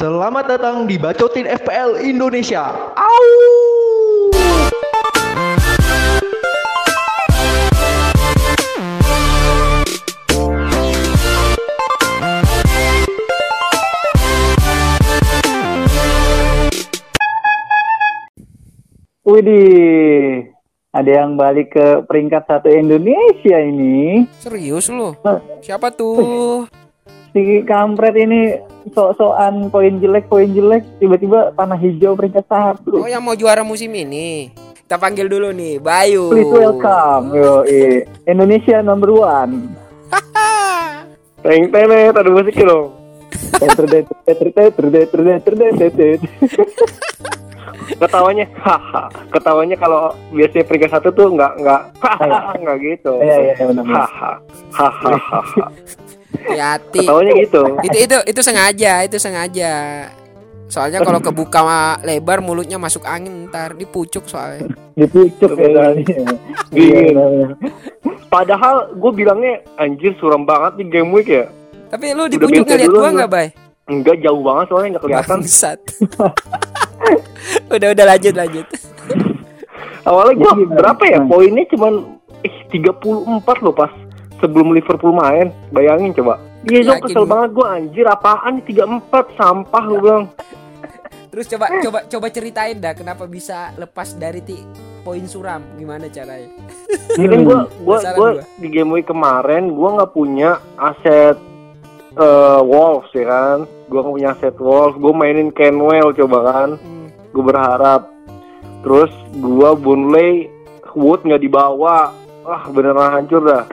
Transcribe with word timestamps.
Selamat 0.00 0.48
datang 0.48 0.88
di 0.88 0.96
Bacotin 0.96 1.44
FPL 1.44 2.00
Indonesia. 2.00 2.72
Au! 2.96 3.26
Widih, 19.28 20.48
ada 20.96 21.10
yang 21.12 21.36
balik 21.36 21.76
ke 21.76 22.08
peringkat 22.08 22.48
satu 22.48 22.72
Indonesia 22.72 23.60
ini. 23.60 24.24
Serius 24.40 24.88
lu? 24.88 25.12
Siapa 25.60 25.92
tuh? 25.92 26.64
Si 27.36 27.60
kampret 27.68 28.16
ini 28.16 28.56
sok-sokan 28.90 29.68
poin 29.68 30.00
jelek, 30.00 30.26
poin 30.26 30.48
jelek, 30.48 30.82
tiba-tiba 30.96 31.52
tanah 31.54 31.78
hijau 31.78 32.16
peringkat 32.16 32.44
satu. 32.48 33.04
Oh 33.04 33.08
yang 33.08 33.20
mau 33.20 33.36
juara 33.36 33.60
musim 33.60 33.92
ini. 33.92 34.50
Kita 34.80 34.98
panggil 34.98 35.30
dulu 35.30 35.54
nih, 35.54 35.78
Bayu. 35.78 36.34
Please 36.34 36.50
welcome, 36.50 37.30
yo, 37.30 37.62
Indonesia 38.26 38.82
number 38.82 39.14
one. 39.14 39.70
Teng 41.40 41.72
tenet 41.72 42.12
ada 42.12 42.26
musik 42.26 42.58
dong. 42.58 42.92
Ketawanya, 47.90 48.46
haha. 48.60 49.08
Ketawanya 49.30 49.76
kalau 49.78 50.14
biasanya 50.30 50.64
peringkat 50.66 50.90
satu 50.94 51.08
tuh 51.10 51.32
nggak 51.32 51.52
nggak 51.64 51.82
hahaha 52.00 52.52
nggak 52.60 52.76
gitu. 52.80 53.12
Iya, 53.18 53.36
iya, 53.40 53.52
iya, 53.56 53.64
benar. 53.66 53.84
Haha, 53.88 54.32
hahaha. 54.74 55.64
Hati. 56.30 57.04
Ketawanya 57.04 57.32
gitu. 57.42 57.62
Itu 57.84 57.96
itu 57.96 58.16
itu 58.26 58.40
sengaja, 58.40 58.92
itu 59.06 59.16
sengaja. 59.18 59.74
Soalnya 60.70 61.02
kalau 61.06 61.18
kebuka 61.18 61.60
lebar 62.06 62.38
mulutnya 62.40 62.78
masuk 62.78 63.02
angin 63.04 63.50
ntar 63.50 63.74
dipucuk 63.74 64.24
soalnya. 64.30 64.70
Dipucuk 64.94 65.58
ya 65.58 65.68
kali. 65.74 66.02
Dingin. 66.70 67.14
Padahal 68.34 68.94
gue 68.94 69.10
bilangnya 69.10 69.66
anjir 69.74 70.14
suram 70.22 70.46
banget 70.46 70.78
di 70.78 70.84
game 70.86 71.10
week 71.10 71.26
ya. 71.26 71.50
Tapi 71.90 72.14
lu 72.14 72.30
dipucuk 72.30 72.62
ngeliat 72.62 72.90
gua. 72.94 73.10
nggak, 73.10 73.30
Bay? 73.30 73.48
Enggak 73.90 74.22
jauh 74.22 74.42
banget 74.46 74.66
soalnya 74.70 74.88
nggak 74.94 75.02
kelihatan. 75.02 75.30
Bangsat. 75.42 75.78
udah 77.74 77.88
udah 77.90 78.04
lanjut 78.06 78.34
lanjut. 78.38 78.66
Awalnya 80.06 80.34
gue 80.38 80.52
berapa 80.70 81.02
ya 81.10 81.18
poinnya 81.26 81.64
cuman 81.74 81.92
eh 82.46 82.54
34 82.70 83.64
loh 83.66 83.74
pas 83.74 83.90
sebelum 84.40 84.72
Liverpool 84.74 85.14
main. 85.14 85.52
Bayangin 85.70 86.16
coba. 86.16 86.40
Iya 86.68 86.92
dong 86.92 87.00
Yakin 87.00 87.06
kesel 87.08 87.24
banget 87.24 87.50
gue 87.56 87.66
anjir 87.66 88.04
apaan 88.04 88.52
nih 88.60 88.64
34 88.84 89.38
sampah 89.40 89.84
lu 89.88 89.96
bilang. 90.04 90.24
Terus 91.30 91.46
coba 91.46 91.66
coba 91.78 91.98
coba 92.10 92.26
ceritain 92.28 92.76
dah 92.76 92.92
kenapa 92.92 93.24
bisa 93.24 93.70
lepas 93.78 94.18
dari 94.18 94.42
ti 94.42 94.58
poin 95.06 95.24
suram 95.24 95.62
gimana 95.78 96.10
caranya? 96.10 96.50
Ini 97.16 97.26
kan 97.30 97.40
gue 97.46 97.58
gua 97.86 97.98
gua. 98.18 98.30
di 98.58 98.68
game 98.68 98.90
week 98.92 99.06
kemarin 99.06 99.72
gue 99.72 99.88
nggak 99.88 100.12
punya 100.12 100.58
aset 100.76 101.38
eh 102.18 102.60
Wolves 102.60 103.08
ya 103.14 103.24
kan. 103.24 103.58
Gue 103.88 103.98
nggak 104.04 104.14
punya 104.20 104.30
aset 104.36 104.56
Wolves. 104.60 104.98
Gue 104.98 105.12
mainin 105.16 105.54
Kenwell 105.54 106.12
coba 106.12 106.38
kan. 106.44 106.70
Hmm. 106.76 107.08
Gue 107.32 107.44
berharap. 107.46 108.10
Terus 108.84 109.12
gue 109.32 109.70
Burnley 109.80 110.50
Wood 110.92 111.24
nggak 111.24 111.40
dibawa. 111.40 112.12
Wah 112.44 112.62
beneran 112.68 113.16
hancur 113.16 113.46
dah. 113.46 113.64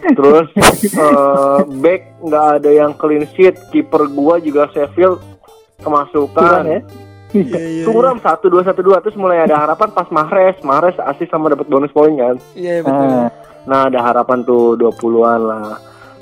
Terus 0.00 0.48
eh, 0.54 1.58
back 1.76 2.00
nggak 2.20 2.46
ada 2.56 2.70
yang 2.70 2.92
clean 2.94 3.26
sheet. 3.32 3.58
Kiper 3.68 4.06
gue 4.06 4.34
juga 4.42 4.70
Sheffield 4.70 5.18
kemasukan. 5.78 6.34
Kurang 6.34 6.66
ya? 6.66 6.80
Suram 7.84 8.16
satu 8.18 8.48
dua 8.48 8.64
satu 8.64 8.80
dua 8.80 8.98
terus 8.98 9.12
mulai 9.12 9.38
ada 9.38 9.52
harapan 9.54 9.92
pas 9.92 10.08
Mahrez 10.08 10.56
Mahrez 10.62 10.96
asis 10.98 11.28
sama 11.28 11.48
dapat 11.48 11.66
bonus 11.66 11.90
poin 11.90 12.12
kan. 12.12 12.40
Iya 12.54 12.80
betul. 12.80 13.04
Ah, 13.04 13.28
Nah 13.68 13.80
ada 13.84 14.00
harapan 14.00 14.40
tuh 14.42 14.80
20-an 14.80 15.40
lah 15.44 15.76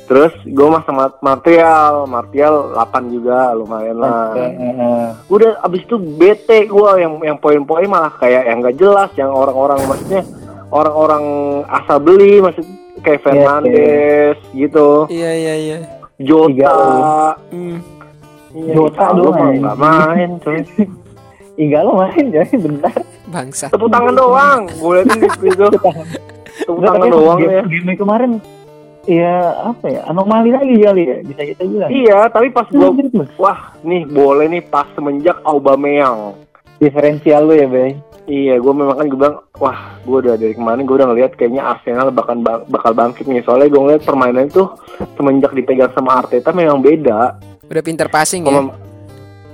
Terus 0.06 0.34
gue 0.42 0.66
masuk 0.66 0.91
mat- 0.91 1.19
Martial 1.20 2.03
Martial 2.04 2.75
8 2.75 3.06
juga 3.06 3.54
lumayan 3.54 3.97
lah 3.97 4.34
ah, 4.34 5.09
Udah 5.26 5.54
abis 5.60 5.82
itu 5.82 5.94
bete 5.94 6.66
gue 6.66 6.91
yang 6.97 7.22
yang 7.22 7.38
poin-poin 7.38 7.86
malah 7.86 8.10
kayak 8.15 8.50
yang 8.50 8.59
gak 8.60 8.75
jelas 8.75 9.15
Yang 9.15 9.31
orang-orang 9.31 9.78
maksudnya 9.81 10.26
Orang-orang 10.66 11.22
asal 11.70 11.98
beli 11.98 12.42
maksud 12.42 12.66
kayak 13.06 13.22
Fernandes 13.22 14.36
gitu 14.50 15.06
Iya 15.06 15.30
iya 15.32 15.54
iya. 15.56 15.78
Jota 16.18 16.74
Hmm. 17.48 17.78
Iya, 18.50 18.72
Jota 18.72 19.04
doang 19.12 19.30
mah 19.30 19.46
main. 19.46 19.60
nggak 19.60 19.76
main 19.78 20.30
coy 20.40 20.58
Enggak 21.56 21.82
lo 21.82 21.92
main 21.96 22.24
jadi 22.28 22.52
bentar. 22.52 22.92
Bangsa. 23.26 23.72
Tepuk 23.72 23.88
tangan 23.88 24.12
doang 24.12 24.60
Gue 24.76 25.00
liatin 25.00 25.16
di 25.16 25.28
itu 25.46 25.66
Tepuk 26.58 26.80
tangan 26.82 27.08
doang 27.08 27.38
ya 27.38 27.62
game 27.62 27.94
kemarin 27.94 28.32
ya 29.06 29.54
apa 29.62 29.86
ya 29.86 30.02
anomali 30.04 30.50
lagi 30.50 30.82
kali 30.82 31.02
ya 31.06 31.16
bisa 31.22 31.42
kita 31.46 31.62
bilang. 31.62 31.88
Iya 31.88 32.26
tapi 32.26 32.50
pas 32.50 32.66
gue. 32.66 32.90
Wah 33.38 33.70
nih 33.80 34.02
boleh 34.04 34.50
nih 34.50 34.62
pas 34.62 34.84
semenjak 34.92 35.38
Aubameyang 35.44 36.34
Diferensial 36.76 37.48
lu 37.48 37.54
ya, 37.54 37.64
Bay. 37.64 37.96
Iya, 38.26 38.59
gue 38.59 38.72
memang 38.75 38.98
kan 38.98 39.06
gue 39.06 39.14
bilang, 39.14 39.38
wah, 39.56 39.94
gue 40.03 40.19
udah 40.19 40.34
dari 40.34 40.50
kemarin 40.50 40.82
gue 40.82 40.97
udah 40.98 41.09
ngeliat 41.09 41.38
kayaknya 41.38 41.62
Arsenal 41.62 42.10
bakal 42.10 42.34
bakal 42.66 42.91
bangkit 42.91 43.22
nih. 43.25 43.47
Soalnya 43.47 43.70
gue 43.70 43.78
ngeliat 43.78 44.03
permainan 44.03 44.50
itu 44.50 44.66
semenjak 45.14 45.54
dipegang 45.54 45.94
sama 45.94 46.19
Arteta 46.19 46.50
memang 46.50 46.82
beda. 46.82 47.38
Udah 47.70 47.82
pinter 47.86 48.10
passing 48.10 48.42
ya. 48.42 48.50
Pemain- 48.50 48.84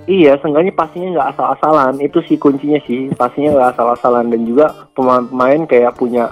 Iya, 0.03 0.35
seenggaknya 0.43 0.75
pastinya 0.75 1.09
nggak 1.15 1.29
asal-asalan. 1.37 1.95
Itu 2.03 2.27
sih 2.27 2.35
kuncinya 2.35 2.81
sih, 2.83 3.15
pastinya 3.15 3.55
nggak 3.55 3.71
asal-asalan 3.79 4.35
dan 4.35 4.43
juga 4.43 4.67
pemain-pemain 4.99 5.63
kayak 5.63 5.95
punya 5.95 6.27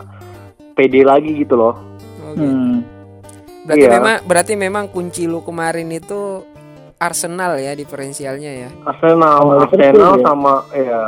PD 0.75 1.07
lagi 1.07 1.39
gitu 1.39 1.55
loh. 1.55 1.79
Oh, 2.19 2.35
gitu. 2.35 2.51
Hmm. 2.51 2.83
Berarti 3.63 3.87
Iya. 3.87 3.93
memang 4.01 4.15
berarti 4.27 4.53
memang 4.59 4.85
kunci 4.91 5.29
lu 5.31 5.45
kemarin 5.45 5.87
itu 5.93 6.43
Arsenal 7.01 7.57
ya 7.57 7.73
diferensialnya 7.73 8.53
ya. 8.53 8.71
Arsenal, 8.85 9.65
Arsenal 9.65 10.21
ya? 10.21 10.23
sama 10.23 10.55
ya 10.77 11.01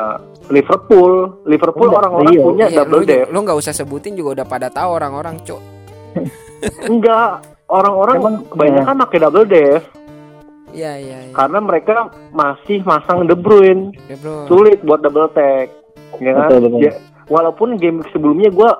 Liverpool. 0.48 1.44
Liverpool 1.44 1.88
Udah, 1.92 1.98
orang-orang 2.00 2.32
iya. 2.32 2.40
punya 2.42 2.66
Iya, 2.72 2.78
double 2.80 2.96
lu, 2.96 3.04
depth. 3.04 3.28
lu 3.28 3.38
nggak 3.44 3.58
usah 3.60 3.72
sebutin 3.76 4.16
juga 4.16 4.40
udah 4.40 4.46
pada 4.48 4.72
tahu 4.72 4.88
orang-orang, 4.88 5.36
Cok. 5.44 5.60
Enggak, 6.90 7.44
orang-orang 7.68 8.16
Emang, 8.18 8.36
kebanyakan 8.48 8.94
pakai 9.04 9.18
double 9.20 9.44
depth. 9.44 9.86
Iya, 10.72 10.92
iya, 10.96 11.18
iya. 11.28 11.32
karena 11.36 11.60
mereka 11.60 12.08
masih 12.32 12.80
masang 12.88 13.28
De 13.28 13.36
Bruyne 13.36 13.92
Ya, 14.08 14.16
sulit 14.48 14.80
buat 14.80 15.04
double 15.04 15.28
tag 15.36 15.68
ya 16.16 16.32
kan 16.32 16.48
Betul, 16.48 16.60
betul. 16.64 16.80
Ya, 16.80 16.92
walaupun 17.28 17.76
game 17.76 18.00
sebelumnya 18.08 18.48
gue 18.48 18.70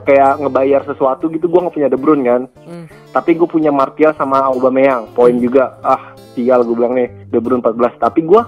kayak 0.00 0.38
ngebayar 0.38 0.82
sesuatu 0.84 1.28
gitu 1.28 1.44
gue 1.44 1.60
nggak 1.60 1.74
punya 1.74 1.88
De 1.88 1.96
Bruyne 1.96 2.24
kan 2.24 2.42
Hmm. 2.62 2.86
tapi 3.10 3.32
gue 3.32 3.44
punya 3.44 3.70
Martial 3.70 4.12
sama 4.12 4.44
Aubameyang 4.44 5.10
poin 5.10 5.36
juga 5.36 5.78
ah 5.80 6.02
sial 6.32 6.62
gue 6.62 6.74
bilang 6.74 6.94
nih 6.94 7.08
De 7.26 7.38
Bruyne 7.38 7.60
14 7.60 7.72
tapi 7.98 8.22
gue 8.22 8.42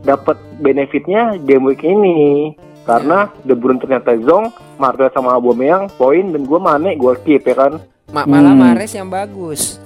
dapat 0.00 0.38
benefitnya 0.56 1.36
game 1.38 1.64
week 1.66 1.82
ini 1.82 2.52
karena 2.82 3.28
De 3.40 3.52
Bruyne 3.52 3.76
ternyata 3.76 4.14
zong 4.18 4.48
Martial 4.74 5.10
sama 5.10 5.32
Aubameyang 5.32 5.90
poin 5.92 6.24
dan 6.26 6.42
gue 6.42 6.58
Mane 6.58 6.94
gue 6.94 7.12
keep 7.22 7.44
ya 7.44 7.56
kan 7.58 7.72
Ma- 8.08 8.24
malah 8.24 8.52
Hmm. 8.52 8.62
Mares 8.68 8.92
yang 8.92 9.08
bagus. 9.08 9.76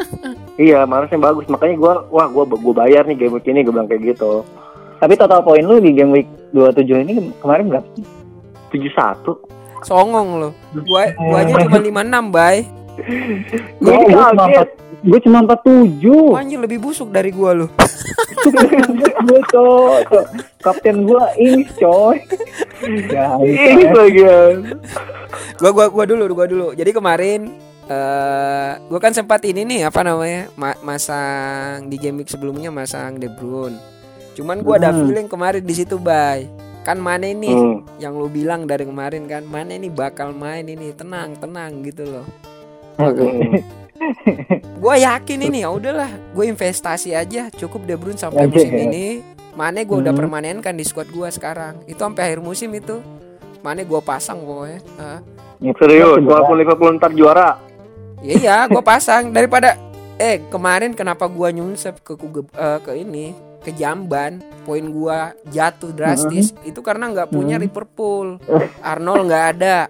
iya 0.58 0.84
Mahrez 0.84 1.08
yang 1.08 1.20
bagus 1.22 1.44
makanya 1.46 1.76
gue 1.76 1.92
wah 2.08 2.26
gue 2.26 2.44
gue 2.50 2.74
bayar 2.74 3.04
nih 3.04 3.16
game 3.18 3.32
week 3.32 3.46
ini 3.46 3.60
gue 3.60 3.70
bilang 3.70 3.86
kayak 3.86 4.04
gitu 4.10 4.44
Tapi 4.96 5.16
total 5.16 5.40
poin 5.40 5.60
lu 5.60 5.76
di 5.76 5.92
game 5.92 6.10
week 6.10 6.28
27 6.52 6.76
ini 7.00 7.12
ke- 7.14 7.36
kemarin 7.38 7.68
berapa? 7.68 7.88
sih? 7.94 8.04
71 8.70 9.32
Songong 9.82 10.28
lo. 10.36 10.50
Gua 10.80 11.08
gua 11.10 11.38
aja 11.40 11.52
cuma 11.58 11.78
56, 11.78 12.30
Bay. 12.30 12.56
Gue 13.78 13.90
Gua 13.90 14.04
cuma 14.04 14.24
kaget. 14.26 14.36
empat, 14.36 14.68
gue 15.02 15.18
cuma 15.20 15.38
47. 15.42 16.04
Wah, 16.26 16.38
anjir 16.38 16.58
lebih 16.58 16.78
busuk 16.78 17.08
dari 17.08 17.30
gua 17.30 17.50
lo. 17.54 17.66
gue 19.20 19.40
cok. 19.46 20.04
kapten 20.58 20.96
gue 21.02 21.24
ini 21.38 21.64
coy. 21.74 22.16
Ini 22.82 23.84
bagian. 23.90 24.56
Gua 25.56 25.70
gua 25.70 25.86
gua 25.88 26.04
dulu, 26.04 26.22
gua 26.30 26.46
dulu. 26.46 26.66
Jadi 26.72 26.90
kemarin 26.90 27.40
eh 27.86 28.72
gua 28.82 28.98
kan 28.98 29.10
sempat 29.10 29.42
ini 29.42 29.64
nih 29.64 29.80
apa 29.82 30.00
namanya? 30.00 30.46
ma- 30.54 30.78
masang 30.80 31.88
di 31.88 31.96
game 31.96 32.20
week 32.20 32.28
sebelumnya 32.28 32.68
masang 32.68 33.16
De 33.16 33.28
Bruyne. 33.28 33.76
Cuman 34.32 34.60
gua 34.60 34.76
ada 34.76 34.90
Hmm. 34.90 35.04
feeling 35.04 35.26
kemarin 35.26 35.60
di 35.60 35.74
situ, 35.74 35.96
Bay. 35.96 36.46
Kan 36.80 36.96
Mane 36.96 37.36
nih 37.36 37.52
Hmm. 37.52 37.84
yang 38.00 38.16
lu 38.16 38.32
bilang 38.32 38.64
dari 38.64 38.88
kemarin 38.88 39.28
kan, 39.28 39.44
Mane 39.44 39.76
nih 39.76 39.92
bakal 39.92 40.32
main 40.32 40.64
ini 40.64 40.96
tenang, 40.96 41.36
tenang 41.36 41.84
gitu 41.84 42.08
loh. 42.08 42.26
Gua 44.80 44.96
yakin 44.96 45.44
ini 45.44 45.60
ya 45.60 45.68
udahlah, 45.68 46.08
gue 46.32 46.44
investasi 46.48 47.12
aja 47.12 47.52
cukup 47.52 47.84
De 47.84 47.94
Bruyne 48.00 48.16
sampai 48.16 48.48
Oke. 48.48 48.56
musim 48.56 48.72
ini. 48.72 49.20
Mane 49.52 49.84
gue 49.84 49.92
udah 49.92 50.14
Hmm. 50.14 50.20
permanenkan 50.24 50.72
di 50.72 50.84
squad 50.88 51.12
gua 51.12 51.28
sekarang. 51.28 51.84
Itu 51.84 52.00
sampai 52.00 52.32
akhir 52.32 52.40
musim 52.40 52.72
itu. 52.72 53.04
Mane 53.60 53.84
gua 53.84 54.00
pasang 54.00 54.40
pokoknya. 54.40 54.80
Ah. 54.96 55.20
Serius, 55.60 56.24
walaupun 56.24 56.56
Liverpool 56.56 56.96
ntar 56.96 57.12
juara. 57.12 57.60
Ya 58.24 58.34
iya, 58.36 58.56
gue 58.64 58.80
pasang 58.80 59.28
daripada 59.36 59.76
eh 60.16 60.40
kemarin 60.48 60.96
kenapa 60.96 61.28
gua 61.28 61.52
nyunsep 61.52 62.00
ke 62.00 62.16
eh, 62.56 62.78
ke 62.80 62.92
ini 62.96 63.32
ke 63.60 63.72
Jamban 63.72 64.40
poin 64.64 64.84
gua 64.88 65.32
jatuh 65.48 65.92
drastis. 65.92 66.52
Itu 66.62 66.80
karena 66.80 67.08
nggak 67.08 67.28
punya 67.28 67.56
Mhm. 67.56 67.62
Liverpool. 67.64 68.26
Arnold 68.82 69.28
nggak 69.28 69.46
ada. 69.56 69.88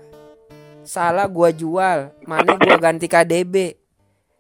Salah 0.83 1.27
gua 1.27 1.51
jual. 1.51 2.11
Mane 2.25 2.57
gua 2.57 2.77
ganti 2.77 3.07
KDB 3.07 3.77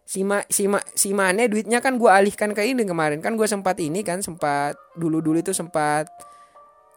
si 0.02 0.26
Ma, 0.26 0.42
si, 0.50 0.66
Ma, 0.66 0.82
si 0.90 1.14
Mane 1.14 1.46
duitnya 1.46 1.78
kan 1.78 1.94
gua 1.94 2.18
alihkan 2.18 2.50
ke 2.50 2.66
ini 2.66 2.82
kemarin. 2.82 3.22
Kan 3.22 3.38
gua 3.38 3.46
sempat 3.46 3.78
ini 3.78 4.02
kan 4.02 4.18
sempat 4.20 4.74
dulu 4.94 5.22
dulu 5.22 5.38
itu 5.38 5.54
sempat 5.54 6.10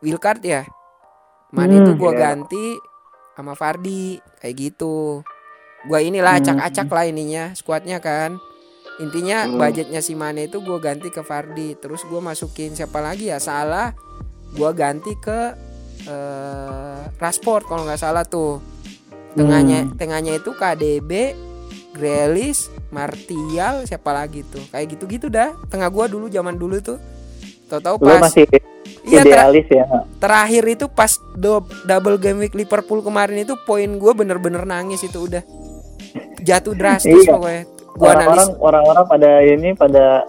wildcard 0.01 0.41
ya. 0.41 0.65
Mane 1.50 1.77
Hmm, 1.77 1.81
itu 1.85 1.91
gua 1.95 2.12
iya. 2.13 2.19
ganti 2.33 2.74
sama 3.33 3.53
Fardi. 3.53 4.18
Kayak 4.41 4.56
gitu. 4.57 5.21
Gua 5.85 6.00
inilah 6.00 6.39
Hmm. 6.39 6.41
acak-acak 6.41 6.88
lah 6.88 7.06
ininya 7.06 7.53
skuadnya 7.53 8.00
kan 8.00 8.39
intinya 9.00 9.45
Hmm. 9.45 9.57
budgetnya 9.57 10.00
si 10.00 10.13
Mane 10.13 10.45
itu 10.45 10.60
gue 10.60 10.78
ganti 10.78 11.07
ke 11.07 11.22
Fardi. 11.22 11.74
Terus 11.75 12.04
gue 12.04 12.18
masukin 12.18 12.74
siapa 12.74 13.00
lagi 13.00 13.30
ya? 13.30 13.38
Salah 13.38 13.94
gue 14.50 14.72
ganti 14.74 15.13
ke 15.16 15.40
eh 16.04 17.00
Rashford 17.16 17.66
kalau 17.66 17.84
nggak 17.84 17.98
salah 17.98 18.22
tuh. 18.24 18.60
Tengahnya 19.34 19.90
tengahnya 19.95 20.38
itu 20.38 20.54
KDB 20.54 21.34
Grealish 21.92 22.69
Martial 22.90 23.86
siapa 23.86 24.13
lagi 24.13 24.45
tuh? 24.45 24.62
Kayak 24.69 24.94
gitu-gitu 24.94 25.25
dah. 25.25 25.57
Tengah 25.68 25.90
gua 25.90 26.06
dulu 26.06 26.30
zaman 26.30 26.54
dulu 26.54 26.78
tuh. 26.78 27.01
Tahu-tahu 27.66 27.98
pas 27.98 28.30
masih 28.30 28.45
iya 29.04 29.24
ter- 29.25 29.66
ya. 29.68 29.86
terakhir 30.19 30.63
itu 30.69 30.86
pas 30.88 31.10
do- 31.34 31.66
double 31.84 32.22
game 32.22 32.40
week 32.40 32.54
Liverpool 32.54 33.01
kemarin 33.01 33.42
itu 33.42 33.57
poin 33.63 33.88
gue 33.90 34.12
bener-bener 34.13 34.63
nangis 34.63 35.01
itu 35.01 35.18
udah. 35.18 35.42
Jatuh 36.44 36.75
drastis 36.75 37.24
Iya. 37.24 37.34
pokoknya 37.34 37.63
Orang-orang 37.95 38.50
orang-orang 38.57 39.06
pada 39.06 39.31
ini 39.40 39.69
pada 39.72 40.25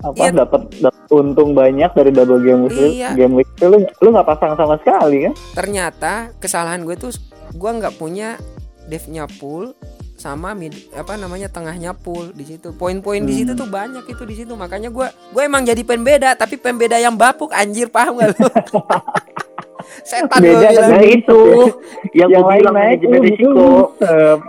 apa 0.00 0.20
Iya. 0.20 0.30
dapat 0.36 0.62
dapat 0.78 1.04
untung 1.10 1.50
banyak 1.52 1.90
dari 1.90 2.10
double 2.10 2.38
game 2.38 2.60
week 2.64 2.76
Iya. 2.76 3.16
game 3.16 3.34
week 3.34 3.48
itu 3.50 3.66
lu 3.66 3.78
lu 3.80 4.08
nggak 4.10 4.26
pasang 4.26 4.52
sama 4.52 4.76
sekali 4.76 5.24
kan? 5.24 5.32
ternyata 5.54 6.12
kesalahan 6.36 6.84
gue 6.84 6.92
tuh 6.94 7.08
gue 7.50 7.70
nggak 7.72 7.96
punya 7.96 8.36
devnya 8.84 9.24
pool 9.30 9.72
sama 10.14 10.52
mid 10.52 10.76
apa 10.92 11.16
namanya 11.16 11.48
tengahnya 11.48 11.90
pool 11.90 12.30
di 12.30 12.44
situ 12.44 12.70
poin-poin 12.70 13.18
di 13.18 13.34
situ 13.34 13.52
Hmm. 13.52 13.58
tuh 13.58 13.68
banyak 13.68 14.04
itu 14.04 14.22
di 14.22 14.34
situ 14.36 14.52
makanya 14.52 14.88
gue 14.88 15.06
gue 15.32 15.42
emang 15.42 15.64
jadi 15.64 15.80
pembeda 15.80 16.36
tapi 16.36 16.54
pembeda 16.54 16.94
yang 16.96 17.16
bapuk 17.16 17.50
anjir 17.50 17.88
paham 17.88 18.20
gak 18.20 18.30
lu 18.30 18.44
setan 20.02 20.38
Beda 20.38 20.68
bilang 20.68 21.02
itu. 21.02 21.40
yang, 22.12 22.28
yang 22.28 22.44
lain 22.44 22.60
bilang 22.60 22.74
naik 22.74 22.98
manajemen 23.00 23.20
risiko. 23.22 23.66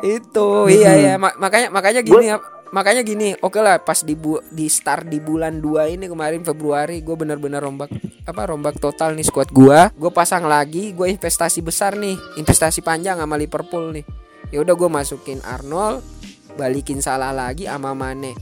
itu 0.02 0.50
iya 0.70 0.92
ya 0.94 1.14
Ma- 1.16 1.36
makanya 1.36 1.68
makanya 1.70 2.02
gini 2.02 2.26
ya 2.28 2.38
makanya 2.68 3.02
gini. 3.02 3.32
Oke 3.40 3.60
lah 3.60 3.80
pas 3.80 4.02
di 4.02 4.14
bu- 4.14 4.44
di 4.50 4.68
start 4.68 5.08
di 5.08 5.18
bulan 5.18 5.58
2 5.58 5.96
ini 5.96 6.06
kemarin 6.06 6.44
Februari 6.44 7.00
gue 7.00 7.16
benar-benar 7.16 7.64
rombak 7.64 7.88
apa 8.26 8.42
rombak 8.46 8.76
total 8.78 9.14
nih 9.14 9.24
squad 9.24 9.48
gue 9.48 9.80
gue 9.92 10.12
pasang 10.12 10.44
lagi 10.44 10.92
gue 10.92 11.08
investasi 11.08 11.62
besar 11.62 11.96
nih. 11.96 12.20
Investasi 12.36 12.84
panjang 12.84 13.16
sama 13.16 13.36
Liverpool 13.36 13.96
nih. 13.96 14.04
Ya 14.52 14.60
udah 14.60 14.76
gue 14.76 14.90
masukin 14.90 15.40
Arnold 15.42 16.04
balikin 16.54 17.00
salah 17.00 17.32
lagi 17.32 17.64
sama 17.64 17.96
Mane. 17.96 18.36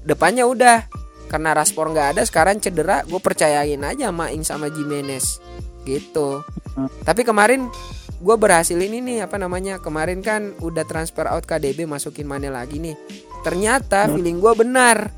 Depannya 0.00 0.46
udah. 0.46 0.86
Karena 1.26 1.54
Rashford 1.54 1.94
nggak 1.94 2.08
ada 2.14 2.22
sekarang 2.22 2.58
cedera 2.58 3.02
gue 3.02 3.18
percayain 3.18 3.78
aja 3.80 4.10
sama 4.10 4.30
Ing 4.30 4.42
sama 4.42 4.66
Jimenez 4.66 5.38
gitu 5.82 6.42
Hmm. 6.70 6.86
tapi 7.02 7.22
kemarin 7.22 7.66
gue 8.16 8.36
berhasil 8.36 8.76
ini 8.76 9.00
nih 9.00 9.18
apa 9.24 9.34
namanya 9.36 9.76
kemarin 9.76 10.20
kan 10.20 10.54
udah 10.58 10.84
transfer 10.84 11.26
out 11.26 11.42
KDB 11.42 11.82
masukin 11.82 12.24
Mane 12.24 12.46
lagi 12.46 12.78
nih 12.78 12.94
ternyata 13.40 14.06
Hmm. 14.06 14.14
feeling 14.14 14.38
gue 14.38 14.52
benar 14.54 15.10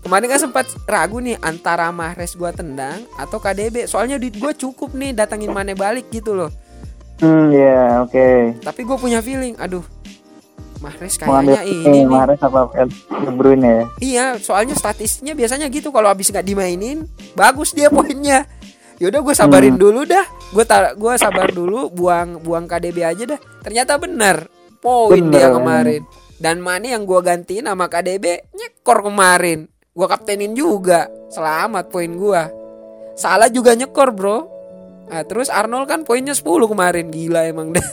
kemarin 0.00 0.26
kan 0.26 0.40
sempat 0.40 0.66
ragu 0.84 1.20
nih 1.20 1.36
antara 1.38 1.90
Mahrez 1.90 2.32
gue 2.32 2.48
tendang 2.50 3.04
atau 3.14 3.36
KDB 3.36 3.84
soalnya 3.84 4.16
duit 4.16 4.32
gue 4.32 4.52
cukup 4.56 4.94
nih 4.94 5.12
datangin 5.12 5.50
Mane 5.50 5.74
balik 5.74 6.08
gitu 6.08 6.32
loh 6.32 6.48
Hmm, 7.20 7.52
ya, 7.52 8.00
oke. 8.00 8.56
tapi 8.64 8.80
gue 8.80 8.96
punya 8.96 9.20
feeling 9.20 9.52
aduh 9.60 9.84
Mahrez 10.80 11.20
kayaknya 11.20 11.60
ini 11.60 12.08
Mahrez 12.08 12.40
apa 12.40 12.72
De 13.20 13.28
Bruyne 13.28 13.68
ya? 13.68 13.84
Iya, 14.00 14.26
soalnya 14.40 14.72
statistiknya 14.72 15.36
biasanya 15.36 15.68
gitu 15.68 15.92
kalau 15.92 16.08
habis 16.08 16.32
nggak 16.32 16.40
dimainin, 16.42 17.04
bagus 17.36 17.76
dia 17.76 17.92
poinnya. 17.92 18.48
Yaudah 19.00 19.20
gue 19.20 19.34
sabarin 19.34 19.74
Hmm. 19.74 19.82
dulu 19.82 20.00
dah. 20.04 20.22
Gue 20.50 20.62
tar 20.62 20.92
gua 20.92 21.16
sabar 21.16 21.48
dulu, 21.48 21.88
buang 21.88 22.36
buang 22.38 22.66
KDB 22.66 23.00
aja 23.00 23.24
dah. 23.26 23.40
Ternyata 23.60 23.96
benar. 23.96 24.44
Poin 24.78 25.16
Bener, 25.18 25.32
dia 25.32 25.48
kemarin. 25.48 26.02
Dan 26.36 26.56
Mane 26.58 26.90
yang 26.90 27.04
gue 27.04 27.20
gantiin 27.20 27.64
sama 27.64 27.86
KDB 27.86 28.48
nyekor 28.50 29.00
kemarin. 29.02 29.68
Gue 29.90 30.06
kaptenin 30.06 30.52
juga. 30.52 31.08
Selamat 31.28 31.88
poin 31.88 32.08
gua. 32.10 32.48
Salah 33.14 33.48
juga 33.48 33.72
nyekor, 33.72 34.10
Bro. 34.10 34.38
Nah, 35.06 35.22
terus 35.22 35.48
Arnold 35.48 35.84
kan 35.84 36.00
poinnya 36.02 36.32
10 36.32 36.64
kemarin. 36.66 37.08
Gila 37.08 37.44
emang 37.44 37.72
dah. 37.72 37.84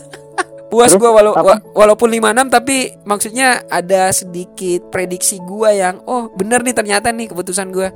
Puas 0.67 0.91
Terus 0.91 0.99
gua 0.99 1.11
walau, 1.13 1.31
apa? 1.31 1.43
wa- 1.57 1.61
walaupun 1.77 2.07
56 2.09 2.51
tapi 2.51 2.77
maksudnya 3.03 3.63
ada 3.65 4.11
sedikit 4.11 4.87
prediksi 4.87 5.39
gua 5.39 5.71
yang 5.71 6.03
oh 6.03 6.27
bener 6.29 6.59
nih 6.59 6.73
ternyata 6.73 7.07
nih 7.09 7.27
keputusan 7.27 7.71
gua. 7.71 7.87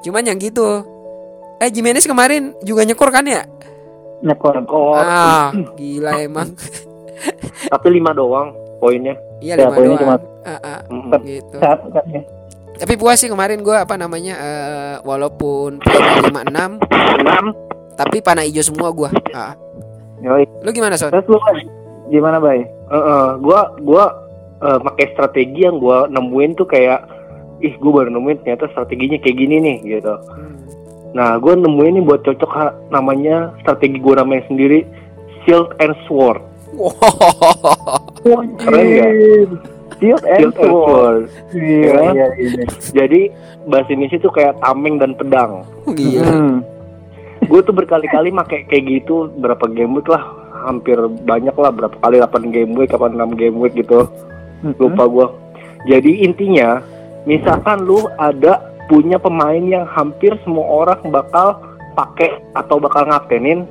Cuman 0.00 0.24
yang 0.24 0.36
gitu. 0.36 0.84
Eh 1.60 1.68
Jimenez 1.68 2.02
kemarin 2.02 2.56
juga 2.60 2.82
nyekor 2.82 3.12
kan 3.12 3.20
ya? 3.22 3.44
Nyekor. 4.20 4.64
Ah, 4.96 5.52
gila 5.76 6.16
emang. 6.18 6.56
tapi 7.72 7.86
lima 7.90 8.10
doang 8.10 8.48
poinnya. 8.80 9.12
Iya 9.38 9.54
Ya, 9.54 9.56
lima 9.62 9.70
poinnya 9.70 9.96
doang. 9.98 10.04
cuma- 10.16 10.28
Ah, 10.40 10.56
ah, 10.58 10.80
Mm. 10.88 11.12
gitu. 11.22 11.56
Ya? 11.60 11.76
Tapi 12.80 12.96
puas 12.96 13.20
sih 13.20 13.28
kemarin 13.28 13.60
gua 13.60 13.84
apa 13.84 13.92
namanya 13.94 14.34
eh, 14.34 14.94
walaupun 15.04 15.76
poinnya 15.78 16.24
56 16.24 16.80
Enam. 17.20 17.44
tapi 17.92 18.24
panah 18.24 18.40
hijau 18.40 18.64
semua 18.64 18.88
gua. 18.88 19.12
Ah. 19.30 19.52
Yoi. 20.18 20.48
Lu 20.58 20.72
gimana, 20.72 20.96
Son? 20.96 21.12
Terus 21.12 21.28
lu 21.28 21.36
Bay? 21.38 21.60
gimana, 22.08 22.40
Bay? 22.40 22.64
Heeh, 22.64 23.26
gua 23.38 23.76
gua 23.78 24.04
eh, 24.58 24.80
pakai 24.80 25.12
strategi 25.12 25.60
yang 25.60 25.76
gua 25.76 26.08
nemuin 26.08 26.56
tuh 26.56 26.64
kayak 26.64 27.04
ih 27.60 27.76
gua 27.76 28.00
baru 28.00 28.10
nemuin 28.10 28.40
ternyata 28.40 28.64
strateginya 28.70 29.16
kayak 29.18 29.36
gini 29.36 29.56
nih 29.58 29.76
gitu. 29.90 30.16
Hmm. 30.16 30.56
Nah, 31.10 31.34
gua 31.36 31.54
nemuin 31.54 31.92
nih 31.96 32.04
buat 32.04 32.20
cocok 32.20 32.50
ha- 32.50 32.76
namanya 32.88 33.50
strategi 33.58 33.98
gua 33.98 34.20
namanya 34.20 34.46
sendiri 34.46 34.86
Shield 35.42 35.74
and 35.78 35.96
Sword. 36.04 36.38
Wow. 36.72 38.44
Keren 38.56 38.84
nggak? 38.86 39.10
Shield 39.96 40.22
and 40.22 40.38
Shield 40.38 40.54
and 40.54 40.54
Sword. 40.54 41.22
Sword. 41.24 41.24
Iya, 41.52 41.90
Ya. 41.90 42.00
iya, 42.12 42.26
iya. 42.36 42.64
Jadi 42.94 43.20
bahasa 43.64 43.88
Indonesia 43.90 44.18
tuh 44.18 44.30
kayak 44.30 44.54
tameng 44.58 44.96
dan 44.96 45.12
pedang. 45.12 45.64
Gila. 45.86 46.22
Hmm. 46.22 46.54
Gue 47.42 47.60
tuh 47.60 47.72
berkali-kali 47.72 48.30
make 48.30 48.64
kayak 48.64 48.84
gitu 48.86 49.32
berapa 49.34 49.64
game 49.66 49.92
week 49.92 50.06
lah, 50.06 50.22
hampir 50.62 50.94
banyak 51.24 51.52
lah 51.52 51.70
berapa 51.70 51.96
kali 51.98 52.20
8 52.20 52.30
game 52.50 52.72
week, 52.74 52.92
apa 52.92 53.08
6 53.08 53.16
game 53.34 53.56
week 53.56 53.74
gitu. 53.74 54.06
Hmm. 54.60 54.76
lupa 54.76 55.08
gua 55.08 55.26
jadi 55.88 56.20
intinya 56.20 56.84
misalkan 57.24 57.80
lu 57.80 57.96
ada 58.14 58.69
punya 58.90 59.22
pemain 59.22 59.62
yang 59.62 59.86
hampir 59.86 60.34
semua 60.42 60.66
orang 60.66 60.98
bakal 61.14 61.62
pakai 61.94 62.42
atau 62.58 62.82
bakal 62.82 63.06
ngapainin 63.06 63.62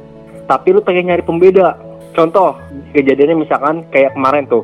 tapi 0.48 0.72
lu 0.72 0.80
pengen 0.80 1.12
nyari 1.12 1.22
pembeda 1.22 1.76
contoh 2.16 2.56
kejadiannya 2.96 3.44
misalkan 3.44 3.84
kayak 3.92 4.16
kemarin 4.16 4.48
tuh 4.48 4.64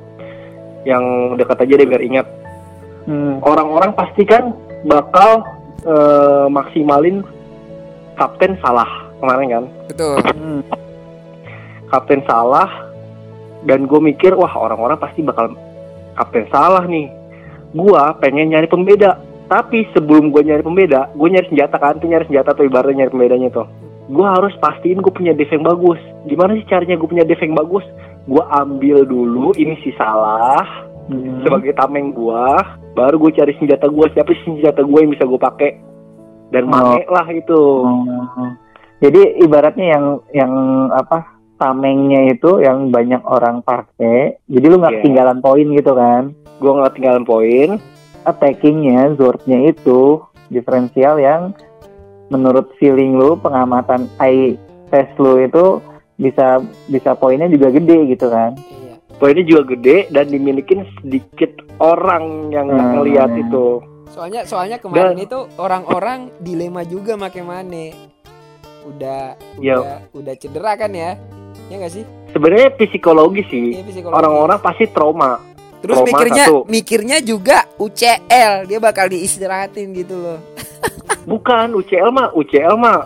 yang 0.87 1.35
dekat 1.35 1.59
aja 1.67 1.75
deh 1.75 1.87
biar 1.87 1.99
ingat 2.01 2.27
Hmm. 3.05 3.37
orang-orang 3.45 3.93
pasti 3.93 4.25
kan 4.25 4.49
bakal 4.81 5.45
eh, 5.85 6.49
maksimalin 6.49 7.21
kapten 8.17 8.57
salah 8.65 8.89
kemarin 9.21 9.47
kan 9.53 9.63
Betul. 9.93 10.17
Hmm. 10.25 10.61
kapten 11.93 12.25
salah 12.25 12.65
dan 13.69 13.85
gue 13.85 14.01
mikir 14.01 14.33
wah 14.33 14.49
orang-orang 14.57 14.97
pasti 14.97 15.21
bakal 15.21 15.53
kapten 16.17 16.49
salah 16.49 16.81
nih 16.89 17.13
gua 17.77 18.17
pengen 18.17 18.49
nyari 18.49 18.65
pembeda 18.65 19.21
tapi 19.45 19.85
sebelum 19.91 20.29
gue 20.29 20.41
nyari 20.41 20.61
pembeda 20.61 21.09
gue 21.11 21.27
nyari 21.27 21.47
senjata 21.47 21.77
kan 21.77 21.97
tuh 21.97 22.07
nyari 22.07 22.25
senjata 22.25 22.51
tuh 22.51 22.65
ibaratnya 22.65 23.05
nyari 23.05 23.11
pembedanya 23.11 23.49
tuh 23.51 23.67
gue 24.05 24.25
harus 24.25 24.53
pastiin 24.57 24.99
gue 24.99 25.09
punya 25.09 25.31
dev 25.31 25.47
yang 25.47 25.63
bagus 25.63 25.97
gimana 26.23 26.53
sih 26.53 26.65
caranya 26.65 26.95
gue 26.95 27.05
punya 27.05 27.23
dev 27.23 27.37
yang 27.37 27.55
bagus 27.55 27.85
gue 28.25 28.43
ambil 28.51 28.97
dulu 29.03 29.53
ini 29.55 29.77
si 29.81 29.93
salah 29.95 30.65
Hmm. 31.05 31.45
sebagai 31.45 31.69
tameng 31.77 32.17
gua 32.17 32.65
baru 32.97 33.21
gue 33.21 33.37
cari 33.37 33.53
senjata 33.61 33.85
gua 33.85 34.09
siapa 34.09 34.33
sih 34.33 34.57
senjata 34.57 34.81
gue 34.81 34.97
yang 34.97 35.13
bisa 35.13 35.21
gue 35.21 35.37
pakai 35.37 35.77
dan 36.49 36.65
Oh. 36.65 36.97
make 36.97 37.05
lah 37.05 37.29
itu 37.29 37.61
Oh. 37.85 38.49
Jadi 38.97 39.37
ibaratnya 39.37 39.85
yang 39.85 40.05
yang 40.33 40.53
apa 40.89 41.29
tamengnya 41.61 42.25
itu 42.25 42.57
yang 42.57 42.89
banyak 42.89 43.21
orang 43.21 43.61
pakai. 43.61 44.41
Jadi 44.49 44.65
lu 44.65 44.81
nggak 44.81 44.97
Iya. 44.97 44.99
ketinggalan 44.99 45.39
poin 45.39 45.67
gitu 45.69 45.93
kan? 45.93 46.23
gue 46.55 46.71
nggak 46.71 46.93
tinggalan 46.95 47.21
poin 47.21 47.69
Attackingnya, 48.25 49.13
Zordnya 49.15 49.69
itu 49.69 50.19
diferensial 50.47 51.17
yang 51.17 51.53
menurut 52.27 52.73
feeling 52.75 53.15
lu 53.15 53.37
pengamatan 53.37 54.09
eye 54.17 54.57
test 54.89 55.13
lu 55.15 55.37
itu 55.39 55.77
bisa 56.15 56.59
bisa 56.87 57.13
poinnya 57.13 57.45
juga 57.45 57.69
gede 57.69 58.09
gitu 58.09 58.27
kan? 58.27 58.57
Iya. 58.57 58.93
poinnya 59.15 59.47
juga 59.47 59.63
gede 59.71 60.11
dan 60.11 60.27
dimilikin 60.27 60.83
sedikit 60.97 61.47
orang 61.79 62.51
yang 62.51 62.67
Hmm. 62.67 62.99
ngelihat 62.99 63.31
itu. 63.31 63.79
Soalnya 64.11 64.43
soalnya 64.43 64.75
kemarin 64.75 65.15
itu 65.15 65.47
orang-orang 65.55 66.27
dilema 66.37 66.83
juga 66.83 67.15
make 67.15 67.39
Mane. 67.39 67.95
Udah 68.85 69.39
Ya. 69.57 69.79
udah 69.79 69.97
udah 70.13 70.33
cedera 70.35 70.75
kan 70.75 70.91
ya? 70.91 71.15
Ya 71.67 71.75
nggak 71.79 71.93
sih? 71.93 72.03
Sebenarnya 72.29 72.75
psikologi 72.75 73.41
sih. 73.47 73.65
Iya, 73.73 73.87
psikologis. 73.87 74.19
Orang-orang 74.19 74.59
pasti 74.59 74.85
trauma. 74.87 75.39
Terus 75.77 75.95
trauma 75.95 76.07
mikirnya 76.09 76.43
satu. 76.43 76.57
mikirnya 76.65 77.17
juga 77.19 77.57
UCL, 77.75 78.65
dia 78.65 78.79
bakal 78.79 79.05
diistirahatin 79.07 79.93
gitu 79.93 80.15
loh. 80.15 80.39
Bukan 81.31 81.73
UCL 81.73 82.09
mah, 82.09 82.31
UCL 82.31 82.75
mah 82.75 83.05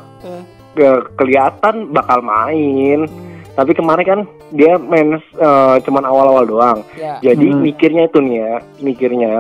ke- 0.72 1.08
kelihatan 1.16 1.90
bakal 1.90 2.20
main. 2.20 3.04
Hmm, 3.04 3.28
Tapi 3.52 3.72
kemarin 3.74 4.06
kan 4.06 4.20
dia 4.50 4.78
main 4.78 5.14
eh, 5.18 5.76
cuman 5.82 6.04
awal-awal 6.04 6.46
doang. 6.46 6.80
ya. 6.94 7.20
Jadi 7.22 7.48
Hmm. 7.50 7.60
mikirnya 7.60 8.04
itu 8.06 8.20
nih 8.20 8.36
ya, 8.38 8.54
mikirnya 8.80 9.34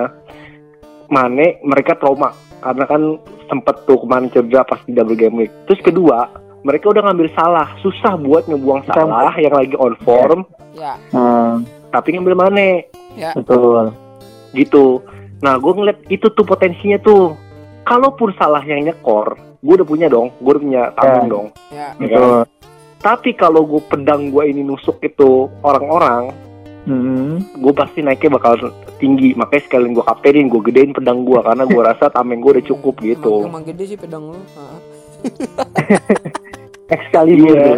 Mane 1.07 1.57
mereka 1.61 1.95
trauma 1.95 2.29
karena 2.59 2.85
kan 2.85 3.01
sempet 3.47 3.81
tuh 3.83 3.97
kemarin 3.97 4.29
cedera 4.29 4.61
pas 4.61 4.77
di 4.83 4.91
double 4.91 5.15
game 5.15 5.39
week. 5.39 5.51
Terus 5.65 5.81
kedua, 5.81 6.29
mereka 6.61 6.85
udah 6.87 7.01
ngambil 7.01 7.33
salah, 7.33 7.65
susah 7.79 8.13
buat 8.15 8.45
ngebuang 8.45 8.85
salah 8.85 9.33
yang 9.35 9.55
lagi 9.55 9.73
on 9.73 9.95
form, 9.99 10.45
Ya, 10.71 10.93
Hmm, 11.09 11.65
tapi 11.89 12.13
ngambil 12.13 12.35
Mane 12.35 12.69
ya. 13.13 13.33
betul. 13.33 13.93
gitu. 14.51 15.01
Nah, 15.39 15.55
gue 15.55 15.71
ngeliat 15.71 15.99
itu 16.07 16.27
tuh 16.27 16.43
potensinya 16.43 16.97
tuh. 16.97 17.37
Kalaupun 17.81 18.35
salah 18.35 18.61
yang 18.61 18.83
nyekor, 18.83 19.33
gue 19.59 19.73
udah 19.73 19.87
punya 19.87 20.05
dong, 20.05 20.29
gue 20.37 20.51
udah 20.51 20.61
punya 20.61 20.83
tameng 20.93 21.25
Ya. 21.25 21.31
dong. 21.31 21.47
Ya. 21.69 21.87
Betul. 21.95 22.37
Tapi 22.99 23.29
kalau 23.33 23.63
gue 23.63 23.81
pedang 23.83 24.29
gue 24.29 24.43
ini 24.43 24.61
nusuk 24.61 24.99
itu 24.99 25.47
orang-orang, 25.61 26.29
Hmm. 26.81 27.37
gue 27.53 27.69
pasti 27.71 28.01
naiknya 28.01 28.35
bakal 28.35 28.57
tinggi. 28.97 29.33
Makanya 29.33 29.63
sekalian 29.63 29.93
gue 29.93 30.01
kaptenin, 30.01 30.49
gue 30.49 30.61
gedein 30.63 30.91
pedang 30.91 31.21
gue 31.21 31.37
karena 31.37 31.63
gue 31.63 31.81
rasa 31.81 32.09
tameng 32.09 32.41
gue 32.41 32.57
udah 32.57 32.65
cukup 32.65 32.95
gitu. 32.99 33.41
Emang, 33.41 33.61
emang 33.61 33.65
gede 33.65 33.83
sih 33.85 33.97
pedang 33.97 34.23
lu. 34.27 34.37
Heeh. 34.37 34.79
Excalibur. 36.95 37.55
Iya. 37.55 37.77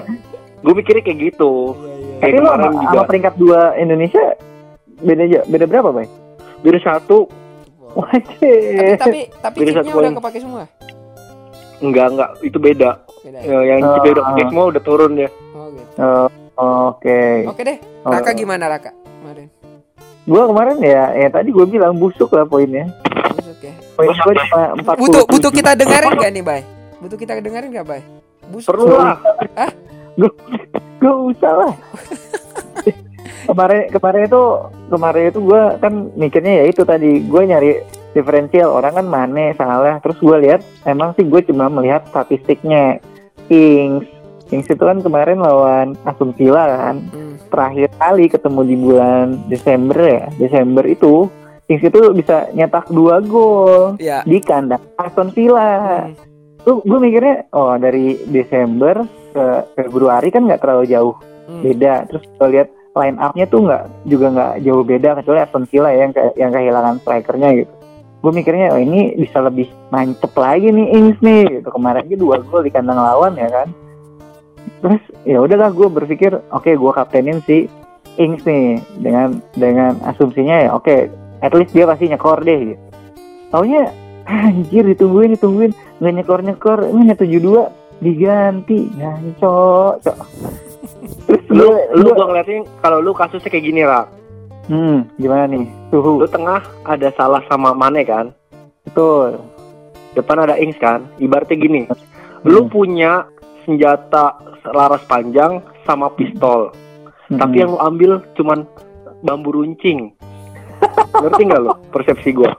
Gue 0.62 0.74
mikirnya 0.74 1.04
kayak 1.04 1.20
gitu. 1.30 1.76
Iya, 1.76 1.94
iya. 1.94 2.01
Tapi 2.22 2.38
lo 2.38 2.48
sama, 2.48 2.68
juga. 2.70 2.86
sama 2.88 3.04
peringkat 3.04 3.34
dua 3.36 3.60
Indonesia 3.76 4.24
beda 5.02 5.22
aja, 5.24 5.40
beda 5.44 5.66
berapa, 5.66 5.90
Bay? 5.92 6.08
Dari 6.62 6.80
satu, 6.80 7.26
Wajib. 7.92 8.40
Tapi 8.40 8.96
tapi 8.96 9.20
tapi 9.36 9.58
Beda 9.60 9.72
chipnya 9.76 9.92
udah 9.92 10.00
poin. 10.00 10.16
kepake 10.16 10.40
semua. 10.40 10.64
enggak 11.82 12.08
enggak, 12.08 12.30
itu 12.40 12.58
beda. 12.58 12.90
Beda. 13.20 13.40
Ya, 13.42 13.58
yang 13.68 13.80
Ah. 13.82 13.94
kita 13.98 14.08
udah 14.14 14.24
pakai 14.30 14.44
semua 14.48 14.64
udah 14.70 14.82
turun 14.82 15.12
ya. 15.18 15.30
Oh 15.52 15.68
gitu. 15.68 15.92
Oh, 16.00 16.28
Oke. 16.88 17.20
Oke 17.48 17.62
deh. 17.66 17.78
Oh. 18.02 18.14
Raka 18.14 18.32
gimana 18.32 18.70
Raka? 18.70 18.94
Kemarin. 18.94 19.48
Gua 20.24 20.44
kemarin 20.46 20.78
ya, 20.80 21.04
ya 21.12 21.28
tadi 21.28 21.50
gue 21.50 21.66
bilang 21.66 21.98
busuk 21.98 22.30
lah 22.30 22.46
poinnya. 22.46 22.86
Busuk 23.34 23.60
ya. 23.60 23.74
Poin 23.92 24.08
gue 24.08 24.34
cuma 24.40 24.62
40. 24.78 25.02
Butuh 25.02 25.24
butuh 25.26 25.52
kita 25.52 25.72
dengerin 25.74 26.14
gak 26.16 26.32
nih, 26.32 26.44
Bay? 26.46 26.62
Butuh 27.02 27.18
kita 27.18 27.42
dengerin 27.42 27.70
gak, 27.74 27.86
Bay? 27.86 28.02
Busuk. 28.48 28.72
Perlu 28.72 28.88
lah. 28.88 29.18
Gak 30.98 31.18
usah 31.28 31.54
lah. 31.58 31.74
kemarin 33.42 33.90
kemarin 33.90 34.22
itu 34.26 34.44
kemarin 34.88 35.24
itu 35.28 35.40
gue 35.42 35.62
kan 35.78 35.94
mikirnya 36.14 36.54
ya 36.62 36.66
itu 36.68 36.82
tadi 36.84 37.20
gue 37.20 37.42
nyari 37.42 37.72
diferensial 38.12 38.70
orang 38.70 38.94
kan 38.94 39.08
Mane 39.08 39.56
salah 39.56 39.98
terus 39.98 40.20
gue 40.20 40.38
lihat 40.40 40.62
emang 40.84 41.16
sih 41.16 41.26
gue 41.26 41.42
cuma 41.44 41.68
melihat 41.68 42.06
statistiknya 42.08 43.02
Kings 43.48 44.06
Kings 44.46 44.68
itu 44.68 44.80
kan 44.80 45.00
kemarin 45.00 45.40
lawan 45.40 45.98
Aston 46.04 46.32
Villa 46.32 46.68
kan 46.68 46.96
Hmm. 47.08 47.36
terakhir 47.50 47.90
kali 47.98 48.26
ketemu 48.30 48.62
di 48.64 48.76
bulan 48.78 49.26
Desember 49.48 49.98
ya 49.98 50.24
Desember 50.38 50.84
itu 50.86 51.28
Kings 51.66 51.84
itu 51.84 52.00
bisa 52.12 52.48
nyetak 52.52 52.88
dua 52.88 53.20
gol 53.20 53.96
Ya. 53.98 54.22
di 54.22 54.38
kandang 54.40 54.84
Aston 54.96 55.32
Villa 55.32 56.06
Hmm. 56.08 56.31
Tuh 56.62 56.82
gue 56.82 57.00
mikirnya 57.00 57.50
oh 57.52 57.74
dari 57.76 58.22
Desember 58.26 59.02
ke 59.32 59.46
Februari 59.74 60.30
kan 60.30 60.46
nggak 60.46 60.62
terlalu 60.62 60.86
jauh 60.88 61.16
Hmm. 61.42 61.68
beda. 61.68 62.08
Terus 62.08 62.24
gue 62.32 62.48
lihat 62.48 62.68
line 62.92 63.18
up-nya 63.20 63.46
tuh 63.46 63.60
nggak 63.66 63.84
juga 64.06 64.28
nggak 64.32 64.54
jauh 64.64 64.84
beda 64.84 65.10
kecuali 65.20 65.40
Aston 65.42 65.66
Villa 65.68 65.90
ya 65.92 66.00
yang 66.08 66.14
ke- 66.14 66.36
yang 66.38 66.52
kehilangan 66.54 66.96
strikernya 67.02 67.50
gitu. 67.60 67.74
Gue 68.22 68.32
mikirnya 68.32 68.72
oh 68.72 68.80
ini 68.80 69.18
bisa 69.18 69.42
lebih 69.42 69.68
mancep 69.90 70.32
lagi 70.32 70.70
nih 70.70 70.88
Ings 70.94 71.20
nih 71.20 71.60
gitu. 71.60 71.68
Kemarin 71.68 72.06
aja 72.06 72.16
dua 72.16 72.40
gol 72.40 72.64
di 72.64 72.72
kandang 72.72 73.02
lawan 73.02 73.36
ya 73.36 73.50
kan? 73.50 73.68
Terus 74.80 75.02
ya 75.26 75.38
udahlah 75.42 75.74
gue 75.74 75.88
berpikir 75.90 76.32
oke 76.54 76.72
gue 76.72 76.92
kaptenin 76.94 77.42
si 77.44 77.66
Ings 78.16 78.46
nih 78.46 78.80
dengan 79.02 79.42
dengan 79.52 79.98
asumsinya 80.06 80.56
ya 80.62 80.70
oke 80.72 81.10
at 81.42 81.52
least 81.52 81.74
dia 81.74 81.84
pasti 81.84 82.08
nyekor 82.08 82.46
deh 82.46 82.76
gitu. 82.76 82.82
Taunya 83.50 83.92
anjir 84.26 84.84
ditungguin 84.86 85.36
ditungguin 85.36 85.72
nggak 86.02 86.14
nyekor 86.18 86.40
nyekor 86.42 86.80
ini 86.90 87.14
tujuh 87.14 87.42
dua 87.42 87.64
diganti 88.02 88.90
ngancok 88.98 89.94
cok 90.02 90.18
terus 91.28 91.44
Lu 91.52 91.68
lu 91.94 92.16
gua 92.16 92.32
ngeliatin 92.32 92.64
kalau 92.80 93.04
lu 93.04 93.12
kasusnya 93.12 93.52
kayak 93.52 93.66
gini 93.68 93.84
lah. 93.84 94.08
Hmm, 94.72 95.04
gimana 95.20 95.52
nih? 95.52 95.68
Suhu. 95.92 96.24
Lu 96.24 96.28
tengah 96.32 96.64
ada 96.88 97.12
salah 97.20 97.44
sama 97.52 97.76
Mane 97.76 98.08
kan? 98.08 98.32
Betul. 98.88 99.36
Depan 100.16 100.48
ada 100.48 100.56
Ings 100.56 100.80
kan? 100.80 101.04
Ibaratnya 101.20 101.60
gini. 101.60 101.82
Lu 102.48 102.66
Hmm. 102.66 102.72
punya 102.72 103.28
senjata 103.68 104.40
laras 104.64 105.04
panjang 105.12 105.60
sama 105.84 106.08
pistol. 106.16 106.72
Hmm. 107.28 107.36
Tapi 107.36 107.56
yang 107.60 107.76
lu 107.76 107.80
ambil 107.84 108.12
cuman 108.40 108.64
bambu 109.20 109.60
runcing. 109.60 110.16
Ngerti 111.22 111.42
nggak 111.52 111.62
lu 111.62 111.76
persepsi 111.92 112.32
gua? 112.32 112.56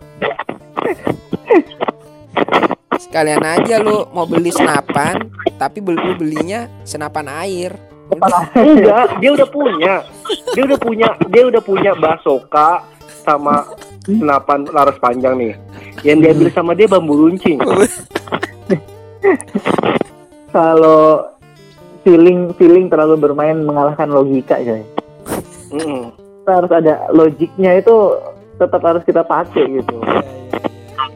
Sekalian 2.98 3.44
aja 3.44 3.76
lu 3.82 4.08
mau 4.14 4.24
beli 4.24 4.48
senapan, 4.48 5.28
tapi 5.60 5.84
beli 5.84 6.00
lu 6.00 6.14
belinya 6.16 6.70
senapan 6.86 7.28
air. 7.44 7.76
Enggak, 8.56 9.20
dia 9.20 9.30
udah 9.32 9.48
punya. 9.48 9.94
Dia 10.52 10.62
udah 10.68 10.78
punya, 10.80 11.08
dia 11.32 11.42
udah 11.48 11.62
punya 11.64 11.92
basoka 11.96 12.84
sama 13.24 13.68
senapan 14.04 14.66
laras 14.68 14.98
panjang 14.98 15.34
nih. 15.38 15.54
Yang 16.02 16.18
diambil 16.24 16.48
sama 16.52 16.72
dia 16.74 16.88
bambu 16.90 17.14
runcing. 17.16 17.60
kalau 20.52 21.32
feeling 22.04 22.52
feeling 22.58 22.90
terlalu 22.90 23.16
bermain 23.16 23.62
mengalahkan 23.62 24.10
logika 24.10 24.58
coy. 24.60 24.82
Mm-mm. 25.72 26.12
Kita 26.42 26.52
harus 26.58 26.72
ada 26.74 26.94
logiknya 27.14 27.78
itu 27.78 27.96
tetap 28.58 28.82
harus 28.82 29.02
kita 29.06 29.22
pakai 29.22 29.64
gitu. 29.80 29.96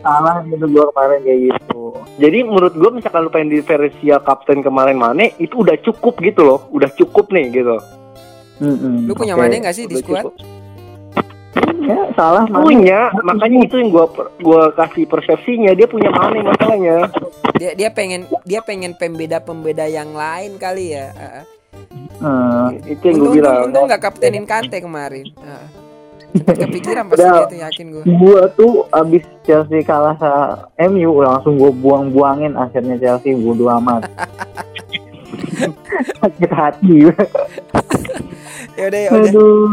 Salah 0.06 0.38
gitu 0.46 0.64
gua 0.70 0.86
kemarin 0.94 1.18
kayak 1.26 1.40
gitu. 1.50 1.82
Jadi 2.22 2.38
menurut 2.46 2.74
gue 2.78 2.90
misalkan 2.94 3.26
lu 3.26 3.30
pengen 3.34 3.50
diferensial 3.58 4.22
kapten 4.22 4.62
kemarin 4.62 4.94
Mane 4.94 5.34
itu 5.42 5.66
udah 5.66 5.74
cukup 5.82 6.22
gitu 6.22 6.46
loh, 6.46 6.70
udah 6.70 6.86
cukup 6.94 7.34
nih 7.34 7.50
gitu. 7.50 7.74
Mm-mm. 8.62 9.10
Lu 9.10 9.18
punya 9.18 9.34
Oke. 9.34 9.42
Mane 9.42 9.66
gak 9.66 9.74
sih 9.74 9.90
di 9.90 9.98
Udah 9.98 10.06
squad? 10.06 10.22
cukup. 10.22 10.34
Ya, 11.82 11.98
salah 12.14 12.46
Mane. 12.46 12.62
Punya, 12.62 13.00
makanya 13.26 13.58
itu 13.66 13.74
yang 13.82 13.90
gua 13.90 14.06
gua 14.38 14.70
kasih 14.78 15.10
persepsinya 15.10 15.74
dia 15.74 15.90
punya 15.90 16.14
Mane 16.14 16.38
masalahnya. 16.46 17.10
Dia 17.58 17.74
dia 17.74 17.90
pengen 17.90 18.30
dia 18.46 18.62
pengen 18.62 18.94
pembeda 18.94 19.42
pembeda 19.42 19.90
yang 19.90 20.14
lain 20.14 20.54
kali 20.62 20.94
ya. 20.94 21.10
Heeh. 21.18 21.44
Hmm. 22.22 22.78
Itu 22.86 23.02
yang 23.10 23.16
gue 23.20 23.28
Untung, 23.28 23.36
bilang. 23.42 23.54
untung, 23.68 23.84
untung 23.84 23.92
gak 23.92 24.02
kaptenin 24.06 24.46
Kante 24.46 24.78
kemarin. 24.78 25.26
Heeh. 25.34 25.85
Cepet 26.36 26.56
kepikiran 26.68 27.04
pasti 27.08 27.24
Udah. 27.24 27.34
dia 27.36 27.48
tuh 27.48 27.60
yakin 27.64 27.86
gue. 27.92 28.02
Gua 28.20 28.42
tuh 28.52 28.72
abis 28.92 29.24
Chelsea 29.46 29.80
kalah 29.86 30.16
sama 30.20 30.68
MU 30.90 31.22
langsung 31.22 31.56
gua 31.56 31.72
buang-buangin 31.72 32.52
akhirnya 32.58 33.00
Chelsea 33.00 33.32
bodo 33.36 33.72
amat. 33.80 34.04
Sakit 36.20 36.50
hati. 36.52 37.08
Ya 38.76 38.84
udah 38.92 39.00
ya 39.00 39.10
udah. 39.16 39.30
Aduh. 39.32 39.68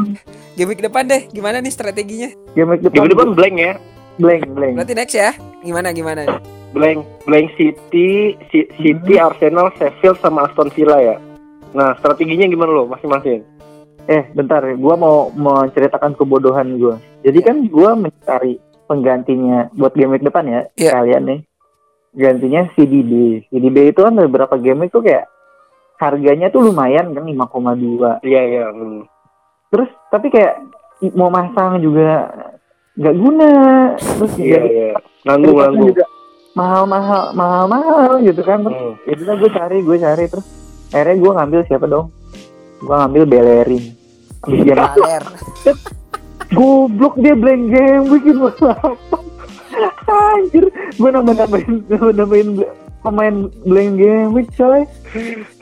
Game 0.55 0.70
week 0.72 0.82
depan 0.86 1.03
deh. 1.10 1.27
Gimana 1.34 1.60
nih 1.60 1.74
strateginya? 1.74 2.29
Game 2.55 2.70
week 2.72 2.82
depan, 2.86 3.10
depan 3.10 3.29
blank 3.36 3.55
ya. 3.60 3.74
blank 4.22 4.46
blank. 4.53 4.74
Berarti 4.77 4.93
next 4.93 5.15
ya. 5.17 5.32
Gimana 5.65 5.89
gimana? 5.91 6.24
nih? 6.24 6.39
Blank, 6.74 7.05
blank 7.29 7.53
City, 7.53 8.34
City, 8.50 9.13
Arsenal, 9.22 9.70
Sheffield 9.77 10.17
sama 10.25 10.50
Aston 10.50 10.74
Villa 10.74 10.98
ya. 10.98 11.15
Nah, 11.74 11.98
strateginya 12.01 12.46
gimana 12.50 12.70
lo 12.74 12.86
masing-masing? 12.89 13.41
Eh, 14.03 14.24
bentar, 14.31 14.60
gua 14.75 14.95
mau 14.95 15.17
menceritakan 15.29 16.13
kebodohan 16.13 16.75
gua. 16.75 16.95
Jadi 17.22 17.39
kan 17.39 17.55
gua 17.67 17.95
mencari 17.95 18.60
penggantinya 18.83 19.72
buat 19.72 19.91
game 19.91 20.12
week 20.13 20.24
depan 20.24 20.43
ya, 20.43 20.62
Iya. 20.75 20.91
kalian 20.93 21.24
nih. 21.24 21.39
Gantinya 22.13 22.67
CDB. 22.74 23.12
CDB 23.48 23.89
itu 23.89 24.00
kan 24.00 24.13
beberapa 24.13 24.53
game 24.55 24.86
week 24.86 24.91
tuh 24.91 25.01
kayak 25.01 25.25
harganya 25.98 26.51
tuh 26.51 26.67
lumayan 26.67 27.10
kan 27.10 27.24
5,2. 27.24 28.19
Iya, 28.22 28.41
iya. 28.43 28.65
hmm. 28.69 29.07
Terus 29.72 29.89
tapi 30.10 30.27
kayak 30.27 30.60
mau 31.15 31.31
masang 31.31 31.79
juga 31.79 32.27
nggak 32.93 33.15
guna. 33.15 33.51
Terus 33.98 34.33
Iya, 34.36 34.51
jadi 34.53 34.67
iya. 34.69 34.88
Nanggung, 35.24 35.57
nanggung. 35.57 35.89
juga 35.89 36.05
mahal-mahal, 36.53 37.24
mahal-mahal 37.33 38.12
gitu 38.19 38.43
kan. 38.43 38.62
Terus 38.62 38.77
Hmm. 38.77 38.93
itu 39.07 39.22
lah 39.24 39.36
gue 39.39 39.50
cari, 39.50 39.77
gue 39.79 39.98
cari 39.98 40.24
terus 40.27 40.45
akhirnya 40.91 41.15
gue 41.17 41.31
ngambil 41.33 41.60
siapa 41.65 41.88
dong? 41.88 42.12
Gue 42.84 42.96
ngambil 42.96 43.24
masuk. 44.75 45.04
Baler. 45.04 45.24
goblok 46.58 47.16
dia 47.18 47.34
blank 47.34 47.63
game. 47.72 48.04
Bikin 48.12 48.36
apa 49.74 50.16
anjir. 50.38 50.66
Gue 50.94 51.10
nambah 51.10 51.34
nambahin 51.34 51.74
nambah 51.90 52.12
nambahin 52.13 52.50
pemain 53.02 53.36
blank 53.63 53.92
game 53.98 54.30
coy. 54.54 54.82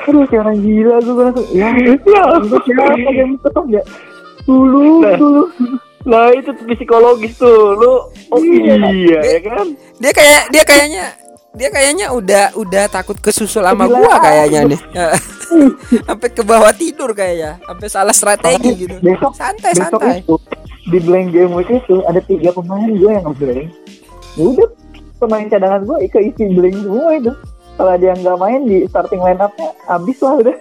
Aduh 0.04 0.26
kayak 0.28 0.42
orang 0.44 0.60
gila 0.60 0.96
gue 1.00 1.14
gue 1.14 1.26
langsung 1.26 1.48
ya 1.54 1.70
ya 1.72 2.22
gue 2.42 2.60
siapa? 2.66 3.10
Game 3.12 3.34
tetap 3.40 3.66
ya? 3.70 3.84
Dulu 4.44 4.84
Nah. 5.00 5.16
dulu. 5.16 5.44
Nah 6.02 6.34
itu 6.34 6.50
tuh 6.50 6.66
psikologis 6.68 7.34
tuh. 7.38 7.78
Lu 7.78 7.94
oh 8.34 8.40
Iya. 8.42 8.76
iya 8.90 9.20
ya 9.22 9.40
kan? 9.46 9.68
Dia 10.02 10.12
kayak 10.12 10.42
dia 10.50 10.64
kayaknya 10.66 11.06
dia 11.52 11.68
kayaknya 11.68 12.08
udah 12.16 12.56
udah 12.56 12.88
takut 12.88 13.20
kesusul 13.20 13.64
sama 13.68 13.84
gua 13.88 14.24
kayaknya 14.24 14.72
nih. 14.72 14.80
Sampai 16.08 16.32
ke 16.32 16.48
bawah 16.48 16.72
tidur 16.72 17.12
kayaknya, 17.12 17.60
sampai 17.68 17.88
salah 17.92 18.16
strategi 18.16 18.88
gitu. 18.88 18.96
besok 19.04 19.36
Santai 19.36 19.76
besok 19.76 20.00
santai. 20.00 20.24
itu 20.24 20.36
di 20.88 20.98
blank 21.04 21.36
game 21.36 21.52
week 21.52 21.68
itu 21.68 22.00
ada 22.08 22.24
tiga 22.24 22.56
pemain 22.56 22.88
gue 22.88 23.12
yang 23.12 23.28
ngeblank 23.28 23.68
ya 24.40 24.44
udah 24.48 24.70
pemain 25.20 25.46
cadangan 25.52 25.84
gue 25.84 26.08
keisi 26.08 26.56
blank 26.56 26.76
semua 26.80 27.12
itu. 27.20 27.32
Kalau 27.76 27.94
dia 28.00 28.14
nggak 28.16 28.38
main 28.40 28.62
di 28.64 28.78
starting 28.88 29.20
line 29.20 29.42
up-nya 29.44 29.70
habis 29.92 30.18
lah 30.24 30.34
udah. 30.40 30.58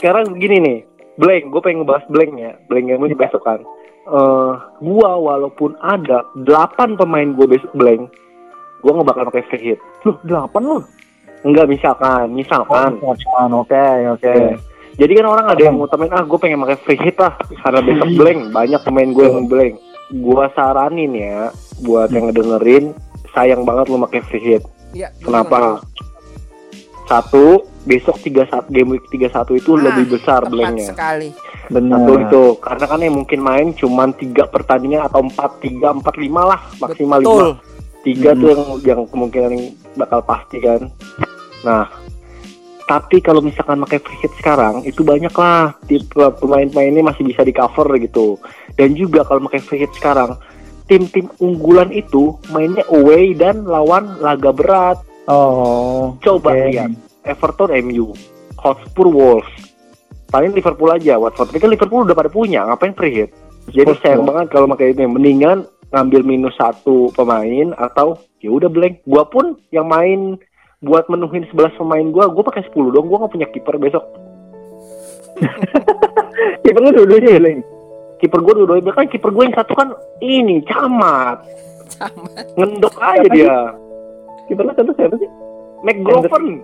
Sekarang 0.00 0.24
begini 0.32 0.56
nih 0.56 0.78
blank. 1.20 1.42
Gue 1.52 1.60
pengen 1.60 1.78
ngebahas 1.84 2.04
blank 2.08 2.32
ya. 2.40 2.52
Blank 2.64 2.84
game 2.88 3.02
week 3.04 3.18
besok 3.20 3.42
kan. 3.44 3.60
Eh 4.08 4.52
gua 4.80 5.10
walaupun 5.20 5.76
ada 5.84 6.24
8 6.48 6.96
pemain 6.96 7.28
gue 7.36 7.44
besok 7.44 7.72
blank 7.76 8.08
gua 8.78 8.90
nggak 8.94 9.08
bakal 9.08 9.24
pakai 9.28 9.44
free 9.46 9.64
hit 9.66 9.78
loh 10.02 10.16
delapan 10.22 10.62
loh 10.64 10.82
enggak 11.40 11.66
misalkan 11.66 12.26
misalkan 12.30 12.98
Oh, 12.98 13.14
oke 13.14 13.84
oke 14.14 14.32
Ya. 14.32 14.56
Jadi 14.98 15.14
kan 15.14 15.30
orang 15.30 15.46
ada 15.46 15.62
yang 15.62 15.78
ngutamain 15.78 16.10
ah 16.10 16.26
gue 16.26 16.38
pengen 16.38 16.58
pakai 16.58 16.78
free 16.82 16.98
hit 16.98 17.14
lah 17.16 17.30
karena 17.62 17.78
besok 17.80 18.08
blank 18.12 18.40
banyak 18.50 18.80
pemain 18.82 19.06
gue 19.08 19.24
yang 19.24 19.46
blank. 19.46 19.74
Gua 20.18 20.50
saranin 20.50 21.14
ya 21.14 21.54
buat 21.78 22.10
yang 22.10 22.26
ngedengerin 22.26 22.98
sayang 23.30 23.62
banget 23.62 23.86
lu 23.86 24.02
pakai 24.02 24.26
free 24.26 24.42
hit. 24.44 24.62
Iya. 24.90 25.14
gua 25.16 25.46
Kenapa? 25.46 25.58
Satu 27.06 27.62
besok 27.84 28.18
31 28.20 28.68
game 28.68 28.90
week 28.90 29.06
31 29.08 29.30
itu 29.54 29.70
Ah, 29.72 29.80
lebih 29.86 30.04
besar 30.10 30.40
blanknya. 30.44 30.90
sekali. 30.90 31.30
benar 31.68 32.00
Satu 32.00 32.12
itu 32.18 32.42
karena 32.58 32.84
kan 32.88 32.98
yang 32.98 33.14
mungkin 33.14 33.40
main 33.40 33.66
cuman 33.72 34.08
tiga 34.12 34.44
pertandingan 34.46 35.04
atau 35.04 35.20
empat 35.20 35.60
tiga 35.60 35.92
empat 35.92 36.16
lima 36.16 36.42
lah 36.48 36.60
maksimal 36.74 37.20
Betul. 37.20 37.38
lima 37.54 37.60
tiga 38.08 38.32
Hmm. 38.32 38.40
tuh 38.40 38.48
yang 38.48 38.62
yang 38.80 39.00
kemungkinan 39.04 39.52
bakal 40.00 40.24
pasti 40.24 40.56
kan. 40.58 40.88
Nah 41.60 41.84
tapi 42.88 43.20
kalau 43.20 43.44
misalkan 43.44 43.84
pakai 43.84 44.00
free 44.00 44.16
hit 44.24 44.32
sekarang 44.40 44.80
itu 44.88 45.04
banyak 45.04 45.32
lah. 45.36 45.76
Tipe 45.84 46.24
pemain-pemain 46.40 46.88
ini 46.88 47.04
masih 47.04 47.20
bisa 47.20 47.44
di 47.44 47.52
cover 47.52 47.84
gitu. 48.00 48.40
Dan 48.80 48.96
juga 48.96 49.28
kalau 49.28 49.44
pakai 49.44 49.60
free 49.60 49.84
hit 49.84 49.92
sekarang 49.92 50.40
tim-tim 50.88 51.28
unggulan 51.36 51.92
itu 51.92 52.32
mainnya 52.48 52.80
away 52.88 53.36
dan 53.36 53.68
lawan 53.68 54.16
laga 54.24 54.56
berat. 54.56 54.96
Oh 55.28 56.16
coba 56.24 56.56
oke. 56.56 56.64
lihat 56.72 56.90
Everton 57.28 57.76
MU 57.84 58.16
Hotspur 58.56 59.12
Wolves. 59.12 59.52
Paling 60.28 60.56
Liverpool 60.56 60.88
aja 60.88 61.20
Watford. 61.20 61.52
Tapi 61.52 61.60
kan 61.60 61.68
Liverpool 61.72 62.04
udah 62.08 62.16
pada 62.16 62.32
punya 62.32 62.64
ngapain 62.64 62.96
free 62.96 63.12
hit? 63.12 63.30
Jadi 63.68 64.00
sayang 64.00 64.24
banget 64.24 64.48
kalau 64.48 64.64
pakai 64.64 64.96
ini 64.96 65.04
mendingan 65.04 65.68
ngambil 65.92 66.20
minus 66.24 66.54
satu 66.60 67.08
pemain 67.16 67.72
atau 67.76 68.18
ya 68.44 68.52
udah 68.52 68.68
blank. 68.68 69.00
Gua 69.08 69.24
pun 69.28 69.56
yang 69.72 69.88
main 69.88 70.36
buat 70.84 71.10
menuhin 71.10 71.48
11 71.50 71.74
pemain 71.74 72.06
gua 72.14 72.30
gua 72.30 72.44
pakai 72.46 72.66
10 72.70 72.94
dong 72.94 73.06
gua 73.10 73.26
nggak 73.26 73.32
punya 73.34 73.48
kiper 73.50 73.76
besok. 73.80 74.04
Kiper 76.62 76.80
lu 76.82 76.90
dua-duanya 76.94 77.30
ya 77.34 77.40
Leng? 77.42 77.60
kiper 78.18 78.42
gua 78.42 78.54
dua-duanya. 78.58 78.90
Kan 78.94 79.06
kiper 79.10 79.30
gua 79.30 79.46
yang 79.46 79.56
satu 79.56 79.72
kan 79.74 79.88
ini 80.22 80.62
camat. 80.66 81.42
Sama. 81.88 82.28
ngendok 82.60 82.94
aja 83.00 83.24
Siapa 83.24 83.34
dia. 83.34 83.58
Kiper 84.50 84.64
lu 84.66 84.72
satu 84.76 84.92
siapa 84.94 85.16
sih? 85.18 85.30
McGovern 85.82 86.62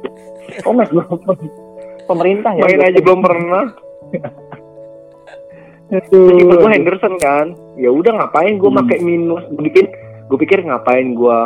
oh 0.66 0.74
Max 0.74 0.88
Grover. 0.90 1.38
pemerintah 2.04 2.52
ya? 2.52 2.62
main 2.66 2.80
aja 2.82 3.00
belum 3.00 3.20
pernah 3.24 3.66
Kiper 5.86 6.30
gue 6.56 6.70
Henderson 6.70 7.14
kan. 7.18 7.46
Ya 7.76 7.88
udah 7.88 8.12
ngapain 8.14 8.56
gue 8.56 8.66
Hmm. 8.66 8.80
pakai 8.80 8.98
minus? 9.00 9.44
Gue 9.50 9.64
bikin 9.64 9.86
gue 10.24 10.38
pikir 10.38 10.58
ngapain 10.62 11.12
gue 11.12 11.38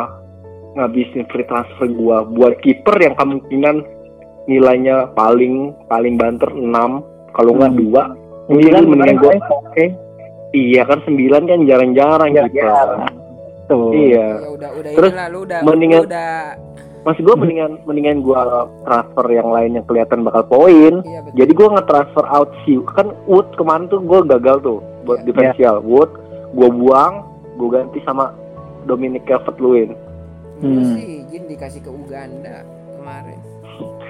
ngabisin 0.71 1.27
free 1.27 1.43
transfer 1.43 1.85
gue 1.85 2.17
buat 2.31 2.55
kiper 2.59 2.95
yang 2.97 3.13
kemungkinan 3.13 3.83
nilainya 4.45 5.11
paling 5.11 5.75
paling 5.85 6.15
banter 6.15 6.47
6 6.49 7.03
kalau 7.31 7.51
nggak 7.53 7.71
Hmm. 7.71 7.81
dua. 7.81 8.03
Sembilan 8.47 8.81
mendingan 8.83 9.17
gue 9.19 9.33
oke. 9.37 9.85
Iya 10.49 10.81
kan 10.83 10.99
9 11.03 11.45
kan 11.45 11.59
jarang-jarang 11.63 12.31
Ya, 12.31 12.47
gitu. 12.47 12.57
ya. 12.57 13.05
tuh 13.67 13.93
iya. 13.93 14.41
Ya 14.41 14.49
udah 14.49 14.69
udah 14.73 14.91
Terus, 14.97 15.11
inilah 15.13 15.27
lu 15.29 15.39
udah 15.45 15.59
mendingan- 15.61 16.01
lu 16.01 16.09
udah 16.09 16.31
maksud 16.99 17.21
gue 17.21 17.31
mendingan 17.33 17.79
mendingan 17.83 18.19
gue 18.19 18.39
transfer 18.83 19.25
yang 19.27 19.49
lain 19.49 19.71
yang 19.73 19.85
kelihatan 19.85 20.21
bakal 20.21 20.43
poin 20.45 20.99
iya 21.01 21.19
betul. 21.21 21.35
jadi 21.35 21.51
gue 21.53 21.67
nge-transfer 21.73 22.25
out 22.27 22.49
si 22.61 22.75
kan 22.89 23.07
Wood 23.25 23.47
kemarin 23.55 23.87
tuh 23.87 23.99
gue 23.99 24.19
gagal 24.27 24.57
tuh 24.59 24.79
buat 25.03 25.19
Iya. 25.19 25.25
diferensial 25.25 25.75
Wood 25.81 26.11
gue 26.51 26.69
buang 26.69 27.23
gue 27.55 27.69
ganti 27.69 27.99
sama 28.01 28.35
Dominic 28.83 29.23
Calvert-Lewin 29.23 29.95
Lu 30.59 30.67
Hmm. 30.75 30.91
sih 30.91 31.23
izin 31.23 31.47
dikasih 31.47 31.79
ke 31.79 31.87
Uganda 31.87 32.67
kemarin. 32.91 33.39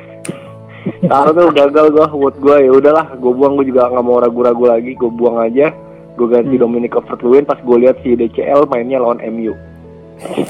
Taruh 1.06 1.30
tuh 1.32 1.49
gagal 1.52 1.86
gue 1.89 2.06
Wood 2.12 2.36
gue 2.38 2.58
ya 2.60 2.71
udahlah 2.71 3.13
gue 3.13 3.32
buang 3.32 3.54
gue 3.54 3.69
juga 3.69 3.86
nggak 3.88 4.02
mau 4.02 4.17
ragu-ragu 4.17 4.65
lagi 4.65 4.91
gue 4.93 5.12
buang 5.12 5.38
aja 5.38 5.69
gue 6.15 6.28
ganti 6.28 6.52
Hmm. 6.52 6.63
Dominic 6.65 6.89
Calvert-Lewin 6.91 7.45
pas 7.45 7.56
gue 7.56 7.78
lihat 7.78 8.02
si 8.02 8.12
DCL 8.13 8.65
mainnya 8.65 8.97
lawan 8.97 9.21
MU 9.23 9.54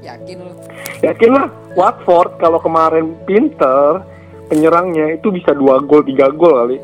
Yakin 0.00 0.38
lu? 0.40 0.54
Yakin 1.00 1.30
lah 1.30 1.46
Watford 1.72 2.36
kalau 2.36 2.58
kemarin 2.58 3.14
pinter 3.22 4.02
penyerangnya 4.46 5.14
itu 5.14 5.28
bisa 5.28 5.52
dua 5.52 5.78
gol 5.80 6.02
tiga 6.02 6.28
gol 6.28 6.54
kali 6.56 6.78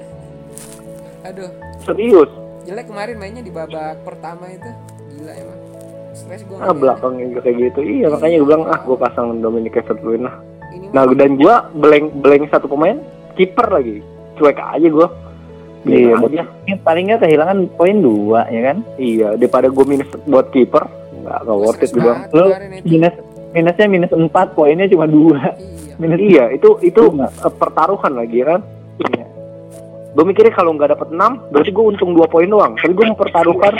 Aduh, 1.24 1.48
serius 1.82 2.28
jelek 2.62 2.86
kemarin 2.86 3.16
mainnya 3.16 3.40
di 3.40 3.48
babak 3.48 4.00
pertama 4.04 4.48
itu. 4.48 4.70
Gila 5.10 5.32
emang. 5.34 5.58
Stres 6.14 6.40
gua. 6.46 6.62
ah 6.62 6.72
belakangnya 6.72 7.26
juga 7.28 7.40
kayak 7.42 7.56
gitu 7.60 7.80
iya 7.82 8.06
makanya 8.06 8.36
gue 8.38 8.46
bilang 8.46 8.64
ah 8.64 8.78
gue 8.78 8.94
pasang 8.94 9.42
Dominic 9.42 9.74
Calvert-Lewin 9.74 10.22
lah 10.22 10.34
Ini 10.70 10.86
Nah 10.94 11.02
dan 11.10 11.34
gua 11.34 11.66
blank 11.74 12.06
blank 12.22 12.42
satu 12.48 12.70
pemain 12.70 13.02
kiper 13.34 13.66
lagi 13.68 13.98
cuek 14.34 14.54
aja 14.54 14.88
gua 14.88 15.08
Iya. 15.84 16.16
Ini 16.64 16.80
paling 16.80 17.10
nggak 17.10 17.20
kehilangan 17.20 17.58
poin 17.74 17.98
dua 17.98 18.46
ya 18.46 18.62
kan 18.64 18.76
iya 18.94 19.34
daripada 19.34 19.68
gua 19.68 19.84
minus 19.84 20.06
buat 20.24 20.48
kiper 20.48 20.86
nggak 21.20 21.38
nggak 21.40 21.50
gua 21.50 21.56
worth 21.58 21.82
it 21.82 21.90
Lu 21.92 22.00
kemarin 22.00 22.70
itu. 22.72 22.86
minus 22.88 23.14
minusnya 23.54 23.86
minus 23.86 24.12
empat 24.12 24.58
poinnya 24.58 24.90
cuma 24.90 25.06
dua. 25.06 25.54
Iya. 25.54 25.94
minus 26.02 26.20
iya 26.20 26.44
itu 26.50 26.74
itu 26.82 27.02
eh, 27.22 27.54
pertaruhan 27.54 28.12
lagi 28.18 28.42
kan? 28.42 28.60
Iya. 28.98 29.26
gue 30.14 30.22
mikirnya 30.22 30.54
kalau 30.54 30.78
nggak 30.78 30.94
dapet 30.94 31.10
6 31.10 31.18
berarti 31.50 31.70
gue 31.74 31.84
untung 31.90 32.14
2 32.14 32.22
poin 32.30 32.46
doang. 32.46 32.74
Tapi 32.78 32.92
gue 32.94 33.06
mempertaruhkan 33.14 33.74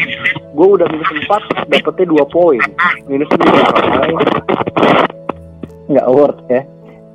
gue 0.55 0.67
udah 0.67 0.87
minus 0.91 1.11
4 1.11 1.71
dapetnya 1.71 2.07
2 2.11 2.35
poin. 2.35 2.63
Minusnya 3.07 3.39
dua 3.39 3.63
nggak 5.85 6.07
worth 6.11 6.43
ya? 6.49 6.63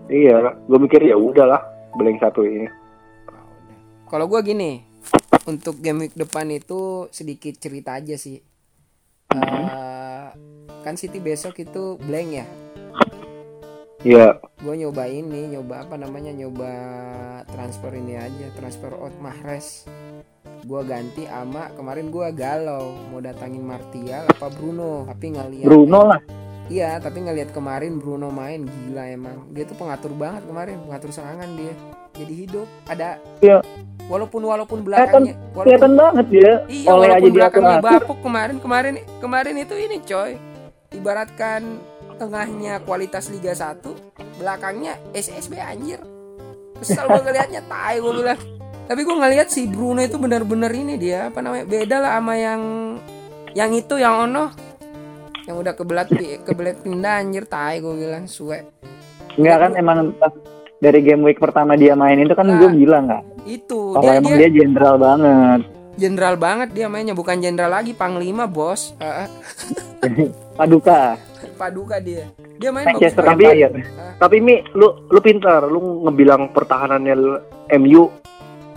Iya 0.07 0.55
gue 0.67 0.79
mikir 0.79 1.03
ya 1.03 1.15
udahlah 1.15 1.63
blank 1.95 2.19
satu 2.21 2.43
ini. 2.45 2.67
Kalau 4.09 4.25
gua 4.25 4.41
gini, 4.41 4.81
untuk 5.45 5.77
game 5.77 6.09
week 6.09 6.17
depan 6.17 6.49
itu 6.49 7.05
sedikit 7.13 7.53
cerita 7.61 8.01
aja 8.01 8.17
sih. 8.17 8.41
Eh, 9.29 9.88
kan 10.83 10.95
City 10.95 11.19
besok 11.19 11.59
itu 11.59 11.99
blank 12.03 12.29
ya. 12.31 12.45
iya 14.03 14.27
Gue 14.59 14.75
nyoba 14.75 15.07
ini, 15.07 15.55
nyoba 15.55 15.87
apa 15.87 15.95
namanya, 15.95 16.35
nyoba 16.35 16.71
transfer 17.47 17.91
ini 17.95 18.19
aja, 18.19 18.47
transfer 18.59 18.91
out 18.91 19.15
Mahrez. 19.19 19.87
Gue 20.63 20.81
ganti 20.83 21.23
ama 21.31 21.71
kemarin 21.75 22.11
gua 22.11 22.35
galau 22.35 22.91
mau 23.07 23.23
datangin 23.23 23.63
Martial 23.63 24.27
apa 24.27 24.51
Bruno, 24.51 25.07
tapi 25.07 25.31
nggak 25.31 25.47
lihat. 25.55 25.67
Bruno 25.71 26.01
lah 26.03 26.19
Iya, 26.69 27.01
tapi 27.01 27.25
ngelihat 27.25 27.49
kemarin 27.49 27.97
Bruno 27.97 28.29
main 28.29 28.61
gila 28.61 29.09
emang. 29.09 29.49
Dia 29.57 29.65
tuh 29.65 29.73
pengatur 29.73 30.13
banget 30.13 30.45
kemarin, 30.45 30.77
pengatur 30.85 31.09
serangan 31.09 31.49
dia. 31.57 31.73
Jadi 32.13 32.33
hidup. 32.45 32.67
Ada 32.85 33.17
Iya. 33.41 33.65
Walaupun 34.05 34.41
walaupun 34.41 34.81
belakangnya 34.85 35.37
walaupun 35.53 35.65
kelihatan 35.69 35.93
banget 35.93 36.25
dia 36.33 36.51
Iya, 36.65 36.87
oleh 36.93 37.09
aja 37.09 37.13
walaupun 37.13 37.29
dia 37.29 37.37
belakangnya 37.37 37.77
bapuk 37.77 38.17
kemarin 38.25 38.57
kemarin 38.57 38.93
kemarin 39.21 39.55
itu 39.57 39.75
ini 39.77 39.97
coy. 40.01 40.31
Ibaratkan 40.89 41.77
tengahnya 42.17 42.81
kualitas 42.81 43.29
Liga 43.29 43.53
1, 43.53 43.85
belakangnya 44.41 44.97
SSB 45.13 45.61
anjir. 45.61 46.01
Kesel 46.81 47.05
gue 47.05 47.21
ngeliatnya, 47.21 47.61
tai 47.69 48.01
gue 48.01 48.13
bilang. 48.13 48.39
Tapi 48.89 49.01
gue 49.05 49.15
ngeliat 49.15 49.53
si 49.53 49.69
Bruno 49.69 50.01
itu 50.01 50.17
benar-benar 50.17 50.73
ini 50.73 50.97
dia 50.97 51.29
apa 51.29 51.45
namanya 51.45 51.69
beda 51.69 52.01
lah 52.01 52.17
sama 52.17 52.33
yang 52.41 52.61
yang 53.53 53.69
itu 53.73 54.01
yang 54.01 54.25
ono 54.25 54.49
yang 55.45 55.61
udah 55.61 55.73
kebelat 55.77 56.09
kebelat 56.41 56.81
pindah 56.81 57.21
anjir 57.21 57.45
tai 57.45 57.81
gue 57.81 57.93
bilang 57.93 58.25
suwe 58.25 58.65
Enggak 59.37 59.57
kan 59.61 59.71
emang 59.77 59.97
dari 60.81 60.99
game 61.05 61.21
week 61.21 61.37
pertama 61.37 61.77
dia 61.77 61.93
main 61.93 62.17
itu 62.17 62.33
kan 62.33 62.49
Nah. 62.49 62.57
gue 62.57 62.69
bilang 62.73 63.05
nggak 63.09 63.23
itu 63.45 63.93
kalau 63.93 64.05
dia 64.05 64.17
emang 64.21 64.31
dia 64.37 64.49
dia 64.49 64.49
jenderal 64.61 64.95
banget 64.97 65.61
Jenderal 65.99 66.39
banget 66.39 66.71
dia 66.71 66.87
mainnya 66.87 67.11
bukan 67.11 67.43
jenderal 67.43 67.75
lagi, 67.75 67.91
panglima 67.91 68.47
bos. 68.47 68.95
Paduka 70.57 71.19
paduka 71.59 71.99
dia. 71.99 72.31
Dia 72.55 72.71
main 72.71 72.87
bagus. 72.87 73.11
Tapi- 73.11 73.43
Empire 73.43 73.71
Tapi 74.15 74.37
Mi, 74.39 74.63
lu 74.71 75.11
lu 75.11 75.19
pintar, 75.19 75.67
lu 75.67 76.07
ngebilang 76.07 76.55
pertahanannya 76.55 77.15
MU 77.75 78.07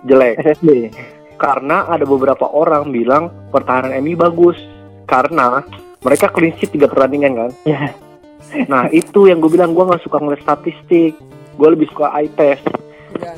jelek. 0.03 0.39
SSB 0.43 0.91
Karena 1.39 1.87
ada 1.87 2.03
beberapa 2.03 2.51
orang 2.51 2.91
bilang 2.91 3.31
pertahanan 3.55 3.95
MU 4.03 4.19
bagus 4.19 4.59
karena 5.07 5.63
mereka 6.03 6.31
clean 6.31 6.55
sheet 6.59 6.75
tiga 6.75 6.87
pertandingan 6.91 7.35
kan. 7.35 7.51
ya 7.67 7.91
Nah 8.73 8.91
itu 8.91 9.31
yang 9.31 9.39
gue 9.39 9.51
bilang 9.51 9.75
gue 9.75 9.83
nggak 9.87 10.03
suka 10.03 10.19
ngeliat 10.19 10.43
statistik, 10.43 11.15
gue 11.59 11.69
lebih 11.71 11.87
suka 11.91 12.11
eye 12.15 12.31
test. 12.35 12.67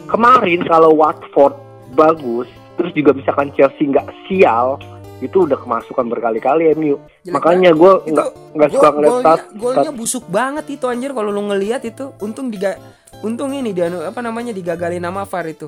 Kemarin 0.09 0.65
kalau 0.69 0.97
Watford 0.97 1.57
bagus, 1.93 2.49
terus 2.75 2.93
juga 2.93 3.15
misalkan 3.15 3.51
Chelsea 3.55 3.89
nggak 3.89 4.09
sial, 4.27 4.79
itu 5.23 5.47
udah 5.47 5.57
kemasukan 5.57 6.07
berkali-kali 6.11 6.75
MU. 6.75 6.99
jelek 7.23 7.35
Makanya 7.35 7.71
gue 7.73 7.93
nggak 8.11 8.29
nggak 8.55 8.71
suka 8.75 8.89
ngeliat 8.93 9.11
golnya, 9.11 9.25
stat. 9.25 9.41
golnya 9.55 9.91
busuk 9.95 10.25
banget 10.27 10.67
itu 10.75 10.85
anjir 10.91 11.11
kalau 11.15 11.31
lu 11.31 11.43
ngelihat 11.49 11.83
itu. 11.87 12.11
Untung 12.19 12.51
diga 12.51 12.77
untung 13.23 13.55
ini 13.55 13.71
dia 13.73 13.89
apa 13.89 14.21
namanya 14.21 14.53
digagalin 14.53 15.01
nama 15.01 15.25
VAR 15.25 15.47
itu. 15.49 15.67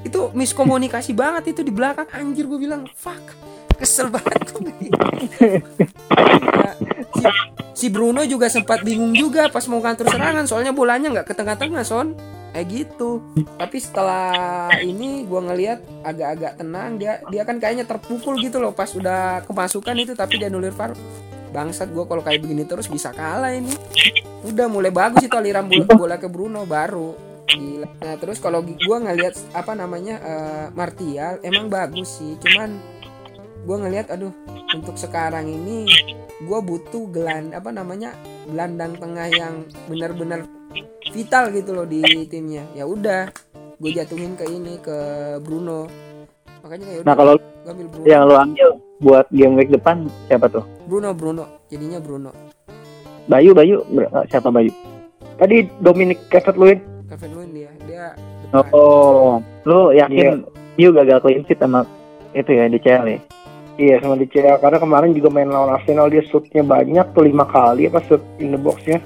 Itu 0.00 0.32
miskomunikasi 0.32 1.12
banget 1.12 1.52
itu 1.52 1.60
di 1.60 1.70
belakang 1.70 2.08
anjir 2.10 2.48
gue 2.48 2.58
bilang 2.58 2.88
fuck. 2.96 3.49
Kesel 3.80 4.12
banget 4.12 4.44
gue. 4.52 4.92
Ya, 5.40 6.76
si, 7.16 7.24
si 7.72 7.86
Bruno 7.88 8.20
juga 8.28 8.52
sempat 8.52 8.84
bingung 8.84 9.16
juga 9.16 9.48
pas 9.48 9.64
mau 9.72 9.80
kantor 9.80 10.06
serangan 10.12 10.44
soalnya 10.44 10.76
bolanya 10.76 11.08
nggak 11.08 11.32
ke 11.32 11.34
tengah-tengah 11.34 11.80
son. 11.80 12.12
Kayak 12.50 12.66
gitu. 12.68 13.22
Tapi 13.56 13.78
setelah 13.78 14.68
ini 14.82 15.24
gua 15.24 15.48
ngelihat 15.48 15.80
agak-agak 16.02 16.52
tenang 16.58 16.98
dia 16.98 17.22
dia 17.30 17.42
kan 17.46 17.56
kayaknya 17.62 17.86
terpukul 17.86 18.36
gitu 18.42 18.58
loh 18.58 18.74
pas 18.74 18.90
udah 18.90 19.46
kemasukan 19.46 19.96
itu 19.96 20.12
tapi 20.12 20.36
dia 20.36 20.52
nulir 20.52 20.74
VAR. 20.74 20.92
Bangsat 21.54 21.88
gua 21.94 22.04
kalau 22.04 22.20
kayak 22.20 22.42
begini 22.42 22.66
terus 22.66 22.90
bisa 22.90 23.14
kalah 23.16 23.54
ini. 23.54 23.70
Udah 24.44 24.66
mulai 24.68 24.92
bagus 24.92 25.24
itu 25.24 25.32
aliran 25.32 25.70
bola, 25.70 25.88
bola 25.94 26.16
ke 26.18 26.28
Bruno 26.28 26.66
baru. 26.68 27.32
Gila. 27.50 27.88
nah 27.98 28.14
terus 28.14 28.38
kalau 28.38 28.62
gua 28.62 29.02
ngelihat 29.02 29.34
apa 29.50 29.74
namanya 29.74 30.22
eh, 30.22 30.66
Martial 30.70 31.42
emang 31.42 31.66
bagus 31.66 32.22
sih 32.22 32.38
cuman 32.38 32.78
gua 33.66 33.76
ngelihat 33.86 34.12
aduh 34.12 34.32
untuk 34.72 34.96
sekarang 34.96 35.46
ini 35.46 35.86
gua 36.44 36.64
butuh 36.64 37.04
gelan 37.12 37.52
apa 37.52 37.70
namanya 37.70 38.16
gelandang 38.48 38.96
tengah 38.96 39.28
yang 39.28 39.54
benar-benar 39.86 40.44
vital 41.12 41.50
gitu 41.52 41.70
loh 41.74 41.86
di 41.86 42.02
timnya. 42.30 42.64
Ya 42.72 42.86
udah 42.86 43.28
gue 43.80 43.90
jatuhin 43.96 44.36
ke 44.36 44.44
ini 44.44 44.76
ke 44.80 44.96
Bruno. 45.40 45.88
Makanya 46.60 46.84
kayak 46.86 47.02
nah 47.08 47.14
kalau 47.16 47.34
gua 47.36 47.72
ambil 47.72 47.86
Bruno. 47.88 48.04
yang 48.04 48.22
lo 48.28 48.34
ambil 48.36 48.68
buat 49.00 49.26
game 49.32 49.56
week 49.56 49.70
depan 49.72 50.04
siapa 50.28 50.46
tuh? 50.52 50.64
Bruno 50.84 51.16
Bruno. 51.16 51.44
Jadinya 51.72 51.98
Bruno. 52.00 52.30
Bayu 53.28 53.56
Bayu. 53.56 53.80
Ber- 53.88 54.12
siapa 54.28 54.52
Bayu? 54.52 54.72
Tadi 55.40 55.64
Dominic 55.80 56.28
Calvert-Lewin 56.28 56.90
Kevin 57.10 57.30
Lewin 57.34 57.50
dia 57.50 57.70
dia 57.90 58.04
depan. 58.54 58.70
oh 58.70 59.42
lo 59.66 59.90
yakin 59.90 60.46
Yu 60.78 60.94
gagal 60.94 61.18
clean 61.24 61.42
sheet 61.48 61.58
sama 61.58 61.82
itu 62.30 62.54
ya 62.54 62.70
DCL 62.70 63.04
ya 63.10 63.18
Iya 63.76 64.00
sama 64.00 64.14
DCL 64.14 64.58
karena 64.58 64.78
kemarin 64.78 65.12
juga 65.12 65.28
main 65.28 65.48
lawan 65.48 65.72
Arsenal 65.72 66.08
dia 66.08 66.20
shootnya 66.22 66.60
banyak 66.60 67.06
tuh 67.10 67.24
lima 67.24 67.44
kali 67.44 67.86
apa 67.86 68.02
shoot 68.04 68.20
in 68.38 68.50
the 68.50 68.58
boxnya. 68.58 69.00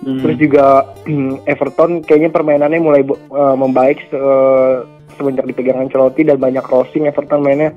Hmm. 0.00 0.20
Terus 0.20 0.36
juga 0.38 0.64
Everton 1.50 2.02
kayaknya 2.02 2.30
permainannya 2.30 2.78
mulai 2.78 3.02
eh, 3.02 3.56
membaik 3.56 3.98
se- 4.08 4.82
semenjak 5.14 5.46
dipegang 5.46 5.80
Ancelotti 5.80 6.22
dan 6.22 6.36
banyak 6.36 6.62
crossing 6.62 7.06
Everton 7.06 7.42
mainnya. 7.42 7.72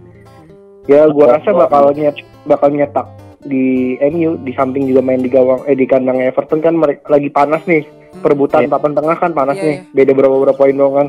Ya 0.88 1.04
gua 1.08 1.36
rasa 1.36 1.52
bakal 1.52 1.92
nyet 1.94 2.16
bakal 2.44 2.72
nyetak 2.72 3.08
di 3.44 3.96
MU 4.02 4.40
di 4.40 4.52
samping 4.52 4.88
juga 4.88 5.00
main 5.00 5.20
di 5.20 5.28
gawang 5.28 5.64
eh 5.66 5.76
di 5.76 5.84
kandang 5.84 6.20
Everton 6.20 6.60
kan 6.60 6.76
mereka 6.76 7.08
lagi 7.08 7.28
panas 7.28 7.64
nih 7.64 7.84
perebutan 8.18 8.66
Iya. 8.66 8.72
papan 8.72 8.92
tengah 8.92 9.16
kan 9.16 9.32
panas 9.32 9.56
Iya, 9.56 9.64
nih 9.64 9.78
beda 9.94 10.12
berapa 10.14 10.36
berapa 10.38 10.58
poin 10.58 10.76
doang 10.76 10.96
kan. 10.96 11.08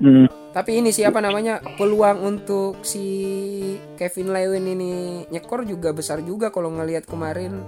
Hmm. 0.00 0.26
Tapi 0.50 0.76
ini 0.76 0.90
siapa 0.90 1.18
namanya 1.18 1.58
peluang 1.76 2.18
untuk 2.20 2.82
si 2.82 3.04
Kevin 3.94 4.30
Lewin 4.30 4.66
ini 4.68 4.92
nyekor 5.28 5.62
juga 5.62 5.90
besar 5.90 6.20
juga 6.20 6.48
kalau 6.48 6.70
ngelihat 6.70 7.04
kemarin 7.04 7.62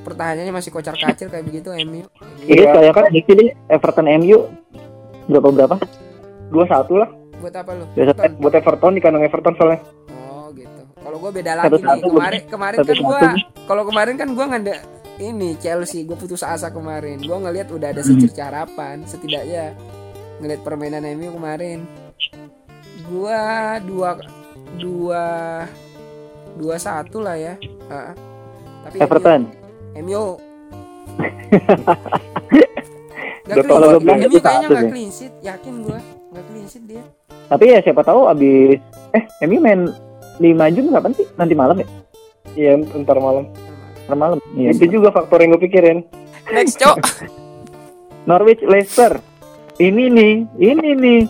pertahanannya 0.00 0.50
masih 0.50 0.70
kocar 0.70 0.94
kacir 0.94 1.26
kayak 1.26 1.42
begitu 1.42 1.74
MU 1.80 2.06
Jadi 2.40 2.54
Iya, 2.56 2.70
saya 2.72 2.90
kan- 2.90 2.94
kan 2.96 3.04
prediksi 3.10 3.32
deh 3.34 3.48
Everton 3.68 4.06
MU 4.16 4.38
berapa 5.26 5.48
berapa? 5.50 5.76
dua 6.48 6.64
satu 6.66 6.96
lah 6.96 7.10
buat 7.36 7.52
apa 7.52 7.70
lu 7.72 7.84
Biasa- 7.90 8.14
Nonton? 8.16 8.30
buat 8.38 8.54
Everton 8.54 8.92
di 8.92 9.00
kandang 9.00 9.22
Everton 9.22 9.54
soalnya 9.54 9.80
Oh 10.10 10.46
gitu. 10.52 10.82
Kalau 10.96 11.16
gue 11.16 11.30
beda 11.32 11.52
lagi 11.56 11.78
nih. 11.78 12.00
Kemarin 12.00 12.42
kemarin 12.46 12.76
kan 12.76 12.86
Satu-satu. 12.86 13.04
gue 13.04 13.20
kalau 13.64 13.82
kemarin 13.84 14.14
kan 14.16 14.28
gue 14.30 14.44
nganda 14.44 14.74
ini 15.18 15.50
Chelsea 15.56 16.02
gue 16.02 16.14
putus 16.14 16.40
asa 16.40 16.68
kemarin. 16.68 17.18
Gue 17.18 17.36
ngelihat 17.36 17.68
udah 17.68 17.88
ada 17.88 18.00
Hmm. 18.00 18.08
secerca 18.10 18.42
harapan 18.46 19.04
setidaknya 19.04 19.74
ngelihat 20.38 20.60
permainan 20.60 21.04
MU 21.10 21.30
kemarin. 21.32 21.84
Gue 23.10 23.42
dua 23.90 24.10
dua 24.78 25.24
dua 26.54 26.76
satu 26.78 27.18
lah 27.18 27.34
ya. 27.34 27.54
Ah. 27.90 28.14
Tapi 28.86 28.96
Everton. 29.02 29.50
MU. 29.98 30.38
Gak 33.50 33.66
kalau 33.66 33.98
gua 33.98 33.98
bilang 33.98 34.22
itu 34.22 34.38
kayaknya 34.38 34.68
gak 34.70 34.94
clean 34.94 35.10
sheet, 35.10 35.34
yakin 35.42 35.82
gue 35.82 35.98
gak 36.30 36.44
clean 36.46 36.66
sheet 36.70 36.84
dia. 36.86 37.02
Tapi 37.50 37.64
ya 37.66 37.82
siapa 37.82 38.06
tahu 38.06 38.30
abis 38.30 38.78
eh 39.10 39.22
MU 39.42 39.58
main 39.58 39.90
5 40.38 40.74
Jun 40.78 40.94
kapan 40.94 41.12
sih? 41.18 41.26
Nanti 41.34 41.54
malam 41.58 41.82
ya? 41.82 41.86
iya 42.58 42.78
ntar 42.78 43.18
malam 43.18 43.50
Ntar 44.06 44.16
malam. 44.18 44.38
Iya. 44.54 44.74
itu 44.74 44.98
juga 44.98 45.10
faktor 45.10 45.42
yang 45.42 45.58
gue 45.58 45.66
pikirin 45.66 46.06
Next 46.50 46.78
cok. 46.78 46.96
Norwich 48.28 48.62
Leicester. 48.62 49.18
Ini 49.80 50.12
nih, 50.12 50.34
ini 50.60 50.88
nih 50.92 51.20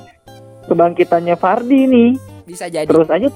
kebangkitannya 0.70 1.34
Fardi 1.34 1.80
nih. 1.90 2.10
Bisa 2.46 2.70
jadi. 2.70 2.86
Terus 2.86 3.10
aja 3.10 3.28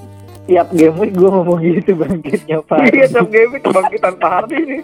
tiap 0.44 0.68
game 0.70 0.96
week 1.00 1.12
gue 1.16 1.30
ngomong 1.30 1.58
gitu 1.64 1.96
bangkitnya 1.96 2.60
Fardi. 2.68 2.94
iya 2.94 3.06
tiap 3.08 3.28
game 3.32 3.58
kebangkitan 3.58 4.14
Pak 4.20 4.30
Hardi 4.30 4.58
nih 4.60 4.82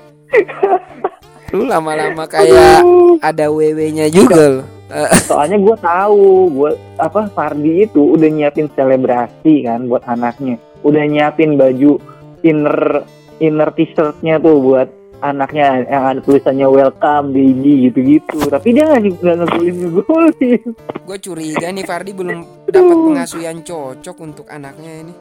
Lu 1.51 1.67
lama-lama 1.67 2.25
kayak 2.31 2.87
ada 3.19 3.51
WW-nya 3.51 4.07
juga 4.07 4.63
loh. 4.63 4.67
Soalnya 5.31 5.59
gue 5.59 5.77
tahu, 5.83 6.51
gue 6.55 6.71
apa 6.99 7.27
Fardi 7.35 7.87
itu 7.87 8.15
udah 8.15 8.31
nyiapin 8.31 8.71
selebrasi 8.75 9.67
kan 9.67 9.91
buat 9.91 10.07
anaknya, 10.07 10.59
udah 10.87 11.03
nyiapin 11.11 11.59
baju 11.59 11.99
inner 12.47 13.03
inner 13.43 13.71
t-shirtnya 13.75 14.39
tuh 14.39 14.63
buat 14.63 14.89
anaknya 15.21 15.85
yang 15.87 16.05
ada 16.05 16.21
tulisannya 16.25 16.69
welcome 16.69 17.33
baby 17.33 17.89
gitu-gitu. 17.89 18.49
Tapi 18.49 18.69
dia 18.73 18.89
nggak 18.89 19.21
nggak 19.21 19.37
ngegolin 19.45 19.75
ngegolin. 19.77 20.61
Gue 21.05 21.19
curiga 21.21 21.67
nih 21.71 21.85
Fardi 21.85 22.13
belum 22.17 22.39
dapat 22.69 22.97
pengasuhan 22.97 23.57
cocok 23.65 24.17
untuk 24.21 24.47
anaknya 24.49 25.07
ini. 25.07 25.15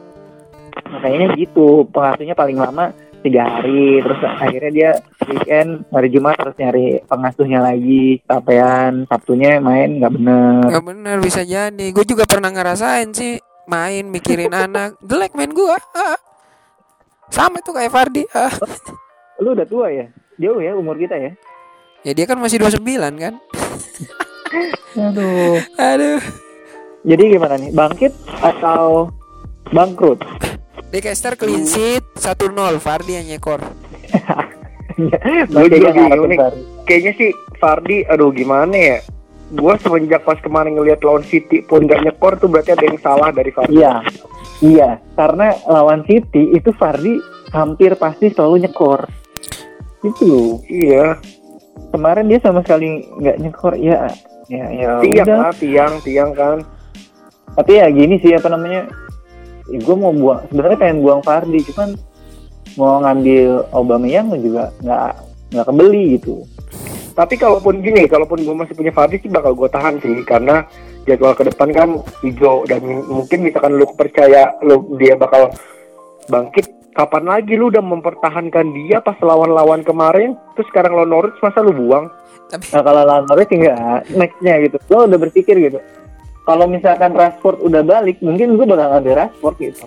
Makanya 0.90 1.26
gitu, 1.36 1.86
pengasuhnya 1.92 2.34
paling 2.34 2.58
lama 2.58 2.90
tiga 3.20 3.44
hari, 3.44 4.00
terus 4.00 4.20
akhirnya 4.24 4.70
dia 4.72 4.90
weekend 5.28 5.84
hari 5.92 6.08
Jumat 6.08 6.40
terus 6.40 6.56
nyari 6.56 7.04
pengasuhnya 7.04 7.60
lagi, 7.60 8.16
capean 8.24 9.04
Sabtunya 9.04 9.60
main 9.60 10.00
nggak 10.00 10.12
bener. 10.16 10.64
Gak 10.72 10.86
bener 10.88 11.16
bisa 11.20 11.44
jadi. 11.44 11.86
Gue 11.92 12.04
juga 12.08 12.24
pernah 12.24 12.48
ngerasain 12.48 13.12
sih 13.12 13.36
main 13.68 14.08
mikirin 14.08 14.56
anak. 14.56 14.96
Jelek 15.04 15.36
main 15.36 15.52
gue. 15.52 15.76
Sama 17.34 17.62
tuh 17.62 17.76
kayak 17.76 17.92
Fardi. 17.92 18.24
Ah. 18.34 18.50
Lu 19.40 19.52
udah 19.52 19.64
tua 19.64 19.88
ya? 19.88 20.06
Jauh 20.36 20.60
ya 20.60 20.72
umur 20.72 20.96
kita 20.96 21.16
ya? 21.16 21.32
Ya 22.00 22.12
dia 22.12 22.24
kan 22.24 22.36
masih 22.36 22.60
29 22.60 22.80
kan. 23.16 23.34
Aduh. 24.96 25.60
Aduh. 25.76 26.20
Jadi 27.02 27.22
gimana 27.30 27.56
nih? 27.56 27.70
Bangkit 27.72 28.12
atau 28.38 29.08
bangkrut? 29.68 30.20
Leicester 30.90 31.36
clean 31.36 31.64
sheet 31.64 32.02
1-0 32.16 32.52
Fardi 32.78 33.16
yang 33.16 33.26
nyekor. 33.26 33.60
Gua 35.48 35.64
juga 35.64 35.90
bingung 35.94 36.28
nih. 36.28 36.38
kayaknya 36.84 37.12
sih 37.16 37.30
Fardi 37.56 38.02
aduh 38.04 38.28
gimana 38.28 38.74
ya 38.74 38.98
gue 39.48 39.74
semenjak 39.80 40.20
pas 40.22 40.36
kemarin 40.38 40.76
ngeliat 40.76 41.00
lawan 41.00 41.24
City 41.24 41.64
pun 41.64 41.88
gak 41.88 42.04
nyekor 42.04 42.36
tuh 42.36 42.46
berarti 42.46 42.74
ada 42.74 42.84
yang 42.84 42.98
salah 43.00 43.32
dari 43.32 43.48
Fardi 43.48 43.80
Iya. 43.80 44.02
Iya, 44.60 44.88
karena 45.16 45.56
lawan 45.64 46.04
City 46.04 46.52
itu 46.52 46.68
Fardi 46.76 47.16
hampir 47.48 47.96
pasti 47.96 48.28
selalu 48.28 48.68
nyekor. 48.68 49.08
Itu 50.00 50.22
loh. 50.24 50.50
iya 50.68 51.16
Kemarin 51.90 52.28
dia 52.28 52.38
sama 52.44 52.60
sekali 52.62 53.02
nggak 53.18 53.36
nyekor. 53.40 53.74
Ya, 53.78 54.06
ya, 54.46 54.66
ya. 54.70 54.90
tiang 55.00 55.26
udah. 55.26 55.38
lah 55.48 55.54
tiang 55.56 55.92
tiang 56.04 56.30
kan 56.36 56.58
Tapi 57.50 57.82
ya 57.82 57.90
gini 57.90 58.14
sih 58.22 58.30
apa 58.36 58.46
namanya? 58.46 58.86
Ya, 59.66 59.78
gue 59.82 59.96
mau 59.98 60.14
buang. 60.14 60.46
Sebenarnya 60.50 60.78
pengen 60.78 61.02
buang 61.02 61.22
Fardi, 61.26 61.58
cuman 61.66 61.98
mau 62.78 63.02
ngambil 63.02 63.66
Aubameyang 63.74 64.30
juga 64.38 64.70
nggak 64.82 65.10
nggak 65.50 65.66
kebeli 65.66 66.04
gitu. 66.18 66.46
tapi 67.10 67.34
kalaupun 67.34 67.82
gini 67.82 68.06
kalaupun 68.06 68.38
gue 68.46 68.54
masih 68.54 68.74
punya 68.78 68.94
Fardi 68.94 69.18
sih 69.18 69.28
bakal 69.28 69.52
gue 69.58 69.66
tahan 69.66 69.98
sih 69.98 70.22
karena 70.22 70.62
jadwal 71.04 71.34
ke 71.34 71.42
depan 71.50 71.68
kan 71.74 71.88
hijau 72.22 72.62
dan 72.70 72.80
mungkin 73.10 73.42
misalkan 73.42 73.76
lu 73.76 73.84
percaya 73.98 74.54
lu 74.62 74.94
dia 74.96 75.18
bakal 75.18 75.50
bangkit 76.30 76.70
kapan 76.92 77.24
lagi 77.24 77.54
lu 77.54 77.68
udah 77.68 77.80
mempertahankan 77.80 78.66
dia 78.72 78.98
pas 78.98 79.16
lawan-lawan 79.18 79.80
kemarin 79.80 80.34
terus 80.52 80.66
sekarang 80.68 80.92
lo 80.92 81.04
Norwich 81.04 81.38
masa 81.38 81.60
lu 81.60 81.72
buang 81.72 82.10
Tapi 82.46 82.66
Nah 82.68 82.82
kalau 82.82 83.02
lawan 83.02 83.24
Norwich 83.24 83.52
enggak 83.52 83.78
nextnya 84.10 84.58
gitu. 84.60 84.76
Lo 84.88 85.06
udah 85.06 85.18
berpikir 85.20 85.54
gitu. 85.56 85.78
Kalau 86.42 86.66
misalkan 86.66 87.12
Rashford 87.12 87.60
udah 87.60 87.78
balik, 87.80 88.18
mungkin 88.18 88.54
gue 88.54 88.66
bakal 88.66 88.90
ngambil 88.92 89.14
Rashford 89.16 89.56
gitu. 89.60 89.86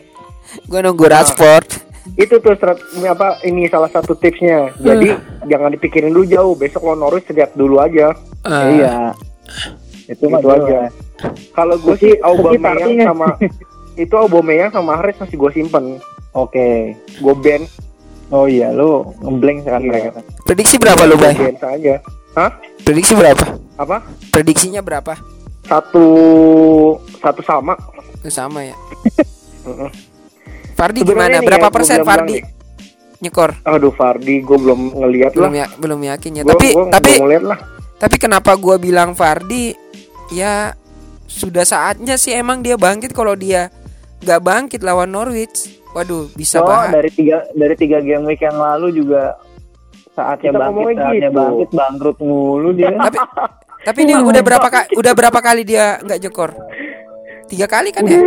gue 0.64 0.80
nunggu 0.80 1.06
Rashford. 1.06 1.68
itu 2.16 2.36
tuh 2.36 2.52
strat- 2.54 2.84
ini 2.94 3.08
apa 3.08 3.40
ini 3.42 3.64
salah 3.66 3.88
satu 3.88 4.12
tipsnya 4.14 4.76
jadi 4.78 5.16
jangan 5.46 5.72
dipikirin 5.72 6.12
dulu 6.12 6.24
jauh 6.26 6.52
besok 6.54 6.84
lo 6.86 6.96
Norwich 6.98 7.28
lihat 7.30 7.52
dulu 7.54 7.80
aja 7.80 8.12
Ah, 8.42 8.68
Iya. 8.68 8.96
Itu 10.06 10.28
mah 10.28 10.38
Itu 10.38 10.52
aja. 10.54 10.92
kalau 11.52 11.76
gue 11.76 11.96
sih 11.96 12.12
Aubameyang 12.18 13.08
sama 13.08 13.40
itu 13.98 14.12
Aubameyang 14.14 14.68
sama 14.70 14.94
Mahrez 14.94 15.16
masih 15.16 15.36
gue 15.38 15.52
simpen 15.54 15.96
Oke. 16.34 16.98
gue 16.98 17.36
ban 17.36 17.64
Oh 18.28 18.46
iya, 18.46 18.70
lu 18.70 19.06
ngeblank 19.22 19.62
sekarang 19.62 19.84
Iya. 19.84 19.90
mereka. 19.92 20.10
Prediksi 20.44 20.76
berapa 20.76 21.02
lu, 21.04 21.16
Bay? 21.16 21.34
ban 21.34 21.56
saja 21.56 21.96
hah 22.34 22.52
Prediksi 22.82 23.14
berapa? 23.14 23.46
apa 23.74 23.98
Prediksinya 24.30 24.82
berapa? 24.82 25.14
satu 25.64 26.06
satu 27.16 27.42
sama 27.42 27.74
sama 28.26 28.62
ya. 28.64 28.76
Fardi 30.74 31.02
Sebenarnya 31.02 31.06
gimana? 31.06 31.36
nih 31.40 31.48
Berapa 31.48 31.68
ya, 31.68 31.72
persen 31.72 31.98
Fardi 32.02 32.38
nyekor? 33.20 33.56
aduh 33.64 33.94
Fardi 33.94 34.42
gue 34.42 34.58
belum 34.58 34.80
ngeliat 34.96 35.32
lah 35.32 35.40
Belum 35.40 35.54
ya, 35.56 35.68
belum 35.78 36.00
yakin 36.04 36.32
ya. 36.34 36.44
Gua- 36.44 36.52
tapi 36.52 36.68
gua 36.74 36.86
tapi 36.92 37.12
lah 37.42 37.60
tapi 37.96 38.16
kenapa 38.18 38.52
gua 38.54 38.76
bilang 38.76 39.14
Fardi 39.14 39.72
ya 40.28 40.76
sudah 41.24 41.64
saatnya 41.64 42.18
sih 42.18 42.34
emang 42.34 42.60
dia 42.60 42.76
bangkit 42.76 43.14
kalau 43.14 43.32
dia 43.34 43.72
nggak 44.20 44.42
bangkit 44.42 44.82
lawan 44.82 45.08
Norwich. 45.08 45.83
Waduh, 45.94 46.26
bisa 46.34 46.58
Oh, 46.58 46.66
bahas. 46.66 46.90
dari 46.90 47.10
tiga 47.10 47.46
dari 47.54 47.76
tiga 47.78 48.02
game 48.02 48.26
week 48.26 48.42
yang 48.42 48.58
lalu 48.58 48.90
juga 48.92 49.38
saatnya 50.12 50.50
Kita 50.50 50.60
bangkit, 50.60 50.86
saatnya 50.98 51.30
gitu. 51.30 51.38
bangkit 51.38 51.70
bangkrut 51.72 52.18
mulu 52.20 52.70
dia. 52.74 52.90
Tapi 53.06 53.18
tapi 53.84 54.00
ini 54.04 54.14
udah 54.16 54.42
berapa 54.42 54.68
kali 54.68 54.88
udah 54.96 55.14
berapa 55.14 55.40
kali 55.40 55.62
dia 55.62 56.00
nggak 56.00 56.20
nyekor? 56.20 56.52
Tiga 57.46 57.68
kali 57.68 57.90
kan 57.92 58.08
ya? 58.08 58.18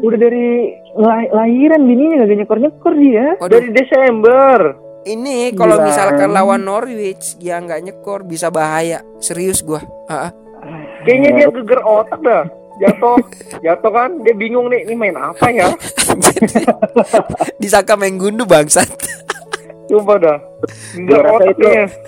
Udah 0.00 0.18
dari 0.18 0.72
la- 0.94 1.30
lahiran 1.34 1.82
bininya 1.82 2.22
gak 2.22 2.38
nyekor 2.38 2.58
nyekor 2.58 2.94
dia. 2.96 3.26
Waduh, 3.36 3.52
dari 3.52 3.68
Desember 3.70 4.58
ini 5.02 5.50
kalau 5.50 5.82
misalkan 5.82 6.30
lawan 6.30 6.62
Norwich 6.62 7.34
dia 7.36 7.58
nggak 7.58 7.82
nyekor 7.82 8.22
bisa 8.22 8.48
bahaya. 8.48 9.02
Serius 9.18 9.60
gua. 9.60 9.82
Ah. 10.06 10.30
kayaknya 11.02 11.30
dia 11.34 11.46
geger 11.50 11.82
otak 11.82 12.22
dah 12.22 12.46
jatuh 12.74 13.16
jatuh 13.60 13.90
kan 13.90 14.10
dia 14.20 14.32
bingung 14.32 14.66
nih 14.66 14.82
ini 14.82 14.94
main 14.94 15.14
apa 15.14 15.46
ya 15.48 15.68
Disangka 17.56 17.94
main 17.94 18.16
gundu 18.16 18.44
bangsat. 18.44 18.88
Sumpah 19.84 20.16
dah 20.16 20.38
Gua 20.94 21.20
geger 21.20 21.22
rasa 21.22 21.44
itu 21.48 21.66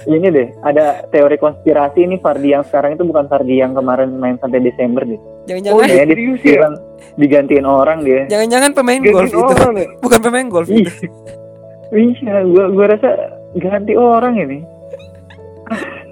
ini 0.09 0.29
deh, 0.31 0.49
ada 0.63 1.05
teori 1.09 1.37
konspirasi 1.37 2.01
ini 2.03 2.17
Fardi 2.17 2.51
yang 2.51 2.63
sekarang 2.63 2.95
itu 2.95 3.03
bukan 3.03 3.27
Fardi 3.27 3.59
yang 3.59 3.73
kemarin 3.73 4.15
main 4.15 4.39
sampai 4.39 4.61
Desember 4.61 5.03
deh. 5.03 5.19
Jangan-jangan 5.45 5.75
Oh, 5.75 5.83
Kayaknya 5.83 6.07
serius 6.09 6.41
ya? 6.41 6.59
kan 6.61 6.73
digantiin 7.15 7.67
orang 7.67 7.99
dia. 8.01 8.21
jangan-jangan 8.27 8.71
pemain 8.73 9.01
golf 9.03 9.27
Geger 9.27 9.37
itu. 9.37 9.53
orang 9.53 9.73
nih 9.75 9.89
Bukan 10.05 10.19
pemain 10.21 10.47
golf 10.49 10.69
Ih, 10.69 10.81
itu. 10.81 10.93
Iya, 11.93 12.35
gua 12.47 12.65
gua 12.71 12.87
rasa 12.89 13.11
ganti 13.55 13.93
orang 13.95 14.35
ini. 14.39 14.59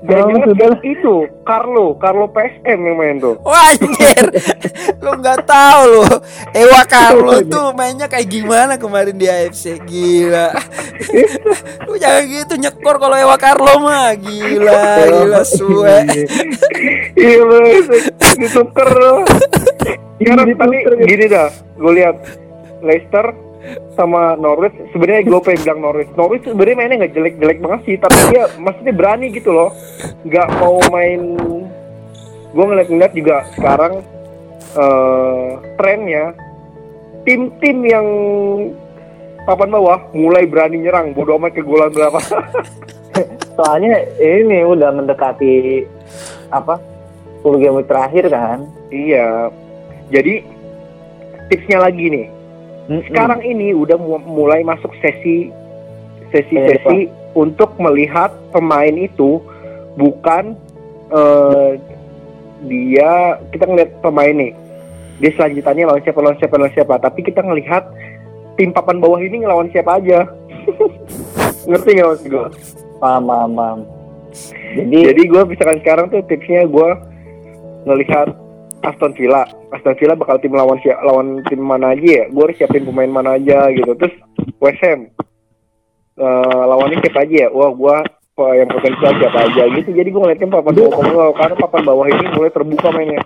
Jangan 0.03 0.35
Jauh 0.35 0.43
sudah 0.51 0.71
lah. 0.75 0.81
itu 0.83 1.15
Carlo 1.47 1.87
Carlo 1.95 2.27
PSM 2.35 2.79
yang 2.83 2.97
main 2.99 3.17
tuh. 3.23 3.39
Wah 3.47 3.71
anjir. 3.71 4.25
Lu 4.99 5.15
gak 5.23 5.47
tahu 5.47 5.83
lu. 5.87 6.05
Ewa 6.59 6.83
Carlo 6.91 7.39
tuh 7.47 7.71
mainnya 7.71 8.11
kayak 8.11 8.27
gimana 8.27 8.75
kemarin 8.83 9.15
di 9.15 9.31
AFC 9.31 9.79
Gila. 9.87 10.51
Lu 11.87 11.95
jangan 12.03 12.23
gitu 12.27 12.55
nyekor 12.59 12.99
kalau 12.99 13.15
Ewa 13.15 13.39
Carlo 13.39 13.79
mah. 13.79 14.11
Gila 14.19 14.83
Gila 15.07 15.43
suwe. 15.47 16.03
iya 17.15 17.39
lu 17.39 17.59
ditukar 18.43 18.91
sekarang 20.23 20.55
tadi 20.55 20.77
gini 21.07 21.27
dah. 21.31 21.51
Gue 21.79 21.93
lihat 21.99 22.17
Leicester 22.83 23.35
sama 23.95 24.35
Norwich 24.35 24.75
sebenarnya 24.91 25.23
gue 25.23 25.41
pengen 25.45 25.61
bilang 25.63 25.81
Norwich 25.87 26.13
Norwich 26.19 26.45
sebenarnya 26.47 26.77
mainnya 26.77 26.97
nggak 27.07 27.15
jelek-jelek 27.15 27.59
banget 27.63 27.81
sih 27.87 27.97
tapi 28.01 28.19
dia 28.35 28.43
maksudnya 28.59 28.95
berani 28.95 29.27
gitu 29.31 29.51
loh. 29.55 29.71
Nggak 30.27 30.49
mau 30.59 30.77
main 30.91 31.21
gue 32.53 32.65
ngeliat-ngeliat 32.65 33.13
juga 33.15 33.37
sekarang 33.55 34.03
eh 34.77 35.49
trennya. 35.79 36.35
Tim-tim 37.23 37.87
yang 37.87 38.07
papan 39.47 39.71
bawah 39.71 40.11
mulai 40.11 40.43
berani 40.43 40.83
nyerang 40.83 41.15
bodo 41.15 41.39
amat 41.39 41.55
kegolan 41.55 41.95
berapa. 41.95 42.19
Soalnya 43.57 44.11
ini 44.19 44.67
udah 44.67 44.91
mendekati 44.91 45.87
apa? 46.51 46.83
10 47.47 47.63
game 47.63 47.79
terakhir 47.87 48.27
kan. 48.27 48.67
iya. 48.91 49.55
Jadi 50.11 50.43
tipsnya 51.47 51.79
lagi 51.79 52.11
nih 52.11 52.42
Mm-mm. 52.93 53.09
sekarang 53.09 53.41
ini 53.41 53.73
udah 53.73 53.97
mu- 53.97 54.29
mulai 54.29 54.61
masuk 54.61 54.93
sesi 55.01 55.49
Iya, 56.33 56.45
sesi-sesi 56.45 57.13
untuk 57.33 57.77
melihat 57.81 58.33
pemain 58.53 58.93
itu 58.93 59.41
bukan 59.97 60.57
eh, 61.13 61.71
dia 62.69 63.37
kita 63.53 63.65
ngeliat 63.69 63.91
pemain 64.01 64.33
nih. 64.33 64.53
Dia 65.21 65.31
selanjutnya 65.37 65.89
lawan 65.89 66.03
siapa 66.05 66.21
lawan 66.21 66.37
siapa 66.41 66.55
lawan 66.57 66.73
siapa. 66.73 66.95
Tapi 67.01 67.21
kita 67.21 67.45
ngelihat 67.45 67.85
tim 68.57 68.73
papan 68.73 69.01
bawah 69.01 69.21
ini 69.21 69.45
ngelawan 69.45 69.69
siapa 69.73 70.01
aja. 70.01 70.29
Ngerti 71.69 71.89
nggak 71.97 72.09
maksud 72.09 72.27
gue 72.29 72.47
paham, 73.03 73.23
paham, 73.27 73.51
paham. 73.59 73.81
Jadi, 74.73 74.99
jadi 75.13 75.23
gue 75.29 75.43
misalkan 75.53 75.79
sekarang 75.85 76.07
tuh 76.09 76.25
tipsnya 76.25 76.65
gue 76.65 76.89
ngelihat 77.85 78.33
Aston 78.83 79.15
Villa. 79.15 79.47
Aston 79.71 79.97
Villa 79.97 80.15
bakal 80.19 80.43
tim 80.43 80.53
lawan 80.53 80.79
si 80.83 80.91
lawan 80.91 81.41
tim 81.47 81.63
mana 81.63 81.95
aja 81.95 82.03
ya? 82.03 82.25
Gue 82.29 82.51
harus 82.51 82.57
siapin 82.59 82.85
pemain 82.85 83.09
mana 83.09 83.39
aja 83.39 83.71
gitu. 83.71 83.95
Terus 83.95 84.15
West 84.59 84.83
Ham. 84.83 85.09
Eh, 86.13 86.63
lawannya 86.69 87.01
siapa 87.01 87.25
aja 87.25 87.37
ya? 87.47 87.49
Wah 87.49 87.73
gue 87.73 87.97
yang 88.59 88.69
potensial 88.69 89.13
siapa 89.17 89.39
aja 89.49 89.63
gitu. 89.79 89.91
Jadi 89.95 90.09
gue 90.11 90.21
ngeliatnya 90.21 90.49
papan 90.51 90.75
bawah 90.75 91.33
karena 91.37 91.55
papan 91.57 91.83
bawah 91.87 92.07
ini 92.11 92.27
mulai 92.35 92.51
terbuka 92.51 92.89
mainnya. 92.91 93.23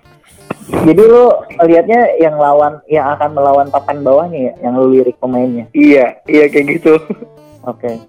Jadi 0.66 0.98
lu 0.98 1.30
lihatnya 1.62 2.18
yang 2.18 2.34
lawan 2.42 2.82
yang 2.90 3.06
akan 3.14 3.38
melawan 3.38 3.70
papan 3.70 4.02
bawahnya 4.02 4.50
ya, 4.50 4.52
yang 4.66 4.74
lu 4.74 4.90
lirik 4.90 5.14
pemainnya. 5.22 5.70
iya 5.70 6.18
iya 6.26 6.50
kayak 6.50 6.78
gitu. 6.78 6.98
Oke. 7.70 8.02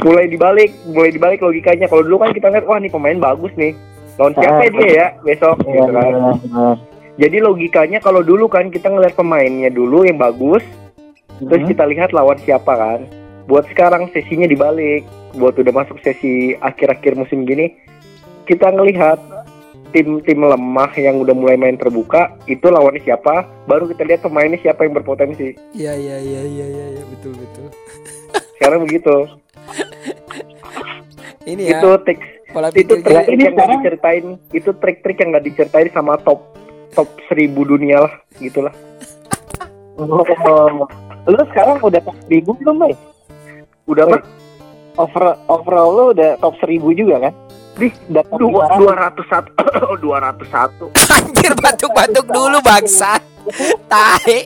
mulai 0.00 0.32
dibalik 0.32 0.72
mulai 0.88 1.12
dibalik 1.12 1.40
logikanya. 1.44 1.88
Kalau 1.88 2.04
dulu 2.04 2.24
kan 2.24 2.32
kita 2.32 2.48
lihat 2.52 2.64
wah 2.64 2.80
nih 2.80 2.92
pemain 2.92 3.20
bagus 3.20 3.52
nih 3.56 3.76
lawan 4.20 4.34
siapa 4.36 4.60
ya 4.60 4.70
dia 4.70 4.88
ya 4.92 5.06
besok 5.24 5.56
Iya, 5.58 5.72
gitu 5.72 5.90
kan 5.90 6.12
benar, 6.12 6.36
benar. 6.38 6.76
Jadi 7.16 7.36
logikanya 7.36 7.98
kalau 8.00 8.20
dulu 8.20 8.48
kan 8.48 8.68
kita 8.68 8.88
ngeliat 8.88 9.12
pemainnya 9.12 9.68
dulu 9.68 10.04
yang 10.04 10.16
bagus, 10.16 10.64
terus 11.38 11.62
Mhm. 11.64 11.68
kita 11.68 11.84
lihat 11.84 12.12
lawan 12.12 12.40
siapa 12.40 12.72
kan. 12.72 13.04
Buat 13.44 13.68
sekarang 13.68 14.08
sesinya 14.10 14.44
dibalik, 14.44 15.04
buat 15.34 15.52
udah 15.52 15.74
masuk 15.74 16.00
sesi 16.00 16.56
akhir-akhir 16.56 17.16
musim 17.16 17.44
gini, 17.44 17.76
kita 18.44 18.72
ngelihat 18.72 19.20
tim-tim 19.90 20.40
lemah 20.40 20.96
yang 20.96 21.18
udah 21.18 21.34
mulai 21.34 21.58
main 21.58 21.76
terbuka 21.76 22.32
itu 22.46 22.62
lawannya 22.62 23.02
siapa, 23.02 23.44
baru 23.66 23.90
kita 23.90 24.06
lihat 24.06 24.20
pemainnya 24.22 24.56
siapa 24.56 24.86
yang 24.86 24.94
berpotensi. 24.94 25.58
Iya 25.74 25.92
iya 25.92 26.16
iya 26.16 26.40
iya 26.40 26.66
iya 26.68 26.86
ya, 26.94 27.02
betul 27.04 27.36
betul 27.36 27.68
Sekarang 28.54 28.80
begitu. 28.86 29.16
Ini 31.42 31.62
ya 31.68 31.80
Itu 31.80 31.96
trik 32.04 32.20
pola 32.50 32.68
itu 32.70 32.94
pikir 32.98 33.02
trik 33.02 33.26
ini 33.30 33.42
yang 33.46 33.54
nggak 33.54 33.66
sekarang- 33.66 33.82
diceritain, 33.82 34.26
itu 34.50 34.70
trik-trik 34.76 35.16
yang 35.18 35.28
nggak 35.34 35.44
diceritain 35.46 35.88
sama 35.94 36.18
top 36.20 36.40
top 36.90 37.08
seribu 37.30 37.62
dunia 37.62 38.02
lah, 38.06 38.12
gitulah. 38.36 38.74
Oh, 40.00 40.24
lu 41.28 41.42
sekarang 41.52 41.76
udah 41.78 42.00
top 42.00 42.16
1000 42.26 42.56
belum, 42.56 42.76
Bay? 42.80 42.96
Udah 43.84 44.08
apa? 44.08 44.24
Over, 44.96 45.36
overall 45.46 45.90
lu 45.92 46.04
udah 46.16 46.40
top 46.40 46.56
1000 46.58 46.80
juga 46.96 47.28
kan? 47.28 47.34
Dih, 47.78 47.92
dua 48.10 48.24
500. 48.66 48.80
dua 48.80 48.94
ratus 48.96 49.26
satu, 49.30 49.50
dua 50.04 50.16
ratus 50.18 50.48
satu. 50.50 50.84
Anjir 50.90 51.52
batuk-batuk 51.56 52.26
dulu 52.28 52.58
bangsat 52.60 53.22
Tahe 53.88 54.44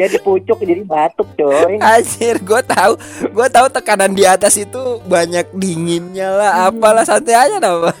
Dia 0.00 0.08
dipucuk 0.08 0.56
jadi 0.58 0.80
batuk, 0.80 1.28
coy. 1.36 1.76
Anjir 1.76 2.40
gue 2.40 2.60
tahu 2.64 2.96
gue 3.28 3.48
tahu 3.48 3.66
tekanan 3.68 4.10
di 4.10 4.24
atas 4.24 4.56
itu 4.56 4.80
banyak 5.04 5.52
dinginnya 5.52 6.32
lah 6.32 6.50
apalah 6.66 7.04
santai 7.04 7.36
aja 7.36 7.60
nama 7.60 7.92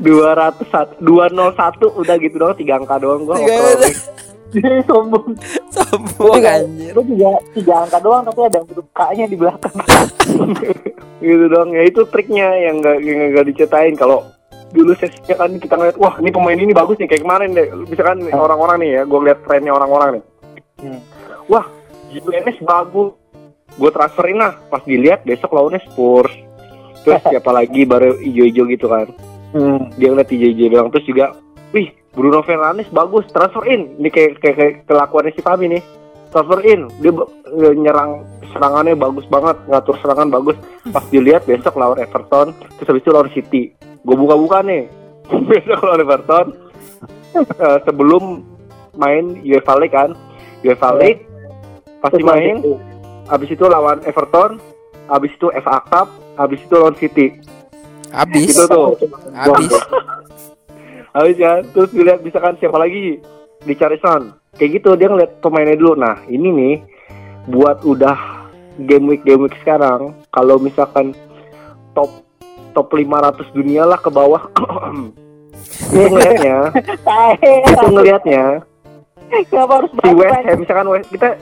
dua 0.00 0.34
ratus 0.34 0.66
satu 0.68 0.92
dua 0.98 1.30
nol 1.30 1.54
satu 1.54 1.86
udah 1.94 2.18
gitu 2.18 2.34
doang 2.34 2.52
tiga 2.52 2.76
angka 2.76 2.98
doang 2.98 3.24
gua 3.24 3.36
Tiga 3.36 3.54
ngobrol. 3.54 3.78
angka. 3.78 3.90
Jadi 4.50 4.78
sombong. 4.88 5.26
sombong 5.70 6.36
Iya. 6.36 6.52
anjir 6.60 6.92
Lu 6.92 7.02
juga 7.04 7.30
tiga 7.52 7.74
angka 7.80 7.98
doang 8.00 8.22
tapi 8.22 8.40
ada 8.42 8.58
huruf 8.60 8.86
K-nya 8.90 9.24
di 9.24 9.36
belakang. 9.36 9.74
gitu 11.24 11.44
dong 11.46 11.72
ya 11.72 11.82
itu 11.82 12.00
triknya 12.04 12.48
yang 12.60 12.82
nggak 12.82 12.96
yang 13.00 13.18
nggak 13.32 13.46
diceritain 13.48 13.94
kalau 13.94 14.20
dulu 14.74 14.92
sesinya 14.98 15.34
kan 15.38 15.50
kita 15.62 15.78
ngeliat 15.78 15.96
wah 16.02 16.18
ini 16.18 16.34
pemain 16.34 16.58
ini 16.58 16.74
bagus 16.74 16.98
nih 16.98 17.06
kayak 17.06 17.22
kemarin 17.22 17.54
deh. 17.54 17.70
Misalkan 17.86 18.26
orang-orang 18.34 18.82
nih 18.82 18.90
ya 18.98 19.02
gue 19.06 19.20
lihat 19.22 19.38
trennya 19.46 19.72
orang-orang 19.72 20.18
nih. 20.18 20.24
Hmm. 20.82 21.00
wah 21.46 21.64
Jimenez 22.10 22.58
bagus. 22.58 23.14
Gue 23.78 23.90
transferin 23.94 24.38
lah 24.38 24.58
pas 24.66 24.82
dilihat 24.82 25.22
besok 25.22 25.54
lawannya 25.54 25.78
Spurs. 25.86 26.34
Terus 27.06 27.22
siapa 27.30 27.54
lagi 27.54 27.86
baru 27.86 28.18
ijo-ijo 28.18 28.66
gitu 28.66 28.90
kan. 28.90 29.06
Hmm. 29.54 29.86
dia 29.94 30.10
ngeliat 30.10 30.34
ijo-ijo 30.34 30.66
bilang 30.66 30.90
terus 30.90 31.06
juga 31.06 31.30
wih 31.70 31.94
Bruno 32.10 32.42
Fernandes 32.42 32.90
bagus 32.90 33.30
transferin. 33.30 33.94
Ini 34.02 34.10
kayak 34.10 34.42
kayak, 34.42 34.56
kayak 34.58 34.74
kelakuannya 34.90 35.32
si 35.38 35.42
Fami 35.42 35.70
nih. 35.70 35.82
Transferin. 36.34 36.90
Dia 36.98 37.14
eh, 37.14 37.74
nyerang 37.78 38.26
serangannya 38.50 38.98
bagus 38.98 39.26
banget 39.30 39.54
ngatur 39.70 39.94
serangan 40.02 40.34
bagus. 40.34 40.58
Pas 40.90 41.06
dilihat 41.14 41.46
besok 41.46 41.78
lawan 41.78 42.02
Everton 42.02 42.50
terus 42.74 42.90
habis 42.90 43.02
itu 43.06 43.10
lawan 43.14 43.30
City 43.30 43.93
gue 44.04 44.16
buka-buka 44.16 44.60
nih. 44.62 44.84
Besok 45.48 45.80
lawan 45.80 46.04
Everton 46.04 46.46
eh, 47.40 47.78
sebelum 47.88 48.44
main 48.94 49.40
UEFA 49.40 49.74
League 49.80 49.96
kan. 49.96 50.12
UEFA 50.60 50.90
League 51.00 51.24
pasti 52.04 52.20
Terus 52.20 52.28
main. 52.28 52.56
Habis 53.24 53.56
itu 53.56 53.64
lawan 53.64 54.04
Everton 54.04 54.60
habis 55.04 55.32
itu 55.36 55.48
FA 55.60 55.80
Cup 55.88 56.08
habis 56.36 56.60
itu 56.60 56.74
lawan 56.76 56.96
City. 57.00 57.32
Habis. 58.12 58.52
itu 58.52 58.64
tuh. 58.68 58.94
Habis. 59.32 59.72
habis 61.16 61.36
kan? 61.40 61.60
Terus 61.72 61.90
dilihat 61.90 62.20
misalkan 62.20 62.60
siapa 62.60 62.76
lagi? 62.76 63.18
Di 63.64 63.72
Charison 63.80 64.44
kayak 64.58 64.70
gitu 64.80 64.94
dia 64.94 65.08
ngeliat 65.10 65.40
pemainnya 65.42 65.76
dulu. 65.78 65.98
Nah 65.98 66.22
ini 66.30 66.48
nih 66.52 66.74
buat 67.50 67.82
udah 67.84 68.48
game 68.86 69.06
week 69.10 69.22
game 69.26 69.46
week 69.46 69.56
sekarang 69.62 70.14
kalau 70.34 70.58
misalkan 70.58 71.14
top 71.92 72.23
top 72.74 72.90
500 72.90 73.54
dunia 73.54 73.86
lah 73.86 73.98
ke 74.02 74.10
bawah. 74.10 74.42
Itu 75.94 76.10
ngelihatnya. 76.10 76.58
Itu 77.70 77.86
ngelihatnya. 77.88 78.44
Si 79.34 80.10
West 80.14 80.44
Ham 80.46 80.58
misalkan 80.60 80.88
West, 80.90 81.08
kita 81.10 81.38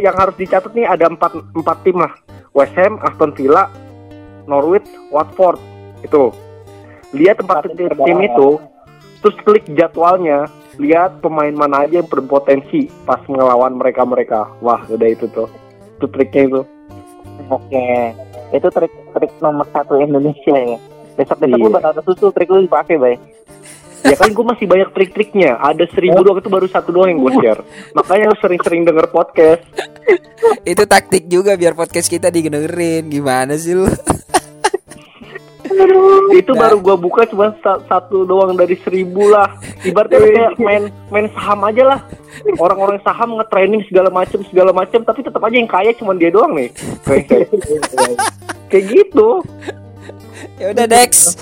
yang 0.00 0.16
harus 0.16 0.36
dicatat 0.36 0.72
nih 0.76 0.84
ada 0.84 1.08
empat 1.08 1.32
empat 1.54 1.76
tim 1.84 1.96
lah. 2.00 2.12
West 2.52 2.76
Ham, 2.76 3.00
Aston 3.00 3.32
Villa, 3.36 3.68
Norwich, 4.44 4.88
Watford. 5.08 5.60
Itu. 6.04 6.32
Lihat 7.12 7.44
empat 7.44 7.72
tim, 7.76 7.92
tim 7.92 8.18
itu 8.24 8.60
terus 9.22 9.36
klik 9.46 9.62
jadwalnya 9.78 10.50
lihat 10.80 11.22
pemain 11.22 11.54
mana 11.54 11.86
aja 11.86 12.02
yang 12.02 12.08
berpotensi 12.10 12.90
pas 13.06 13.20
ngelawan 13.28 13.78
mereka 13.78 14.02
mereka 14.02 14.40
wah 14.64 14.82
udah 14.88 15.08
itu 15.08 15.28
tuh. 15.30 15.48
Itu 16.00 16.10
triknya 16.10 16.42
itu. 16.48 16.60
Oke, 17.52 18.16
itu 18.52 18.68
trik 18.68 18.92
trik 19.12 19.32
nomor 19.40 19.66
satu 19.68 19.96
Indonesia 19.96 20.54
ya. 20.54 20.78
Besok 21.12 21.36
besok 21.40 21.56
Iya. 21.56 21.64
lu 21.64 21.70
bakal 21.70 21.92
kesusul 21.94 22.30
trik 22.30 22.48
lu 22.48 22.62
dipakai, 22.62 22.96
bay. 22.96 23.16
ya 24.02 24.18
kan 24.18 24.34
gue 24.34 24.42
masih 24.42 24.66
banyak 24.66 24.90
trik-triknya 24.90 25.62
ada 25.62 25.86
seribu 25.86 26.26
doang 26.26 26.42
itu 26.42 26.50
baru 26.50 26.66
satu 26.66 26.90
doang 26.90 27.06
yang 27.06 27.22
gue 27.22 27.38
share 27.38 27.62
makanya 27.94 28.34
sering-sering 28.34 28.82
denger 28.82 29.06
podcast 29.06 29.62
Itu 30.66 30.90
taktik 30.90 31.30
juga 31.30 31.54
biar 31.54 31.78
podcast 31.78 32.10
kita 32.10 32.26
didengerin. 32.26 33.06
Gimana 33.06 33.54
sih 33.54 33.78
lu? 33.78 33.86
Itu 36.32 36.52
baru 36.52 36.76
gua 36.80 36.96
buka 36.96 37.28
cuma 37.28 37.54
sa- 37.60 37.82
satu 37.88 38.24
doang 38.24 38.56
dari 38.56 38.76
seribu 38.80 39.28
lah 39.32 39.56
ibaratnya 39.82 40.18
kayak 40.20 40.52
main 40.60 40.84
main 41.08 41.26
saham 41.36 41.60
aja 41.68 41.82
lah 41.96 42.00
orang-orang 42.56 42.98
saham 43.04 43.36
nge-training 43.38 43.82
segala 43.88 44.08
macem 44.08 44.40
segala 44.48 44.70
macem 44.72 45.04
tapi 45.04 45.20
tetap 45.24 45.42
aja 45.44 45.56
yang 45.56 45.70
kaya 45.70 45.90
cuma 45.96 46.16
dia 46.16 46.32
doang 46.32 46.56
nih 46.56 46.70
kayak 48.70 48.86
gitu 48.88 49.44
Ya 50.58 50.74
udah 50.74 50.86
Dex. 50.86 51.38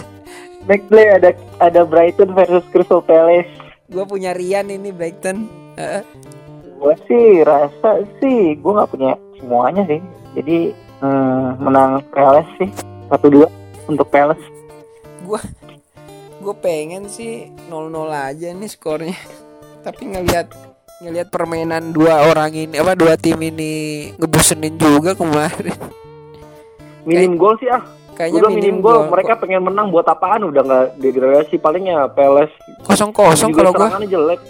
Next 0.69 0.87
play 0.93 1.09
ada 1.09 1.33
ada 1.59 1.85
Brighton 1.89 2.37
versus 2.37 2.65
Crystal 2.71 3.01
Palace. 3.01 3.49
Gue 3.91 4.05
punya 4.07 4.37
Rian 4.37 4.71
ini 4.71 4.93
Brighton. 4.93 5.49
Heeh. 5.77 6.05
Gue 6.81 6.95
sih 7.05 7.45
rasa 7.45 8.05
sih 8.21 8.57
gue 8.57 8.73
nggak 8.73 8.91
punya 8.93 9.17
semuanya 9.41 9.83
sih. 9.89 10.01
Jadi 10.37 10.73
hmm, 11.01 11.65
menang 11.65 12.05
Palace 12.13 12.49
sih 12.61 12.71
satu 13.11 13.27
dua 13.29 13.49
untuk 13.91 14.09
Palace? 14.09 14.43
Gua 15.27 15.43
gue 16.41 16.55
pengen 16.57 17.05
sih 17.13 17.53
0-0 17.69 17.93
aja 18.09 18.49
nih 18.55 18.71
skornya. 18.71 19.19
Tapi 19.85 20.09
ngelihat 20.09 20.49
ngelihat 21.01 21.33
permainan 21.33 21.97
dua 21.97 22.29
orang 22.29 22.53
ini 22.53 22.77
apa 22.77 22.93
dua 22.93 23.17
tim 23.17 23.41
ini 23.41 24.13
ngebosenin 24.21 24.77
juga 24.77 25.17
kemarin. 25.17 25.77
Minim 27.09 27.41
gol 27.41 27.57
sih 27.57 27.73
ah 27.73 27.81
kayaknya 28.13 28.45
udah 28.45 28.53
minim 28.53 28.77
gol. 28.85 29.09
Mereka 29.09 29.41
pengen 29.41 29.65
menang 29.65 29.89
buat 29.89 30.05
apaan? 30.05 30.45
Udah 30.45 30.61
nggak 30.61 30.87
degradasi 31.01 31.57
palingnya 31.57 32.13
Peles. 32.13 32.53
Kosong 32.85 33.17
kosong 33.17 33.53
kalau 33.57 33.73
gua. 33.73 33.97
jelek. 34.05 34.41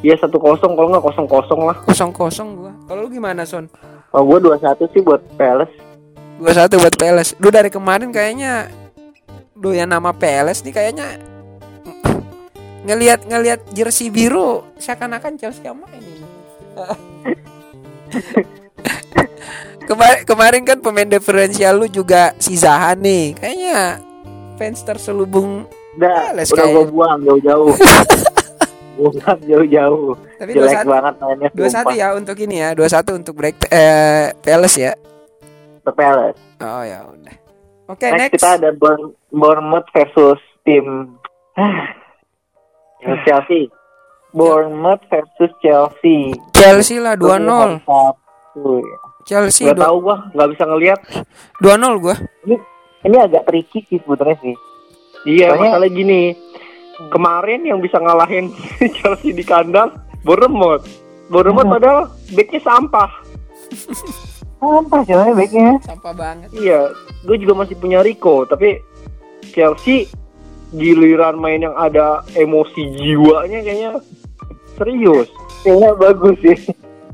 Iya 0.00 0.16
satu 0.20 0.40
kosong 0.40 0.76
kalau 0.76 0.88
nggak 0.92 1.04
kosong 1.04 1.28
kosong 1.28 1.60
lah. 1.64 1.76
Kosong 1.84 2.12
kosong 2.12 2.48
gue, 2.56 2.72
Kalau 2.88 3.00
lo 3.04 3.08
gimana 3.08 3.48
Son? 3.48 3.68
Kalau 4.12 4.24
gue 4.28 4.38
dua 4.48 4.56
satu 4.60 4.88
sih 4.92 5.00
buat 5.00 5.20
Peles. 5.36 5.68
2-1 6.40 6.80
buat 6.80 6.94
Peles 6.96 7.28
Lu 7.40 7.48
dari 7.48 7.70
kemarin 7.72 8.12
kayaknya 8.12 8.68
Doyan 9.56 9.88
nama 9.88 10.12
Peles 10.12 10.60
nih 10.60 10.74
kayaknya 10.74 11.16
ngelihat 12.86 13.26
ngelihat 13.26 13.60
jersey 13.72 14.12
biru 14.12 14.62
seakan-akan 14.78 15.34
Chelsea 15.40 15.64
yang 15.66 15.80
main 15.80 16.02
Kemar 19.86 20.26
kemarin 20.26 20.62
kan 20.66 20.78
pemain 20.82 21.06
diferensial 21.06 21.78
lu 21.78 21.86
juga 21.88 22.34
si 22.36 22.58
Zaha 22.58 22.94
nih 22.98 23.34
kayaknya 23.38 24.02
fans 24.60 24.82
terselubung 24.84 25.64
Udah, 25.96 26.36
Peles 26.36 26.52
udah 26.52 26.66
gue 26.68 26.84
buang 26.92 27.18
jauh-jauh 27.24 27.72
jauh-jauh. 29.48 30.16
Tapi 30.40 30.50
jelek 30.56 30.88
21, 30.88 30.88
banget 30.88 31.14
mainnya. 31.20 31.48
Dua 31.52 31.68
satu 31.68 31.92
ya 31.92 32.16
untuk 32.16 32.36
ini 32.40 32.56
ya, 32.64 32.72
dua 32.72 32.88
satu 32.88 33.12
untuk 33.12 33.36
break 33.36 33.68
eh, 33.68 34.32
Peles 34.40 34.74
ya. 34.76 34.96
Untuk 35.86 35.94
Palace. 35.94 36.34
oh 36.58 36.82
ya 36.82 36.98
udah 37.00 37.36
oke 37.86 38.02
next, 38.02 38.18
next, 38.18 38.34
kita 38.34 38.48
ada 38.58 38.70
Bourne- 38.72 39.14
Bournemouth 39.30 39.86
versus 39.88 40.42
tim 40.60 41.14
Chelsea. 43.22 43.70
Bournemouth 44.32 44.98
versus 45.06 45.48
Chelsea. 45.60 46.34
Chelsea 46.52 46.98
lah 46.98 47.14
2-0 47.14 47.80
Satu. 47.80 48.82
Chelsea 49.22 49.62
nggak 49.64 49.78
tahu 49.80 49.96
gua 50.02 50.26
nggak 50.32 50.48
bisa 50.50 50.64
ngelihat 50.64 51.00
2-0 51.58 51.70
gua 51.96 52.16
Ini 53.00 53.16
agak 53.20 53.46
tricky 53.46 53.86
sih 53.86 54.02
sebetulnya 54.02 54.34
sih. 54.40 54.54
iya 55.24 55.50
Soalnya- 55.50 55.70
masalah 55.70 55.88
gini 55.88 56.34
kemarin 57.08 57.62
yang 57.62 57.78
bisa 57.78 57.96
ngalahin 57.96 58.50
Chelsea 58.98 59.30
di 59.30 59.42
kandang 59.42 59.94
Bournemouth 60.22 60.82
Bournemouth 61.26 61.62
Hmm. 61.64 61.74
padahal 61.74 62.00
backnya 62.32 62.60
sampah 62.60 63.10
Apa 64.56 65.04
soalnya 65.04 65.34
baiknya? 65.36 65.76
sampah 65.84 66.14
banget 66.16 66.48
Iya, 66.56 66.90
gue 67.28 67.36
juga 67.36 67.54
masih 67.64 67.76
punya 67.76 68.00
Rico, 68.00 68.48
tapi 68.48 68.80
Chelsea 69.52 70.08
giliran 70.72 71.36
main 71.38 71.62
yang 71.62 71.76
ada 71.76 72.24
emosi 72.34 72.96
jiwanya 72.96 73.60
kayaknya 73.62 73.90
serius. 74.74 75.28
Kayaknya 75.62 75.90
bagus 75.96 76.36
sih. 76.42 76.58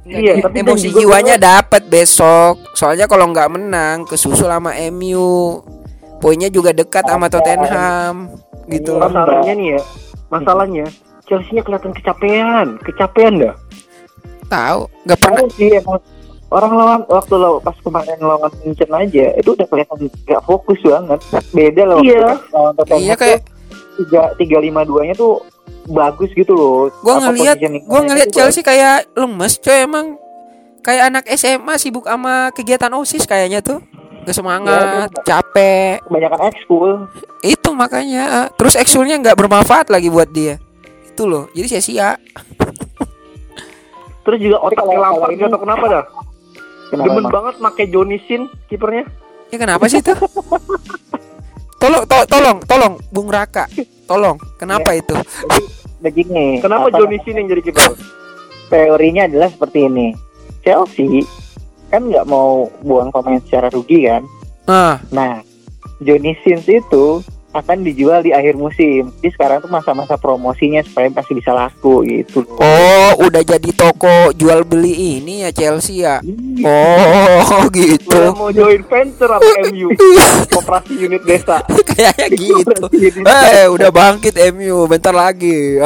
Iya, 0.02 0.42
tapi 0.42 0.66
emosi 0.66 0.90
dan 0.90 0.90
juga 0.90 1.00
jiwanya 1.02 1.34
dapat 1.38 1.82
besok. 1.86 2.58
Soalnya 2.74 3.06
kalau 3.06 3.30
nggak 3.30 3.50
menang 3.54 4.06
kesusul 4.06 4.50
sama 4.50 4.74
MU. 4.90 5.62
Poinnya 6.22 6.50
juga 6.50 6.70
dekat 6.70 7.06
sama 7.10 7.26
Tottenham 7.26 8.30
gitu. 8.70 8.94
loh. 8.94 9.10
masalahnya 9.10 9.52
nih 9.58 9.68
ya, 9.74 9.80
masalahnya 10.30 10.86
Chelsea-nya 11.26 11.62
kelihatan 11.66 11.92
kecapean, 11.98 12.66
kecapean 12.82 13.32
dah. 13.42 13.54
Tahu, 14.46 14.80
nggak 15.02 15.18
pernah 15.18 15.42
Tahu 15.42 15.56
sih 15.58 15.70
emang 15.82 15.98
orang 16.52 16.72
lawan 16.76 17.00
waktu 17.08 17.34
lo 17.34 17.58
pas 17.58 17.74
kemarin 17.80 18.20
lawan 18.20 18.52
Munchen 18.60 18.90
aja 18.92 19.26
itu 19.34 19.50
udah 19.50 19.66
kelihatan 19.66 19.96
gak 20.22 20.42
fokus 20.44 20.78
banget. 20.84 21.20
Beda 21.50 21.82
loh. 21.88 21.98
Iya. 21.98 22.36
lawan 22.52 22.72
Tottenham 22.76 23.00
Iya 23.00 23.14
kayak 23.16 23.40
tiga 23.92 24.22
tiga 24.36 24.58
lima 24.60 24.84
duanya 24.84 25.16
tuh 25.16 25.40
bagus 25.88 26.30
gitu 26.32 26.52
loh. 26.52 26.92
gua 27.00 27.18
Apa, 27.18 27.32
ngelihat 27.32 27.56
mainnya 27.58 28.00
ngelihat 28.04 28.28
Chelsea 28.30 28.60
kayak 28.60 29.08
lemes 29.12 29.58
coy 29.58 29.78
emang 29.80 30.20
kayak 30.82 31.08
anak 31.08 31.24
SMA 31.32 31.74
sibuk 31.80 32.04
sama 32.04 32.52
kegiatan 32.52 32.92
OSIS 32.92 33.24
kayaknya 33.24 33.64
tuh. 33.64 33.80
Gak 34.22 34.38
semangat, 34.38 35.10
capek. 35.26 35.98
kebanyakan 36.06 36.40
ekskul. 36.46 37.10
Itu 37.42 37.74
makanya. 37.74 38.54
Terus 38.54 38.78
eksulnya 38.78 39.18
nggak 39.18 39.34
bermanfaat 39.34 39.90
lagi 39.90 40.06
buat 40.06 40.30
dia. 40.30 40.62
Itu 41.10 41.26
loh. 41.26 41.50
Jadi 41.50 41.66
sia-sia. 41.66 42.14
Terus 44.22 44.38
juga 44.38 44.62
kalau 44.62 45.18
gak 45.18 45.34
ini- 45.34 45.50
tau 45.50 45.58
kenapa 45.58 45.84
dah. 45.90 46.04
Kenapa 46.92 47.08
Demen 47.08 47.22
emang? 47.22 47.32
banget 47.32 47.54
make 47.58 47.84
Johnny 47.88 48.20
Sin 48.22 48.42
kipernya. 48.68 49.08
Ya 49.48 49.56
kenapa 49.56 49.84
sih 49.86 49.98
itu? 49.98 50.12
Tolong, 51.78 52.04
to- 52.04 52.28
tolong, 52.28 52.58
tolong, 52.62 52.94
Bung 53.08 53.26
Raka, 53.26 53.66
tolong. 54.04 54.36
Kenapa 54.54 54.92
itu? 54.92 55.16
Begini. 55.98 56.60
Kenapa 56.60 56.86
apa- 56.86 56.94
Johnny 56.94 57.18
Sin 57.20 57.34
yang 57.34 57.48
jadi 57.48 57.62
kiper? 57.64 57.96
teorinya 58.68 59.24
adalah 59.24 59.48
seperti 59.48 59.84
ini. 59.84 60.16
Chelsea 60.60 61.24
kan 61.88 62.06
nggak 62.06 62.24
mau 62.24 62.70
buang 62.80 63.08
pemain 63.08 63.40
secara 63.40 63.68
rugi 63.68 64.04
kan. 64.04 64.22
Ah, 64.64 64.96
Nah, 65.10 65.42
Johnny 65.98 66.32
Sins 66.38 66.64
itu 66.64 67.20
akan 67.52 67.84
dijual 67.84 68.24
di 68.24 68.32
akhir 68.32 68.56
musim. 68.56 69.12
Jadi 69.20 69.30
sekarang 69.36 69.60
tuh 69.60 69.68
masa-masa 69.68 70.16
promosinya 70.16 70.80
supaya 70.80 71.12
masih 71.12 71.36
bisa 71.36 71.52
laku 71.52 72.02
gitu. 72.08 72.48
oh, 72.48 73.10
udah 73.20 73.42
jadi 73.44 73.70
toko 73.76 74.32
jual 74.32 74.64
beli 74.64 75.20
ini 75.20 75.44
ya 75.44 75.50
Chelsea 75.52 76.02
ya. 76.02 76.24
Oh, 76.64 77.68
gitu. 77.76 78.08
Udah 78.08 78.32
mau 78.32 78.48
join 78.48 78.80
venture 78.88 79.28
apa 79.28 79.50
MU? 79.68 79.92
Koperasi 80.48 80.92
unit 80.96 81.22
desa. 81.28 81.60
Kayaknya 81.92 82.26
gitu. 82.32 82.82
Eh, 83.20 83.68
udah 83.68 83.90
bangkit 83.92 84.34
MU 84.56 84.88
bentar 84.88 85.12
lagi. 85.12 85.76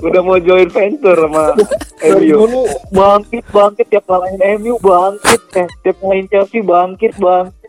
Udah 0.00 0.22
mau 0.22 0.38
join 0.38 0.70
venture 0.70 1.18
sama 1.18 1.58
MU. 2.02 2.34
dulu 2.46 2.62
bangkit 2.90 3.44
bangkit 3.50 3.86
tiap 3.90 4.04
ngalahin 4.10 4.40
MU 4.62 4.74
bangkit 4.82 5.40
eh 5.54 5.68
tiap 5.86 5.96
ngalahin 6.02 6.26
Chelsea 6.30 6.62
bangkit 6.62 7.14
bangkit 7.18 7.52
gitu. 7.58 7.61